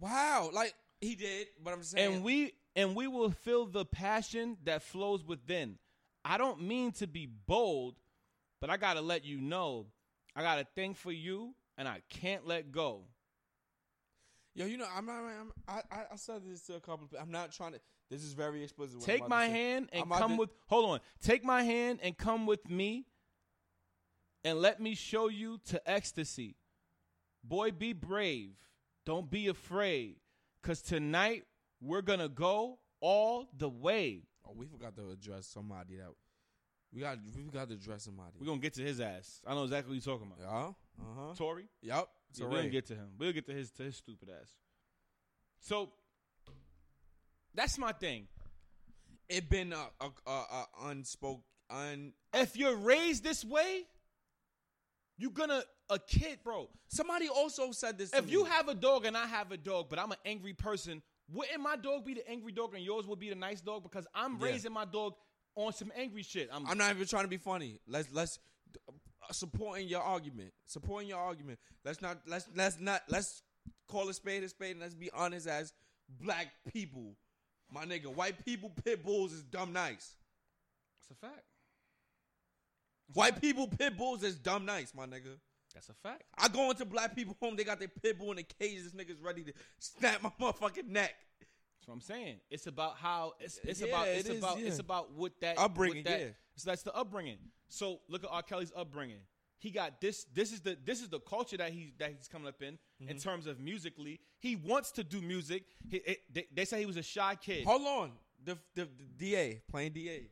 [0.00, 0.50] Wow.
[0.52, 4.82] Like he did, but I'm saying and we and we will feel the passion that
[4.82, 5.78] flows within.
[6.24, 7.96] I don't mean to be bold,
[8.60, 9.86] but I got to let you know
[10.36, 13.02] I got a thing for you, and I can't let go.
[14.54, 15.22] Yo, you know, I'm not.
[15.22, 15.82] I'm, I
[16.12, 17.08] I- said this to a couple.
[17.12, 17.80] Of, I'm not trying to.
[18.10, 19.00] This is very explicit.
[19.00, 20.50] Take my hand and come with.
[20.66, 21.00] Hold on.
[21.22, 23.06] Take my hand and come with me.
[24.44, 26.56] And let me show you to ecstasy.
[27.42, 28.52] Boy, be brave.
[29.06, 30.16] Don't be afraid.
[30.62, 31.44] Cause tonight
[31.80, 34.22] we're gonna go all the way.
[34.46, 36.08] Oh, we forgot to address somebody that
[36.92, 37.18] we got.
[37.36, 38.32] We got to address somebody.
[38.40, 39.40] We're gonna get to his ass.
[39.46, 40.38] I know exactly what you're talking about.
[40.40, 41.04] Yeah.
[41.04, 41.34] Uh huh.
[41.34, 41.64] Touré?
[41.82, 42.08] Yep.
[42.36, 43.08] Yeah, we'll get to him.
[43.18, 44.50] We'll get to his to his stupid ass.
[45.60, 45.90] So
[47.54, 48.26] that's my thing.
[49.28, 52.12] it been a, a, a, a unspoke un.
[52.32, 53.84] If you're raised this way,
[55.18, 56.68] you're gonna a kid, bro.
[56.88, 58.12] Somebody also said this.
[58.12, 61.02] If you have a dog and I have a dog, but I'm an angry person,
[61.32, 63.82] wouldn't my dog be the angry dog and yours would be the nice dog?
[63.82, 64.46] Because I'm Yeah.
[64.46, 65.14] raising my dog
[65.56, 66.48] on some angry shit.
[66.52, 67.80] I'm, I'm not even trying to be funny.
[67.86, 68.38] Let's let's
[68.88, 70.52] uh, supporting your argument.
[70.66, 71.58] Supporting your argument.
[71.84, 73.42] Let's not let's let's not let's
[73.88, 75.72] call a spade a spade and let's be honest as
[76.08, 77.14] black people.
[77.70, 80.16] My nigga, white people pit bulls is dumb nice.
[81.00, 81.42] It's a fact.
[83.12, 85.36] White people pit bulls is dumb nice, my nigga.
[85.74, 86.22] That's a fact.
[86.38, 88.82] I go into black people home, they got their pit bull in the cage.
[88.82, 91.14] This nigga's ready to snap my motherfucking neck.
[91.40, 92.36] That's what I'm saying.
[92.50, 95.58] It's about how it's it's Yeah, about it it's is, about it's about what that
[95.58, 96.26] Upbringing, what that, yeah.
[96.56, 97.38] So that's the upbringing.
[97.68, 98.42] So look at R.
[98.42, 99.18] Kelly's upbringing.
[99.58, 100.24] He got this.
[100.32, 103.10] This is the this is the culture that he that he's coming up in Mm-hmm.
[103.10, 104.20] in terms of musically.
[104.38, 105.64] He wants to do music.
[105.90, 107.64] He, it, they, they say he was a shy kid.
[107.66, 108.12] Hold on.
[108.44, 110.28] The, the, the DA, playing DA.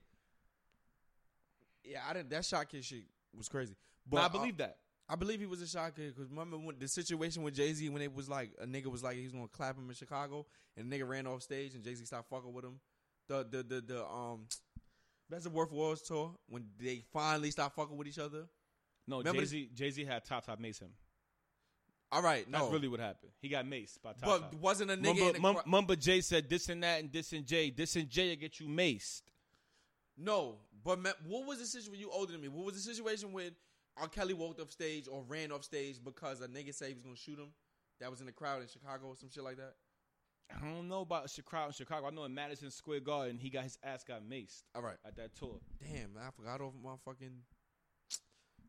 [1.84, 3.04] Yeah, I didn't that shot kid shit
[3.36, 3.74] was crazy.
[4.08, 4.76] But But I believe that.
[5.08, 7.88] I believe he was a shot kid because remember when the situation with Jay Z
[7.90, 10.46] when it was like a nigga was like he was gonna clap him in Chicago
[10.76, 12.80] and the nigga ran off stage and Jay Z stopped fucking with him.
[13.28, 14.46] The the the the um
[15.28, 18.46] that's the Both Worlds tour when they finally stopped fucking with each other.
[19.06, 20.90] No, Jay Z Jay Z had Top Top mace him.
[22.12, 22.58] All right, no.
[22.58, 23.32] That's really what happened.
[23.40, 24.28] He got maced by Top top.
[24.28, 24.60] but Top.
[24.60, 27.32] wasn't a nigga Mumba, in the Mum- Mumba Jay said this and that and this
[27.32, 27.70] and Jay.
[27.70, 29.22] This and Jay will get you maced.
[30.22, 32.00] No, but ma- what was the situation?
[32.00, 32.48] You older than me.
[32.48, 33.52] What was the situation when
[33.96, 34.08] R.
[34.08, 37.16] Kelly walked off stage or ran off stage because a nigga said he was gonna
[37.16, 37.52] shoot him?
[38.00, 39.74] That was in the crowd in Chicago or some shit like that.
[40.54, 41.28] I don't know about in
[41.72, 42.06] Chicago.
[42.06, 44.96] I know in Madison Square Garden, he got his ass got maced All right.
[45.06, 45.60] at that tour.
[45.80, 47.32] Damn, I forgot over my fucking.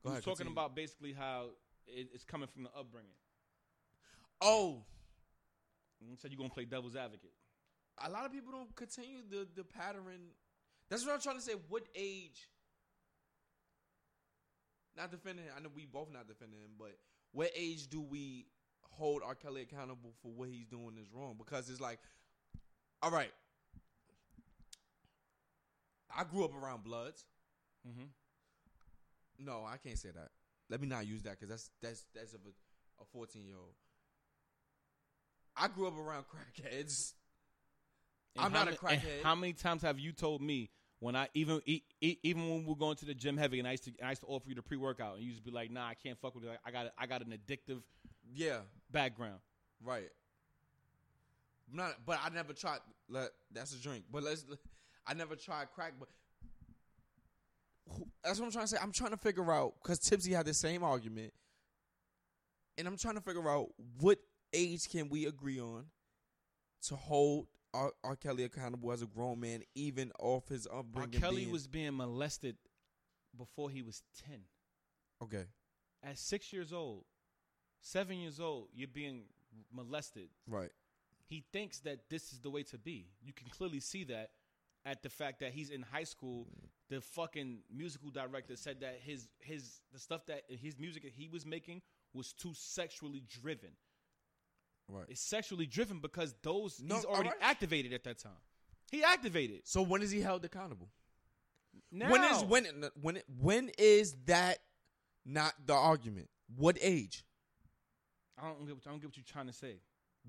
[0.04, 1.50] Go He was talking about basically how
[1.88, 3.12] it, it's coming from the upbringing.
[4.42, 4.84] Oh,
[6.18, 7.32] said you're gonna play devil's advocate.
[8.04, 10.32] a lot of people don't continue the the pattern.
[10.94, 11.54] That's what I'm trying to say.
[11.70, 12.48] What age?
[14.96, 15.46] Not defending.
[15.46, 15.54] Him.
[15.58, 16.96] I know we both not defending him, but
[17.32, 18.46] what age do we
[18.92, 19.34] hold R.
[19.34, 21.34] Kelly accountable for what he's doing is wrong?
[21.36, 21.98] Because it's like,
[23.02, 23.32] all right,
[26.16, 27.26] I grew up around Bloods.
[27.88, 29.46] Mm-hmm.
[29.48, 30.30] No, I can't say that.
[30.70, 33.74] Let me not use that because that's that's that's of a, a 14 year old.
[35.58, 37.14] I grew up around crackheads.
[38.38, 39.24] I'm not a crackhead.
[39.24, 40.70] How many times have you told me
[41.04, 41.62] when I even
[42.00, 44.28] even when we're going to the gym heavy and I used to I used to
[44.28, 46.34] offer you the pre workout and you used to be like, Nah, I can't fuck
[46.34, 46.58] with it.
[46.66, 47.82] I got I got an addictive
[48.34, 48.60] Yeah,
[48.90, 49.40] background.
[49.84, 50.10] right.
[51.72, 52.80] Not, but I never tried.
[53.10, 54.04] Let, that's a drink.
[54.12, 54.46] But let's.
[55.08, 55.94] I never tried crack.
[56.00, 56.08] But
[57.90, 58.78] who- that's what I'm trying to say.
[58.82, 61.34] I'm trying to figure out because Tipsy had the same argument,
[62.78, 63.70] and I'm trying to figure out
[64.00, 64.20] what
[64.54, 65.86] age can we agree on
[66.88, 67.92] to hold R.
[68.04, 68.16] R.
[68.16, 70.80] Kelly accountable as a grown man, even off his R.
[70.80, 71.20] upbringing.
[71.20, 72.58] Kelly being- was being molested
[73.36, 74.46] before he was ten.
[75.22, 75.46] okay,
[76.02, 77.06] At six years old,
[77.82, 79.28] seven years old, you're being
[79.72, 80.30] molested.
[80.48, 80.72] right.
[81.26, 83.08] He thinks that this is the way to be.
[83.22, 84.34] You can clearly see that
[84.86, 86.48] at the fact that he's in high school.
[86.90, 91.30] The fucking musical director said that his his the stuff that his music that he
[91.30, 91.82] was making
[92.14, 93.72] was too sexually driven.
[94.88, 95.06] Right.
[95.10, 97.42] It's sexually driven because those No, he's already alright.
[97.42, 98.32] activated at that time.
[98.92, 99.62] He activated.
[99.64, 100.90] So when is he held accountable?
[101.92, 102.66] Now, When is when
[103.02, 104.60] when when is that
[105.26, 106.30] not the argument?
[106.56, 107.24] What age?
[108.38, 109.78] I don't get what, I don't get what you're trying to say.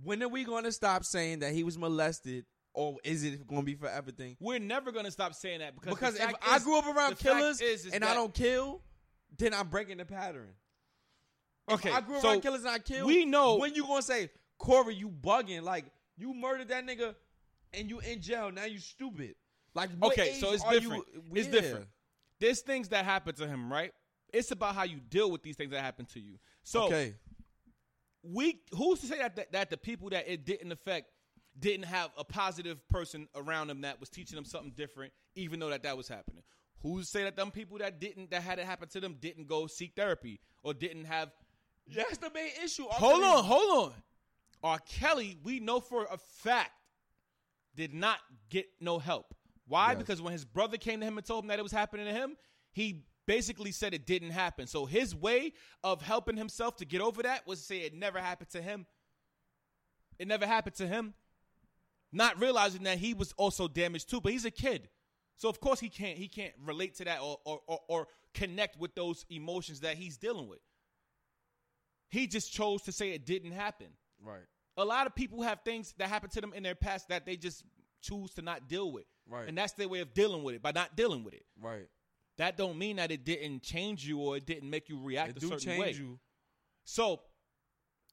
[0.03, 3.63] When are we going to stop saying that he was molested, or is it going
[3.63, 4.37] to be for everything?
[4.41, 7.61] We're never gonna stop saying that because Because if fact I grew up around killers
[7.61, 8.83] is- is and I don't kill,
[9.37, 10.55] then I'm breaking the pattern.
[11.71, 13.07] okay, If I grew up so around killers and I killed.
[13.07, 15.63] we know when you gonna say Corey, you bugging?
[15.63, 15.87] Like
[16.17, 17.15] you murdered that nigga
[17.73, 18.51] and you in jail.
[18.53, 19.35] Now you stupid.
[19.75, 21.05] Like Okay, so it's different.
[21.13, 21.53] You, It's Yeah.
[21.61, 21.89] different.
[22.41, 23.93] There's things that happen to him, right?
[24.33, 26.39] It's about how you deal with these things that happen to you.
[26.63, 27.15] So Okay.
[28.23, 31.11] we who's to say that, that that the people that it didn't affect
[31.59, 35.71] didn't have a positive person around them that was teaching them something different, even though
[35.71, 36.43] that that was happening.
[36.83, 39.47] Who's to say that them people that didn't that had it happen to them didn't
[39.47, 41.31] go seek therapy or didn't have?
[41.87, 42.85] That's the main issue.
[42.89, 43.95] Hold on, hold on.
[44.65, 44.79] R.
[44.89, 46.73] Kelly, we know for a fact,
[47.77, 48.19] did not
[48.49, 49.35] get no help.
[49.69, 49.91] Why?
[49.91, 49.99] Yes.
[49.99, 52.13] Because when his brother came to him and told him that it was happening to
[52.13, 52.37] him,
[52.73, 54.67] he basically said it didn't happen.
[54.67, 58.19] So his way of helping himself to get over that was to say it never
[58.19, 58.87] happened to him.
[60.19, 61.15] It never happened to him.
[62.13, 64.89] Not realizing that he was also damaged too, but he's a kid.
[65.37, 68.79] So of course he can't he can't relate to that or or, or, or connect
[68.79, 70.61] with those emotions that he's dealing with.
[72.09, 73.89] He just chose to say it didn't happen.
[74.25, 74.45] Right.
[74.77, 77.37] A lot of people have things that happen to them in their past that they
[77.37, 77.63] just
[78.03, 79.05] choose to not deal with.
[79.29, 79.49] Right.
[79.49, 81.45] And that's their way of dealing with it by not dealing with it.
[81.61, 81.89] Right.
[82.37, 85.37] That don't mean that it didn't change you or it didn't make you react It
[85.37, 85.93] a do certain change way.
[85.93, 86.19] you.
[86.85, 87.21] So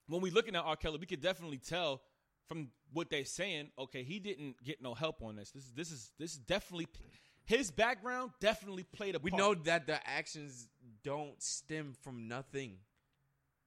[0.07, 0.75] when we looking at R.
[0.75, 2.01] Kelly, we could definitely tell
[2.47, 3.71] from what they're saying.
[3.79, 5.51] Okay, he didn't get no help on this.
[5.51, 6.88] This is this is this is definitely
[7.45, 9.41] his background definitely played a We part.
[9.41, 10.67] know that the actions
[11.03, 12.77] don't stem from nothing.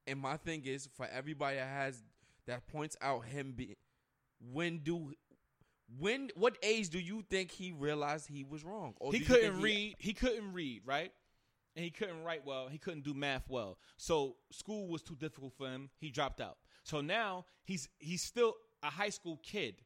[0.07, 2.01] And my thing is for everybody that has
[2.47, 3.77] that points out him be
[4.53, 5.13] when do
[5.99, 8.95] when what age do you think he realized he was wrong?
[9.01, 9.95] Or he do you think couldn't read.
[9.99, 11.13] He couldn't read, right?
[11.77, 12.69] And he couldn't write well.
[12.69, 13.79] He couldn't do math well.
[13.97, 15.91] So school was too difficult for him.
[15.99, 16.57] He dropped out.
[16.85, 19.83] So now he's he's still a high school kid.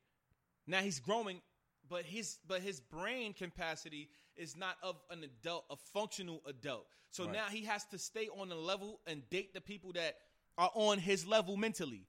[0.66, 1.40] Now he's growing,
[1.88, 6.86] but his but his brain capacity is not of an adult, a functional adult.
[7.10, 7.32] So Right.
[7.32, 10.16] now he has to stay on the level and date the people that
[10.56, 12.06] are on his level mentally,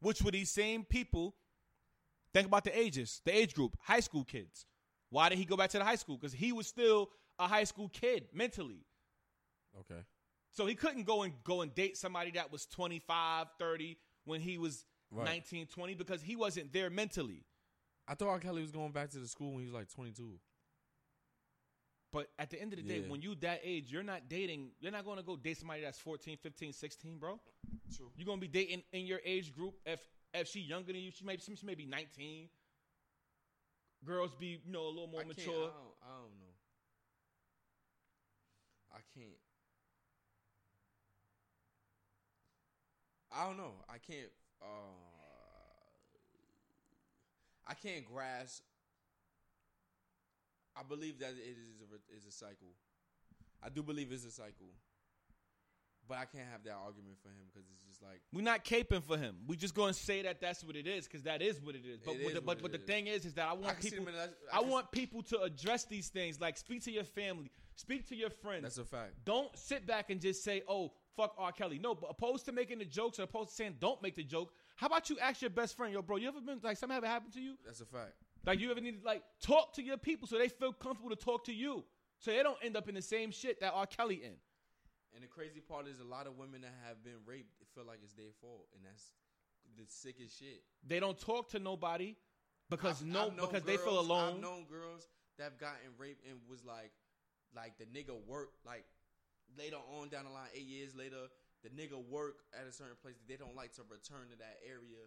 [0.00, 1.34] which were these same people.
[2.32, 4.66] Think about the ages, the age group, high school kids.
[5.10, 6.16] Why did he go back to the high school?
[6.16, 8.84] Because he was still a high school kid mentally.
[9.80, 10.00] Okay.
[10.52, 14.58] So he couldn't go and go and date somebody that was 25, 30 when he
[14.58, 15.26] was Right.
[15.26, 17.44] 19, 20 because he wasn't there mentally.
[18.06, 18.38] I thought R.
[18.38, 20.38] Kelly was going back to the school when he was like 22.
[22.12, 23.08] But at the end of the day, Yeah.
[23.08, 25.98] when you that age, you're not dating, you're not going to go date somebody that's
[26.00, 27.38] 14, 15, 16, bro.
[27.96, 28.10] True.
[28.16, 30.00] You're going to be dating in your age group if
[30.34, 32.48] if she younger than you, she may she may be 19.
[34.04, 35.54] Girls be, you know, a little more I can't, I mature.
[35.54, 36.54] don't, I don't know.
[38.92, 39.38] I can't.
[43.32, 43.72] I don't know.
[43.88, 44.30] I can't.
[44.60, 44.66] Uh,
[47.66, 48.62] I can't grasp.
[50.80, 52.68] I believe that it is a, is a cycle.
[53.62, 54.68] I do believe it's a cycle,
[56.08, 59.02] but I can't have that argument for him because it's just like We're not caping
[59.04, 59.36] for him.
[59.46, 61.82] We just going to say that that's what it is because that is what it
[61.84, 61.98] is.
[62.04, 62.84] But It what is the, but, but the is.
[62.84, 64.06] thing is, is that I I want see people.
[64.06, 66.40] them in that- I, can want people to address these things.
[66.40, 68.62] Like speak to your family, speak to your friends.
[68.62, 69.12] That's a fact.
[69.24, 71.52] don't sit back and just say, "Oh, fuck R.
[71.52, 74.24] Kelly." No, but opposed to making the jokes or opposed to saying, "Don't make the
[74.24, 76.96] joke." How about you ask your best friend, "Yo, bro, you ever been like something
[76.96, 77.56] ever happened to you?
[77.66, 78.14] That's a fact.
[78.46, 81.16] Like you ever need to like talk to your people so they feel comfortable to
[81.22, 81.84] talk to you,
[82.18, 83.86] so they don't end up in the same shit that R.
[83.86, 84.32] Kelly in."
[85.14, 87.98] And the crazy part is a lot of women that have been raped feel like
[88.02, 89.12] it's their fault, and that's
[89.76, 90.62] the sickest shit.
[90.86, 92.16] They don't talk to nobody
[92.68, 94.34] because I've- no I've because they feel alone.
[94.36, 95.06] I've known girls
[95.36, 96.92] that have gotten raped and was like,
[97.54, 98.86] like the nigga work like
[99.58, 101.28] later on down the line, eight years later,
[101.62, 104.58] the nigga work at a certain place that they don't like to return to that
[104.64, 104.98] area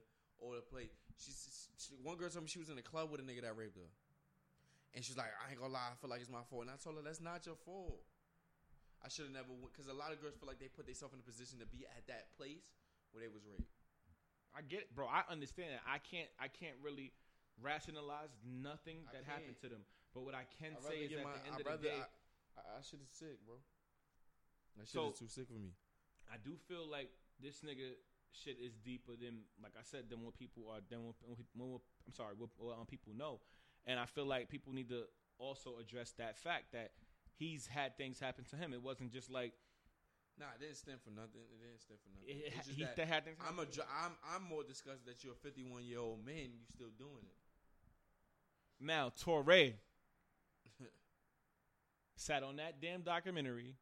[0.43, 0.91] or the place.
[1.17, 3.55] She's she, one girl told me she was in a club with a nigga that
[3.55, 3.87] raped her,
[4.93, 6.77] and she's like, I ain't gonna lie, I feel like it's my fault, and I
[6.77, 8.03] told her that's not your fault.
[9.03, 11.19] I should have never because a lot of girls feel like they put themselves in
[11.19, 12.63] a position to be at that place
[13.11, 13.67] where they was raped.
[14.55, 15.07] I get it, bro.
[15.11, 15.75] I understand.
[15.83, 16.29] I can't.
[16.39, 17.11] I can't really
[17.59, 19.83] rationalize nothing that happened to them.
[20.13, 21.87] But what I can I'd say rather is at my- the end I'd of the
[21.89, 23.57] day, I, I, I shit is sick, bro.
[24.77, 25.73] That shit So- is too sick for me.
[26.31, 27.11] I do feel like
[27.43, 27.97] this nigga
[28.33, 30.79] shit is deeper than, like I said, than what people are.
[30.89, 33.39] Than what, when, when, what- I'm sorry, what, what um, people know,
[33.85, 35.03] and I feel like people need to
[35.39, 36.91] also address that fact that
[37.35, 38.73] he's had things happen to him.
[38.73, 39.53] It wasn't just like
[40.39, 41.45] Nah, it didn't stand for nothing.
[41.53, 42.41] It didn't stand for nothing.
[42.41, 43.37] it, It's just he that had things.
[43.47, 43.63] I'm a,
[44.03, 46.49] I'm, I'm more disgusted that you're a 51 year old man.
[46.57, 47.37] You still doing it.
[48.83, 49.73] now Touré
[52.15, 53.75] sat on that damn documentary,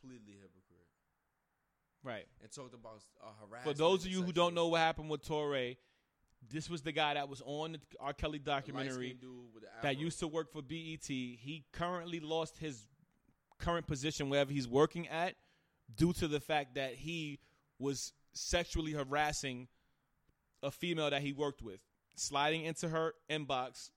[0.00, 0.65] Completely hypocrite.
[2.06, 2.26] Right?
[2.40, 5.76] And talked about uh, For those of you who don't know what happened with Touré,
[6.48, 8.12] this was the guy that was on the R.
[8.12, 11.04] Kelly documentary light-skinned dude with the that used to work for BET.
[11.06, 12.86] He currently lost his
[13.58, 15.34] current position wherever he's working at
[15.96, 17.40] due to the fact that he
[17.78, 19.66] was sexually harassing
[20.62, 21.80] a female that he worked with,
[22.14, 23.90] sliding into her inbox,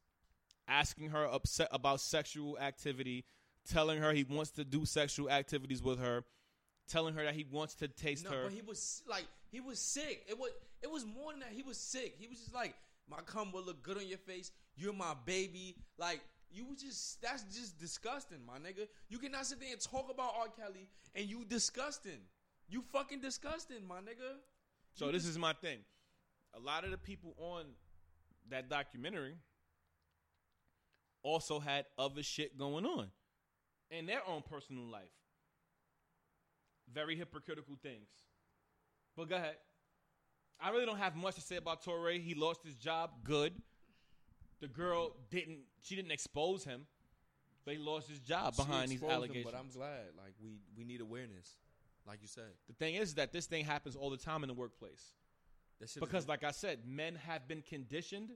[0.68, 3.26] asking her upset about sexual activity,
[3.69, 6.23] telling her he wants to do sexual activities with her,
[6.90, 8.44] telling her that he wants to taste No, her.
[8.44, 10.26] but he was like he was sick.
[10.28, 10.52] It was
[10.82, 11.49] it was more than that.
[11.53, 12.16] He was sick.
[12.20, 12.74] He was just like
[13.10, 14.52] my cum will look good on your face.
[14.76, 15.76] You're my baby.
[15.98, 16.22] Like
[16.52, 18.88] you was just that's just disgusting, my nigga.
[19.10, 20.48] You cannot sit there and talk about R.
[20.49, 22.20] Kelly and you disgusting.
[22.68, 24.38] You fucking disgusting, my nigga.
[24.95, 25.80] So You this just- is my thing.
[26.56, 27.66] A lot of the people on
[28.49, 29.36] that documentary
[31.22, 33.11] also had other shit going on.
[33.91, 35.10] in their own personal life.
[36.94, 38.07] Very hypocritical things.
[39.16, 39.56] But go ahead.
[40.61, 42.22] I really don't have much to say about Touré.
[42.22, 43.11] He lost his job.
[43.24, 43.53] Good.
[44.60, 45.60] The girl didn't.
[45.82, 46.86] She didn't expose him,
[47.64, 49.45] but he lost his job behind these allegations.
[49.45, 50.07] but I'm glad.
[50.18, 51.56] Like we we need awareness,
[52.06, 52.52] like you said.
[52.68, 55.14] the thing is that this thing happens all the time in the workplace
[55.98, 58.32] because, like I said, men have been conditioned.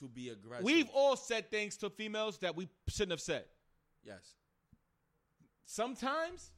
[0.00, 0.64] to be aggressive.
[0.64, 3.44] We've all said things to females that we shouldn't have said.
[4.04, 4.34] yes,
[5.64, 6.50] Sometimes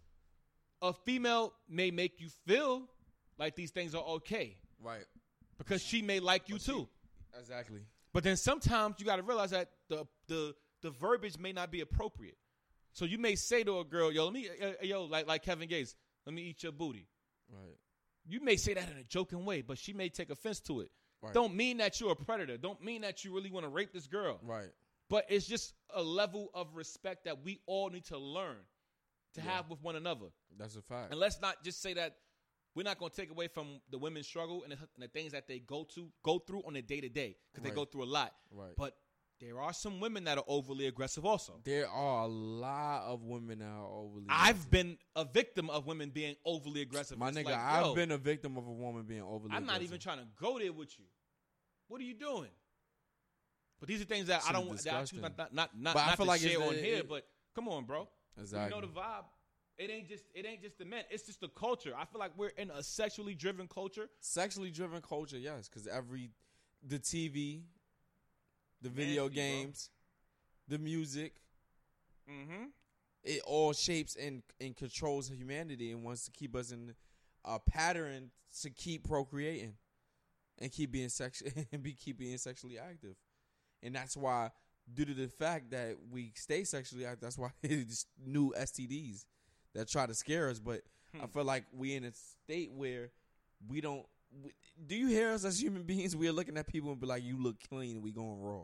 [0.83, 2.89] a female may make you feel
[3.39, 5.05] like these things are okay right,
[5.59, 6.89] because she may like you too.
[7.39, 7.81] exactly.
[8.13, 11.81] But then sometimes you got to realize that the the the verbiage may not be
[11.81, 12.37] appropriate.
[12.93, 15.45] So you may say to a girl, "Yo, let me, uh, uh, yo, like like
[15.45, 15.95] Kevin Gates,
[16.27, 17.07] let me eat your booty."
[17.53, 17.77] Right,
[18.27, 20.91] You may say that in a joking way, but she may take offense to it.
[21.21, 21.35] Right.
[21.35, 22.57] Don't mean that you're a predator.
[22.57, 24.39] Don't mean that you really want to rape this girl.
[24.43, 24.71] right.
[25.09, 28.57] But it's just a level of respect that we all need to learn
[29.35, 29.51] to Yeah.
[29.57, 30.27] have with one another.
[30.59, 31.11] That's a fact.
[31.13, 32.17] And let's not just say that
[32.75, 35.33] we're not going to take away from the women's struggle and the, and the things
[35.33, 38.05] that they go to go through on a day to day because they go through
[38.05, 38.33] a lot.
[38.53, 38.73] Right.
[38.77, 38.97] But
[39.41, 41.61] there are some women that are overly aggressive also.
[41.65, 44.27] There are a lot of women that are overly.
[44.29, 47.19] I've been a victim of women being overly aggressive.
[47.19, 47.45] my It's nigga.
[47.47, 49.47] like, I've been a victim of a woman being overly.
[49.47, 49.57] Aggressive.
[49.57, 51.07] I'm not even trying to go there with you.
[51.89, 52.51] What are you doing?
[53.81, 55.97] But these are things that I don't want that I choose not not not, not,
[55.97, 56.97] I not feel to like share on the- here.
[56.99, 58.09] it- but come on, bro.
[58.41, 58.75] Exactly.
[58.77, 59.25] You know the vibe.
[59.79, 61.05] It ain't just it ain't just the men.
[61.11, 61.95] It's just the culture.
[61.97, 64.09] I feel like we're in a sexually driven culture.
[64.21, 66.31] Sexually driven culture, yes, because every
[66.87, 67.63] the TV,
[68.83, 69.43] the video Nasty, bro.
[69.45, 69.91] games,
[70.69, 71.35] the music,
[72.31, 72.65] Mm-hmm.
[73.25, 76.95] it all shapes and and controls humanity and wants to keep us in
[77.45, 78.31] a pattern
[78.63, 79.75] to keep procreating
[80.59, 81.43] and keep being sex
[81.73, 83.17] and be keep being sexually active,
[83.83, 84.51] and that's why
[84.95, 89.25] due to the fact that we stay sexually active, that's why it's new STDs
[89.75, 90.59] that try to scare us.
[90.59, 90.83] But
[91.21, 93.11] I feel like we in a state where
[93.69, 94.05] we don't.
[94.45, 94.53] We,
[94.87, 96.15] do you hear us as human beings?
[96.15, 98.63] We're looking at people and be like, "You look clean." We going raw.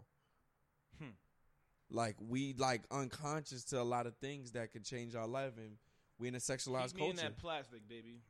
[0.98, 1.10] Hmm.
[1.90, 5.76] Like we like unconscious to a lot of things that could change our life, and
[6.18, 7.28] we in a sexualized Keep me in culture.
[7.28, 8.20] that plastic, baby.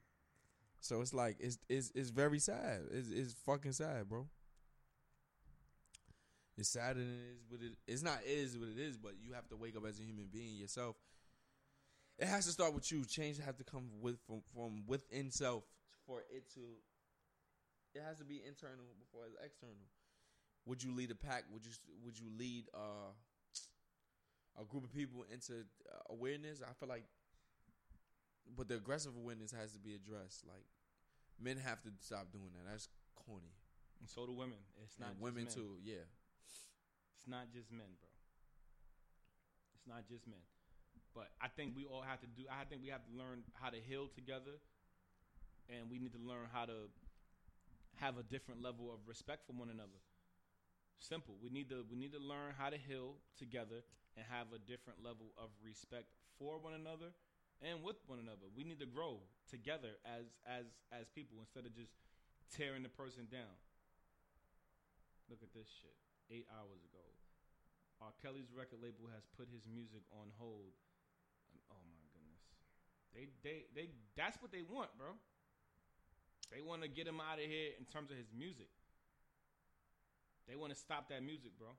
[0.81, 2.81] So it's like it's it's it's very sad.
[2.91, 4.27] It's it's fucking sad, bro.
[6.59, 9.35] It's sad and it is what it it's not is what it is, but you
[9.35, 10.97] have to wake up as a human being yourself.
[12.19, 13.05] It has to start with you.
[13.05, 15.65] Change has to come with from from within self
[16.07, 16.61] for it to.
[17.95, 19.89] It has to be internal before it's external.
[20.65, 21.45] Would you lead a pack?
[21.53, 21.73] Would you
[22.05, 23.13] would you lead uh,
[24.61, 25.53] a group of people into
[25.93, 26.63] uh, awareness?
[26.63, 27.05] I feel like,
[28.57, 30.45] but the aggressive awareness has to be addressed.
[30.47, 30.65] Like
[31.41, 32.71] men have to stop doing that.
[32.71, 33.53] That's corny.
[34.01, 34.59] And so do women.
[34.83, 35.53] It's not and women men.
[35.53, 35.77] too.
[35.85, 36.05] Yeah.
[37.27, 38.07] It's not just men, bro.
[39.75, 40.39] It's not just men.
[41.11, 42.47] But I think we all have to do.
[42.47, 44.63] I think we have to learn how to heal together,
[45.67, 46.87] and we need to learn how to
[47.99, 49.99] have a different level of respect for one another.
[51.03, 51.35] Simple.
[51.43, 53.83] We need to we need to learn how to heal together
[54.15, 56.07] and have a different level of respect
[56.39, 57.11] for one another
[57.59, 58.47] and with one another.
[58.55, 59.19] We need to grow
[59.51, 61.91] together as as as people instead of just
[62.55, 63.51] tearing the person down.
[65.27, 65.99] Look at this shit.
[66.31, 67.05] Eight hours ago.
[68.03, 68.13] R.
[68.21, 70.75] Kelly's record label has put his music on hold.
[71.55, 72.45] And, oh my goodness.
[73.15, 73.87] They they they
[74.19, 75.15] that's what they want, bro.
[76.53, 78.69] They want to get him out of here in terms of his music.
[80.47, 81.75] They want to stop that music, bro.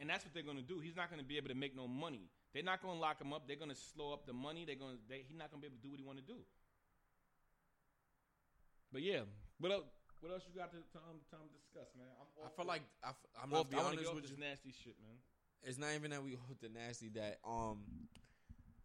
[0.00, 0.80] And that's what they're gonna do.
[0.80, 2.28] He's not gonna be able to make no money.
[2.54, 3.46] They're not gonna lock him up.
[3.46, 4.64] They're gonna slow up the money.
[4.64, 5.00] They're gonna.
[5.08, 6.40] They, he's not gonna be able to do what he want to do.
[8.92, 9.24] But yeah,
[9.64, 9.84] else?
[10.22, 12.06] What else you got to Tom Tom discuss, man?
[12.14, 13.10] I'm I feel the- like I,
[13.42, 14.38] am off not be the- I wanna honest get off with this you.
[14.38, 15.18] nasty shit, man.
[15.64, 17.82] it's not even that we hooked the nasty that um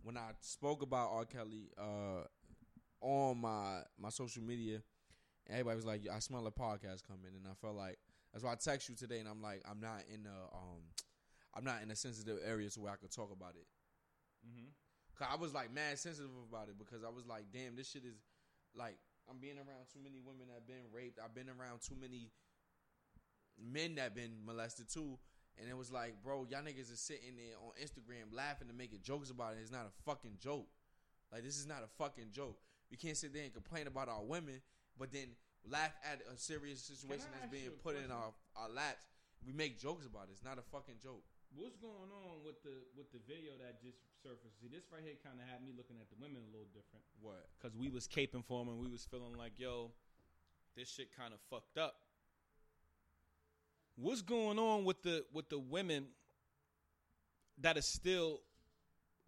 [0.01, 1.26] when I spoke about R.
[1.26, 2.26] Kelly uh
[3.01, 4.81] on my my social media,
[5.47, 7.99] everybody was like, I smell a podcast coming and I felt like
[8.34, 10.81] that's why I text you today and I'm like, I'm not in a um
[11.53, 13.68] I'm not in a sensitive area so where I could talk about it.
[14.47, 14.69] Mm-hmm.
[15.18, 18.05] Cause I was like mad sensitive about it because I was like, damn, this shit
[18.05, 18.18] is
[18.76, 18.97] like
[19.30, 21.20] I'm being around too many women that have been raped.
[21.24, 22.32] I've been around too many
[23.60, 25.20] men that been molested too.
[25.60, 28.99] And it was like, bro, y'all niggas is sitting there on Instagram laughing and making
[29.02, 29.60] jokes about it.
[29.62, 30.68] It's not a fucking joke.
[31.32, 32.58] Like this is not a fucking joke.
[32.91, 34.62] We can't sit there and complain about our women,
[34.98, 35.36] but then
[35.70, 39.06] laugh at a serious situation that's being put in our, our laps.
[39.45, 40.30] We make jokes about it.
[40.34, 41.24] It's not a fucking joke.
[41.56, 44.60] What's going on with the with the video that just surfaced?
[44.61, 47.03] See, this right here kind of had me looking at the women a little different
[47.22, 47.48] What?
[47.57, 49.91] because we was caping for them and we was feeling like, yo,
[50.76, 51.95] this shit kind of fucked up.
[53.95, 56.07] What's going on with the with the women
[57.60, 58.41] that is still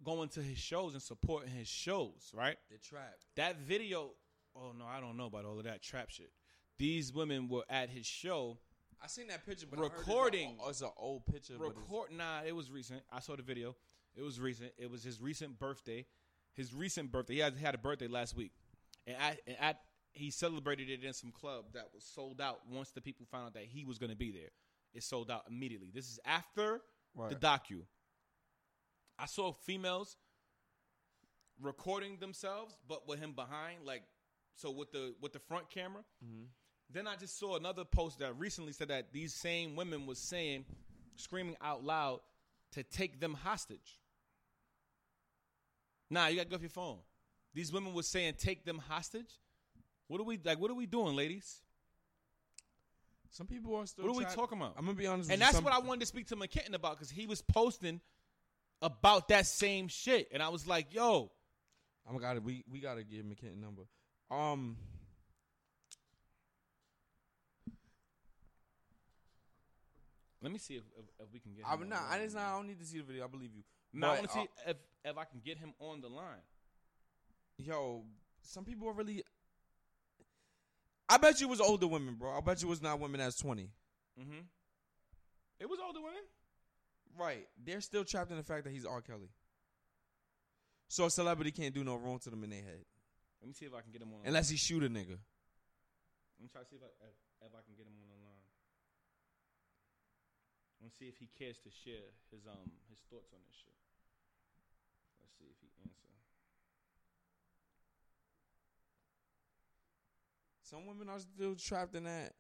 [0.03, 2.57] going to his shows and supporting his shows, right?
[2.71, 3.15] The trap.
[3.35, 4.11] That video,
[4.55, 6.31] oh no, I don't know about all of that trap shit.
[6.77, 8.59] These women were at his show
[9.01, 10.55] I seen that picture, but Recording.
[10.59, 11.53] It's, a, it's an old picture.
[11.57, 13.01] but it's- record nah it was recent.
[13.11, 13.75] I saw the video.
[14.15, 14.71] It was recent.
[14.77, 16.05] It was his recent birthday.
[16.53, 17.35] His recent birthday.
[17.35, 18.51] He had, he had a birthday last week.
[19.07, 19.79] And at, and at
[20.11, 23.53] he celebrated it in some club that was sold out once the people found out
[23.53, 24.49] that he was going to be there.
[24.93, 25.91] It sold out immediately.
[25.93, 26.81] This is after
[27.15, 27.83] the docu.
[29.17, 30.17] I saw females
[31.61, 34.03] recording themselves but with him behind like
[34.55, 36.45] so with the with the front camera mm-hmm.
[36.91, 40.65] Then I just saw another post that recently said that these same women was saying,
[41.15, 42.21] screaming out loud
[42.71, 43.99] to take them hostage.
[46.09, 46.97] Nah, you gotta go off your phone.
[47.53, 49.39] These women was saying take them hostage.
[50.07, 50.59] What are we like?
[50.59, 51.61] What are we doing, ladies?
[53.29, 54.05] Some people are still.
[54.05, 54.73] What are we talking about?
[54.77, 55.29] I'm gonna be honest.
[55.31, 58.01] And that's some- what I wanted to speak to McKinton about because he was posting
[58.81, 61.31] about that same shit, and I was like, "Yo,
[62.07, 62.41] I'm gotta.
[62.41, 63.83] We we gotta give McKinnon number.
[64.31, 64.77] Um.
[70.41, 71.99] Let me see if, if, if we can get." Him I'm on not.
[71.99, 72.23] the I line.
[72.23, 72.45] just not.
[72.45, 73.23] I don't need to see the video.
[73.25, 73.63] I believe you.
[73.93, 76.43] No, I want to see uh, if if I can get him on the line.
[77.57, 78.03] yo,
[78.41, 79.23] some people are really.
[81.11, 82.37] I bet you it was older women, bro.
[82.37, 83.63] I bet you it was not women as 20.
[84.19, 84.41] Mm-hmm.
[85.59, 86.21] It was older women.
[87.17, 87.47] Right.
[87.65, 89.01] They're still trapped in the fact that he's R.
[89.01, 89.29] Kelly.
[90.87, 92.85] So a celebrity can't do no wrong to them in their head.
[93.41, 94.19] Let me see if I can get him on.
[94.25, 95.17] Unless he shoot a nigga.
[95.17, 98.18] Let me try to see if I if, if I can get him on.
[100.81, 103.75] Let's see if he cares to share his um his thoughts on this shit.
[105.19, 106.07] Let's see if he answer.
[110.63, 112.33] Some women are still trapped in that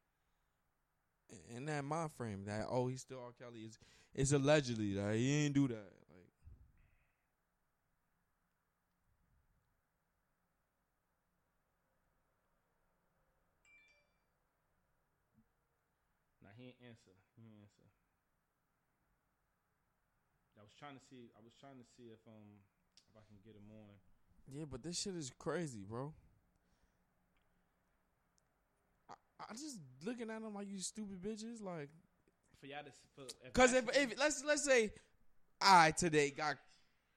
[1.55, 3.31] in that mind frame that oh he's still R.
[3.37, 3.77] Kelly is
[4.15, 5.91] it's allegedly that he ain't do that.
[6.09, 6.31] Like
[16.41, 17.11] Now he ain't answer.
[17.35, 17.79] He ain't answer.
[20.59, 21.29] I was trying to see.
[21.37, 22.47] I was trying to see if um
[23.11, 23.93] if I can get him on.
[24.51, 26.13] Yeah, but this shit is crazy, bro.
[29.09, 29.13] I,
[29.49, 31.89] I just looking at them like you stupid bitches, like
[32.59, 34.91] For y'all to for if Cause if, that's- if let's let's say
[35.61, 36.55] I today got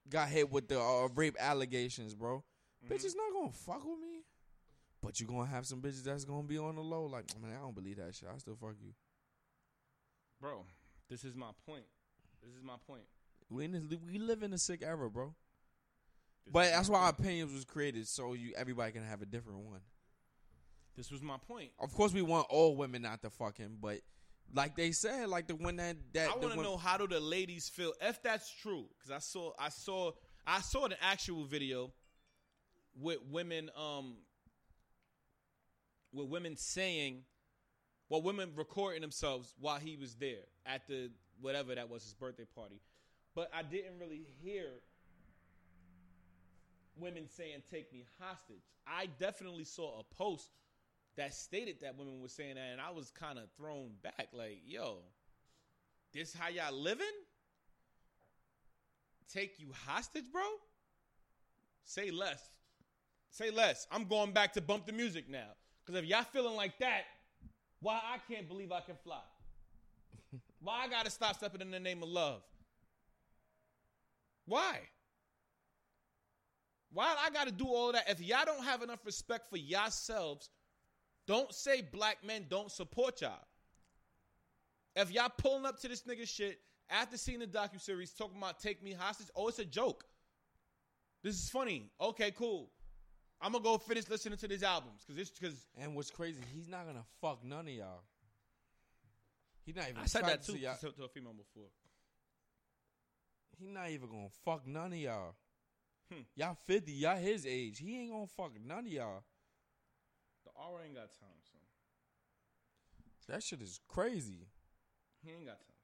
[0.09, 2.43] got hit with the uh, rape allegations, bro.
[2.85, 2.91] Mhm.
[2.91, 4.23] Bitches not gonna fuck with me.
[5.01, 7.07] But you gonna have some bitches that's gonna be on the low.
[7.07, 8.29] Like, man, I don't believe that shit.
[8.33, 8.93] I still fuck you.
[10.41, 10.65] bro,
[11.09, 11.85] this is my point.
[12.43, 13.03] This is my point.
[13.53, 15.35] We in this, we live in a sick era, bro.
[16.45, 17.21] This But that's why point.
[17.21, 19.81] opinions was created so you everybody can have a different one.
[20.97, 21.71] This was my point.
[21.79, 24.01] Of course, we want all women not to fuck him, but
[24.55, 27.21] like they said, like the one that that I want to know how do the
[27.21, 30.13] ladies feel if that's true because I saw I saw
[30.47, 31.93] I saw an actual video
[33.01, 34.17] with women um
[36.13, 37.23] with women saying
[38.11, 41.11] well women recording themselves while he was there at the
[41.41, 42.81] whatever that was his birthday party
[43.35, 44.67] but I didn't really hear
[46.97, 50.51] women saying take me hostage I definitely saw a post
[51.17, 54.61] that stated that women were saying that and I was kind of thrown back like
[54.67, 54.99] yo
[56.13, 57.07] this how y'all living?
[59.33, 60.43] Take you hostage, bro?
[61.85, 62.43] Say less.
[63.31, 63.87] Say less.
[63.91, 65.49] I'm going back to bump the music now.
[65.85, 67.05] Because if y'all feeling like that,
[67.81, 69.23] why I can't believe I can fly?
[70.61, 72.43] why I gotta stop stepping in the name of love?
[74.53, 74.81] Why?
[76.93, 78.11] Why I gotta do all of that?
[78.11, 80.51] If y'all don't have enough respect for yourselves,
[81.27, 83.47] don't say black men don't support y'all.
[84.95, 86.61] If y'all pulling up to this nigga shit
[86.91, 90.05] after seeing the docu series talking about take me hostage, oh, it's a joke.
[91.23, 91.91] This is funny.
[91.99, 92.69] Okay, cool.
[93.41, 96.69] I'm gonna go finish listening to these albums because it's because And what's crazy, he's
[96.69, 98.03] not gonna fuck none of y'all.
[99.65, 100.03] He's not even.
[100.03, 100.77] I said that attracted too to y'all.
[100.77, 101.71] to, to a female before.
[103.59, 105.35] He not even gonna fuck none of y'all.
[106.13, 106.21] Hmm.
[106.37, 107.79] Y'all fifty, y'all his age.
[107.79, 109.23] He ain't gonna fuck none of y'all.
[110.45, 111.61] The R ain't got time, son.
[113.29, 114.49] That shit is crazy.
[115.25, 115.77] He ain't got time.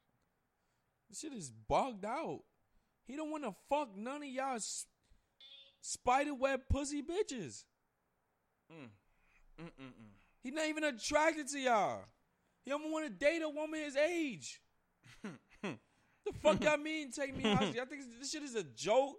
[1.09, 2.41] This shit is bugged out.
[3.07, 4.87] He don't want to fuck none of y'all s-
[5.81, 7.65] spider web pussy bitches.
[8.71, 8.89] Mm.
[9.61, 10.11] Mm-mm-mm.
[10.43, 12.05] He not even attracted to y'all.
[12.65, 14.61] He don't want to date a woman his age.
[16.33, 17.77] the fuck y'all mean take me hostage?
[17.77, 19.17] Y'all think this shit is a joke?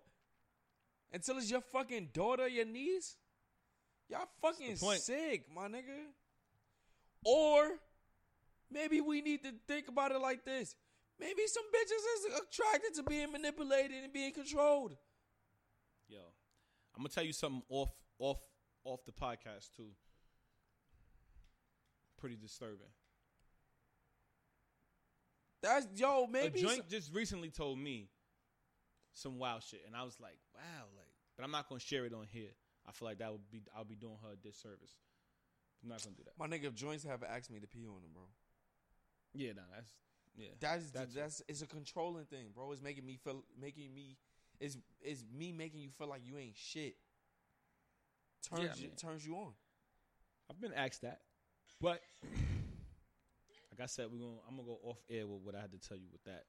[1.12, 3.16] Until it's your fucking daughter, your niece?
[4.10, 6.12] Y'all fucking sick, my nigga.
[7.26, 7.70] Or
[8.72, 10.76] maybe we need to think about it like this.
[11.20, 14.96] Maybe some bitches is attracted to being manipulated and being controlled.
[16.08, 16.20] Yo,
[16.96, 18.40] I'm gonna tell you something off off
[18.84, 19.92] off the podcast too.
[22.18, 22.88] Pretty disturbing.
[25.62, 28.10] That's yo, maybe a joint some- just recently told me
[29.14, 32.14] some wild shit, and I was like, wow, like, but I'm not gonna share it
[32.14, 32.52] on here.
[32.88, 34.96] I feel like that would be I'll be doing her a disservice.
[35.84, 36.38] I'm not gonna do that.
[36.38, 36.66] my nigga.
[36.66, 38.24] If joints have asked me to pee on them, bro.
[39.34, 39.92] Yeah, no, that's
[40.36, 40.48] yeah.
[40.60, 42.72] That's That's- that's, it's a controlling thing, bro.
[42.72, 44.18] It's making me feel making me
[44.60, 46.96] it's it's me making you feel like you ain't shit.
[48.42, 49.54] Turns Yeah, you, turns you on.
[50.50, 51.22] I've been asked that,
[51.80, 52.02] but
[53.80, 55.80] like I said, we're gonna I'm gonna go off air with what I had to
[55.80, 56.44] tell you with that.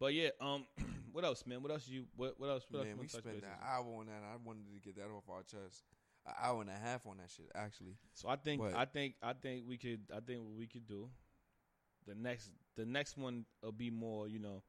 [0.00, 0.66] But yeah, um,
[1.12, 1.62] what else, man?
[1.62, 2.06] What else you?
[2.16, 2.66] What, what else?
[2.68, 4.22] What Man, you we spent an hour on that.
[4.24, 5.84] I wanted to get that off our chest.
[6.26, 7.96] An hour and a half on that shit, actually.
[8.14, 10.86] So I think But- I think I think we could I think what we could
[10.86, 11.10] do.
[12.06, 14.62] The next the next one will be more you know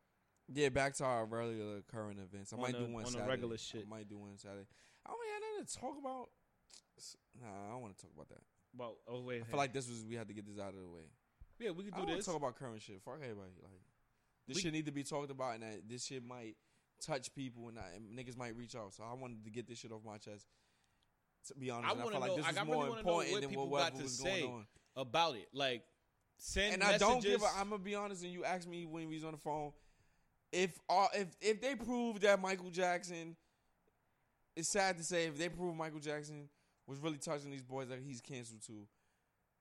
[0.53, 2.53] Yeah, back to our regular current events.
[2.53, 3.29] I On might the- do one on the Saturday.
[3.29, 3.85] regular shit.
[3.87, 4.67] I might do one Saturday.
[5.05, 6.29] I don't have nothing to talk about.
[7.41, 8.41] Nah, I don't want to talk about that.
[8.77, 10.81] well oh wait I feel like this was we had to get this out of
[10.81, 11.09] the way.
[11.59, 13.01] Yeah we could do don't this talk about current shit.
[13.03, 13.51] Fuck everybody.
[13.63, 13.81] Like
[14.47, 16.55] this We- shit need to be talked about, and that this shit might
[17.05, 18.93] touch people, and, I, and niggas might reach out.
[18.93, 20.45] So I wanted to get this shit off my chest.
[21.47, 23.41] To be honest, I I, feel like this like, was I really more know important
[23.41, 24.41] than what than got to was say.
[24.41, 24.65] going on.
[24.95, 25.83] about it like
[26.37, 27.39] send and I don't give.
[27.41, 27.55] messages.
[27.57, 29.71] A, I'm gonna be honest, and you asked me when we was on the phone.
[30.51, 33.35] If uh, if if they prove that Michael Jackson,
[34.55, 36.49] it's sad to say, if they prove Michael Jackson
[36.87, 38.87] was really touching these boys that he's canceled to,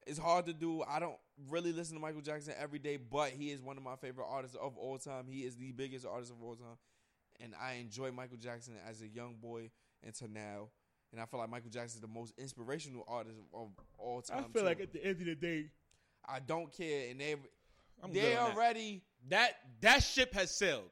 [0.06, 0.82] it's hard to do.
[0.88, 1.16] I don't
[1.48, 4.56] really listen to Michael Jackson every day, but he is one of my favorite artists
[4.60, 5.26] of all time.
[5.28, 6.76] He is the biggest artist of all time,
[7.40, 9.70] and I enjoy Michael Jackson as a young boy
[10.04, 10.68] until now.
[11.12, 14.38] And I feel like Michael Jackson is the most inspirational artist of all time.
[14.38, 14.66] I feel too.
[14.66, 15.66] like at the end of the day
[16.26, 17.36] I don't care, and they
[18.02, 18.56] I'm they good on that.
[18.56, 20.90] already that that ship has sailed.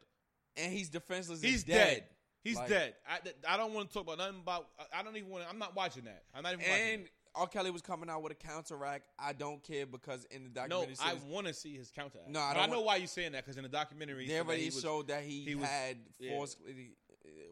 [0.56, 1.40] and he's defenseless.
[1.42, 2.04] He's dead.
[2.44, 2.94] He's Like- dead.
[3.08, 4.66] I, I don't want to talk about nothing about.
[4.78, 5.44] I- I don't even want.
[5.44, 6.24] to I'm not watching that.
[6.34, 7.08] I'm not even watching.
[7.34, 7.46] R.
[7.46, 9.04] Kelly was coming out with a counteract.
[9.18, 12.18] I don't care because in the documentary, No, documentary, I want to see his counter.
[12.28, 14.66] No, I I know why you're saying that because in the documentary, he they already
[14.66, 16.32] was- showed that he, he was- had yeah.
[16.36, 16.58] forced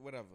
[0.01, 0.27] whatever.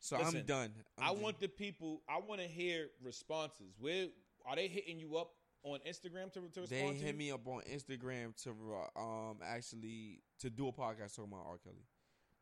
[0.00, 0.72] So Listen, I'm done.
[0.98, 2.02] I'm I just- want the people.
[2.08, 3.74] I want to hear responses.
[3.78, 4.06] Where
[4.46, 5.32] are they hitting you up
[5.62, 6.92] on Instagram to, to respond They to?
[6.94, 7.18] hit you?
[7.18, 8.50] me up on Instagram to
[9.00, 11.56] um actually to do a podcast talking about R.
[11.58, 11.86] Kelly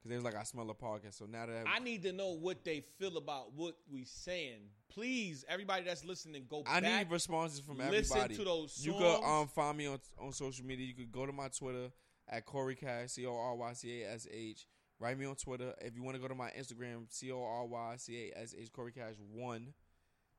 [0.03, 1.15] because they was like I smell a podcast.
[1.19, 4.61] So now that I need to know what they feel about what we saying.
[4.93, 7.07] Please, everybody that's listening, go I back.
[7.07, 8.37] need responses from listen everybody.
[8.37, 9.03] to those You songs.
[9.21, 10.87] could um find me on on social media.
[10.87, 11.91] You could go to my Twitter
[12.29, 14.67] at Corey Cash C O R Y C A S H.
[14.99, 15.75] Write me on Twitter.
[15.81, 18.55] If you want to go to my Instagram, C O R Y C A S
[18.59, 19.73] H Corey Cash one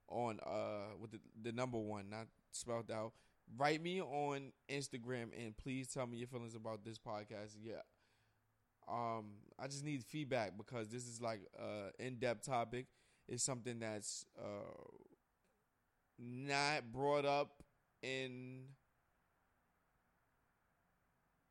[0.10, 3.14] on uh with the, the number one, not spelled out.
[3.58, 7.56] Write me on Instagram and please tell me your feelings about this podcast.
[7.62, 7.82] Yeah.
[8.90, 9.26] Um,
[9.60, 12.88] I just need feedback because this is like uh in depth topic.
[13.28, 14.74] It's something that's uh
[16.20, 17.64] not brought up
[18.02, 18.64] in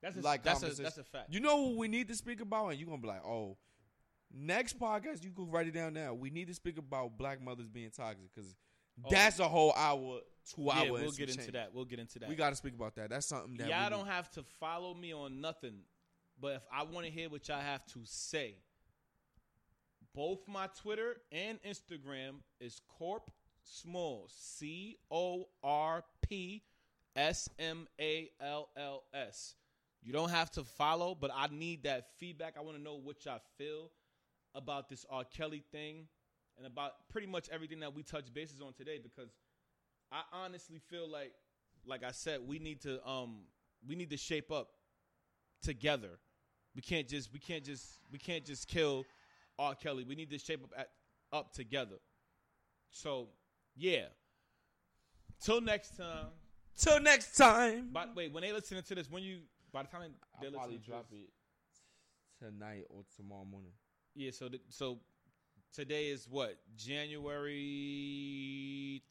[0.02, 1.32] that's a, like that's a that's a fact.
[1.32, 3.56] You know what we need to speak about, and you're gonna be like, oh,
[4.34, 6.12] next podcast you could write it down now.
[6.14, 8.54] We need to speak about black mothers being toxic because
[9.02, 9.08] Oh.
[9.10, 10.20] that's a whole hour,
[10.54, 10.90] two yeah, hours.
[11.00, 11.72] we'll get into that.
[11.72, 12.28] We'll get into that.
[12.28, 13.08] We got to speak about that.
[13.08, 14.12] That's something that y'all don't need.
[14.12, 15.78] have to follow me on nothing,
[16.42, 18.56] but if I want to hear what y'all have to say,
[20.12, 23.30] both my Twitter and Instagram is Corp
[23.62, 26.64] Small C O R P
[27.14, 29.54] S M A L L S.
[30.02, 32.56] You don't have to follow, but I need that feedback.
[32.58, 33.92] I want to know what y'all feel
[34.52, 35.22] about this R.
[35.24, 36.08] Kelly thing
[36.58, 39.30] and about pretty much everything that we touch bases on today because
[40.10, 41.32] I honestly feel like
[41.86, 43.42] like I said, we need to um
[43.86, 44.70] we need to shape up
[45.62, 46.18] together.
[46.74, 49.04] We can't just we can't just we can't just kill
[49.58, 49.74] R.
[49.74, 50.04] Kelly.
[50.04, 50.90] We need to shape up at,
[51.32, 51.96] up together.
[52.90, 53.28] So
[53.76, 54.06] yeah.
[55.42, 56.26] Till next time.
[56.76, 57.90] Till next time.
[57.92, 59.40] But wait, when they listening to this, when you
[59.72, 60.02] by the time
[60.40, 61.30] they I'll listen probably to drop this, it
[62.44, 63.72] tonight or tomorrow morning.
[64.14, 64.98] Yeah, so th- so
[65.74, 67.82] today is what January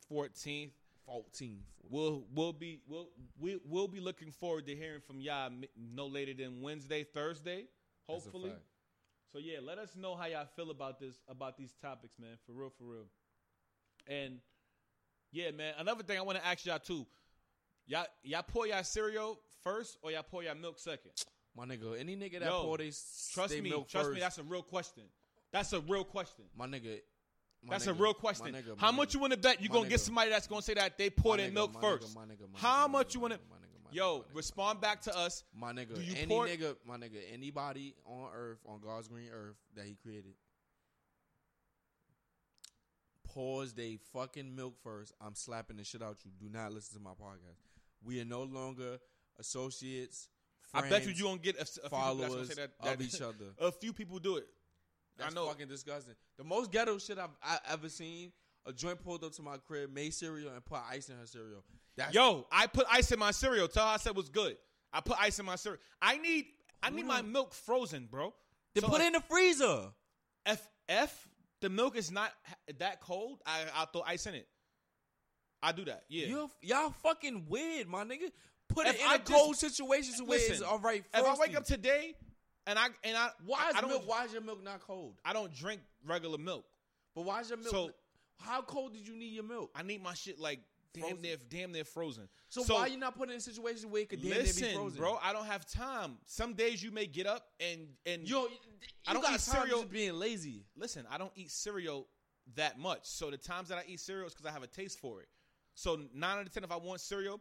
[0.08, 0.74] fourteenth.
[1.06, 1.60] 14.
[1.90, 3.10] We'll we'll be we'll
[3.40, 7.66] we, we'll be looking forward to hearing from y'all no later than Wednesday, Thursday,
[8.08, 8.54] hopefully.
[9.32, 12.38] So yeah, let us know how y'all feel about this about these topics, man.
[12.46, 13.06] For real, for real.
[14.08, 14.40] And
[15.32, 15.74] yeah, man.
[15.78, 17.06] Another thing I want to ask y'all too.
[17.88, 21.12] Y'all y'all pour y'all cereal first or y'all pour y'all milk second?
[21.56, 22.92] My nigga, any nigga that Yo, pour they
[23.34, 24.20] Trust they me, trust first, me.
[24.20, 25.04] That's a real question.
[25.52, 26.46] That's a real question.
[26.58, 27.00] my nigga.
[27.64, 28.48] My That's a real question.
[28.48, 29.14] nigga, How much nigga.
[29.16, 31.54] you want to bet you gonna get somebody that's gonna say that they pour in
[31.54, 32.16] milk nigga, first?
[32.18, 33.36] nigga, How nigga, much you nigga, my
[33.94, 35.44] Yo, nigga, respond back to us.
[35.54, 39.30] My nigga, Do you any pour- nigga, my nigga, anybody on earth, on God's green
[39.32, 40.34] earth that he created,
[43.24, 45.14] pause they fucking milk first.
[45.22, 46.32] I'm slapping the shit out you.
[46.40, 47.60] Do not listen to my podcast.
[48.04, 48.98] We are no longer
[49.40, 50.30] associates.
[50.74, 53.02] I bet you friends, you gonna get a, a few people followers say that, of
[53.02, 53.54] each other.
[53.60, 54.48] A few people do it.
[55.22, 55.48] That's I know.
[55.48, 56.14] fucking disgusting.
[56.38, 58.32] The most ghetto shit I've I ever seen.
[58.68, 61.64] A joint pulled up to my crib, made cereal, and put ice in her cereal.
[61.98, 63.68] That's Yo, I put ice in my cereal.
[63.68, 64.56] Tell her I said was good.
[64.94, 65.82] I put ice in my cereal.
[66.02, 66.46] I need
[66.84, 67.32] I need my mm.
[67.32, 68.34] milk frozen, bro.
[68.76, 69.88] They So put it in the freezer.
[70.46, 71.28] If if
[71.62, 74.48] the milk is not ha- that cold, I I'll throw ice in it.
[75.64, 76.04] I do that.
[76.10, 76.28] Yeah.
[76.28, 78.32] You're, y'all fucking weird, my nigga.
[78.68, 81.04] Put If it in I a just- cold situation to where it's Listen, all right.
[81.14, 82.16] if I wake up today
[82.72, 84.04] and I and I why is I don't milk?
[84.08, 85.16] Why is your milk not cold?
[85.24, 86.66] I don't drink regular milk.
[87.14, 87.70] But why is your milk?
[87.70, 87.92] So-
[88.40, 89.70] how cold did you need your milk?
[89.76, 90.62] I need my shit like
[90.94, 91.22] damn Frozen.
[91.22, 92.28] near damn near frozen.
[92.50, 95.00] So, why are you not putting in situations where it could damn near be frozen,
[95.00, 95.20] bro?
[95.22, 96.18] I don't have time.
[96.26, 98.50] Some days you may get up and and yo, you
[99.08, 99.82] I don't got eat time cereal.
[99.82, 100.66] just being lazy.
[100.76, 102.08] listen, I don't eat cereal
[102.56, 103.02] that much.
[103.04, 105.28] So the times that I eat cereal is because I have a taste for it.
[105.76, 107.40] So nine out of ten, if I want cereal,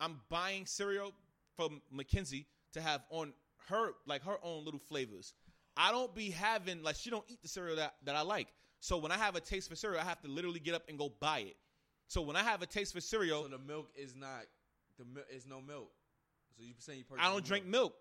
[0.00, 1.12] I'm buying cereal
[1.56, 3.32] from Mackenzie to have on
[3.68, 5.34] her like her own little flavors.
[5.76, 8.48] I don't be having like she don't eat the cereal that, that I like.
[8.80, 10.98] So when I have a taste for cereal, I have to literally get up and
[10.98, 11.56] go buy it.
[12.08, 14.44] So when I have a taste for cereal, So the milk is not
[14.98, 15.90] the milk is no milk.
[16.56, 17.94] So you saying you purchase I don't drink milk.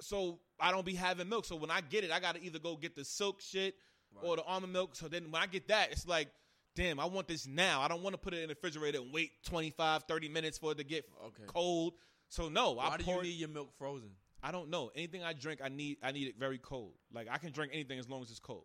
[0.00, 1.44] So I don't be having milk.
[1.46, 3.74] So when I get it, I gotta either go get the silk shit
[4.22, 4.94] or the almond milk.
[4.94, 6.28] So then when I get that, it's like,
[6.74, 7.80] damn, I want this now.
[7.80, 10.72] I don't want to put it in the refrigerator and wait 25, 30 minutes for
[10.72, 11.44] it to get Okay.
[11.46, 11.94] cold.
[12.28, 14.10] So no, Why I do pour you need your milk frozen?
[14.46, 14.92] I don't know.
[14.94, 16.92] Anything I drink, I need I need it very cold.
[17.12, 18.64] Like I can drink anything as long as it's cold.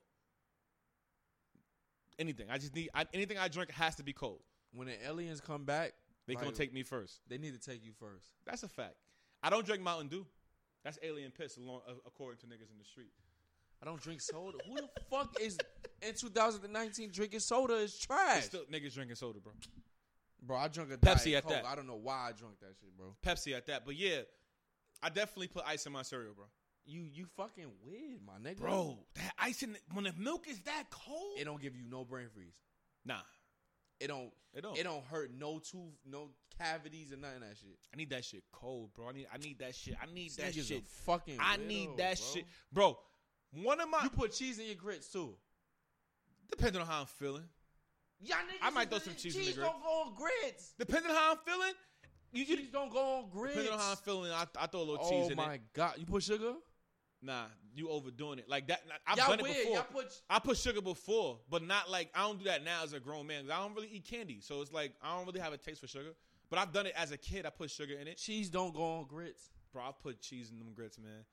[2.19, 2.45] Anything.
[2.51, 4.41] I just need I, anything I drink has to be cold.
[4.73, 5.93] When the aliens come back,
[6.27, 7.21] They like, gonna take me first.
[7.27, 8.27] They need to take you first.
[8.45, 8.93] That's a fact.
[9.41, 10.25] I don't drink Mountain Dew.
[10.83, 13.11] That's alien piss, along, according to niggas in the street.
[13.81, 14.59] I don't drink soda.
[14.67, 15.57] Who the fuck is
[16.01, 19.53] in 2019 drinking soda is trash, still niggas drinking soda, bro.
[20.43, 20.57] bro.
[20.57, 21.53] I drunk a Pepsi at Coke.
[21.53, 21.65] that.
[21.65, 23.15] I don't know why I drunk that shit, bro.
[23.25, 23.83] Pepsi at that.
[23.83, 24.21] But yeah,
[25.03, 26.45] I definitely put ice in my cereal, bro.
[26.86, 28.60] You you fucking weird, my nigga.
[28.60, 31.38] Bro, that ice in the, when the milk is that cold.
[31.40, 32.56] it don't give you no brain freeze.
[33.06, 33.19] nah,
[33.99, 34.32] It don't.
[34.53, 34.78] it don't.
[34.78, 37.78] It don't hurt no tooth, no cavities, and none of that shit.
[37.94, 39.10] I need that shit cold, bro.
[39.10, 39.95] I need I need that shit.
[40.02, 40.88] I need that nigga's a shit.
[40.88, 41.38] fucking.
[41.40, 42.26] I weirdo, need that bro.
[42.34, 42.99] shit, bro.
[43.53, 45.36] One of my You put cheese in your grits too.
[46.49, 47.44] depending on how I'm feeling.
[48.23, 50.73] Y'all niggas I might throw some cheese in cheese the don't go on grits.
[50.78, 51.73] Depending on how I'm feeling,
[52.31, 53.55] you, you Cheese don't go on grits.
[53.55, 55.61] depending on how I'm feeling, I, I throw a little oh cheese in my it.
[55.73, 56.53] god, you put sugar?
[57.23, 57.43] Nah,
[57.75, 58.81] you overdoing it like that.
[59.05, 59.75] I've Y'all done it before.
[59.75, 62.93] Y'all put I put sugar before, but not like I don't do that now as
[62.93, 63.45] a grown man.
[63.51, 65.87] I don't really eat candy, so it's like I don't really have a taste for
[65.87, 66.13] sugar.
[66.49, 67.45] But I've done it as a kid.
[67.45, 69.51] I put sugar in it, cheese don't go on grits.
[69.71, 69.83] bro.
[69.83, 71.23] I put cheese in them grits, man.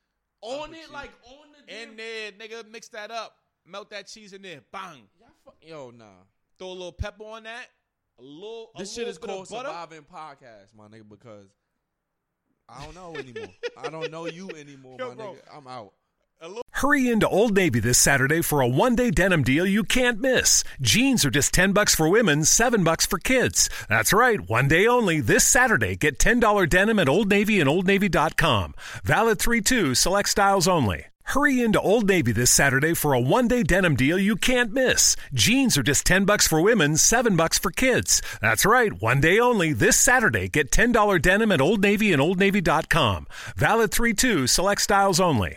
[0.42, 0.90] On it, cheese.
[0.92, 5.08] like on the In there, nigga, mix that up, melt that cheese in there, bang.
[5.44, 6.04] Fuck, yo, nah.
[6.58, 7.66] Throw a little pepper on that,
[8.19, 8.70] a little.
[8.74, 9.69] a This shit is bit of called butter.
[9.69, 11.49] surviving podcast, my nigga, because
[12.69, 13.49] I don't know anymore.
[13.77, 15.32] I don't know you anymore, Yo, my bro.
[15.35, 15.39] nigga.
[15.57, 15.93] I'm out.
[16.70, 20.62] Hurry into Old Navy this Saturday for a one-day denim deal you can't miss.
[20.81, 23.69] Jeans are just 10 bucks for women, 7 bucks for kids.
[23.89, 25.97] That's right, one day only this Saturday.
[25.97, 28.74] Get $10 denim at Old Navy and oldnavy.com.
[29.03, 31.07] Valid 3-2, select styles only.
[31.28, 35.14] Hurry into Old Navy this Saturday for a one-day denim deal you can't miss.
[35.34, 38.22] Jeans are just 10 bucks for women, 7 bucks for kids.
[38.40, 40.48] That's right, one day only this Saturday.
[40.48, 43.26] Get $10 denim at Old Navy and oldnavy.com.
[43.56, 45.56] Valid 3-2, select styles only.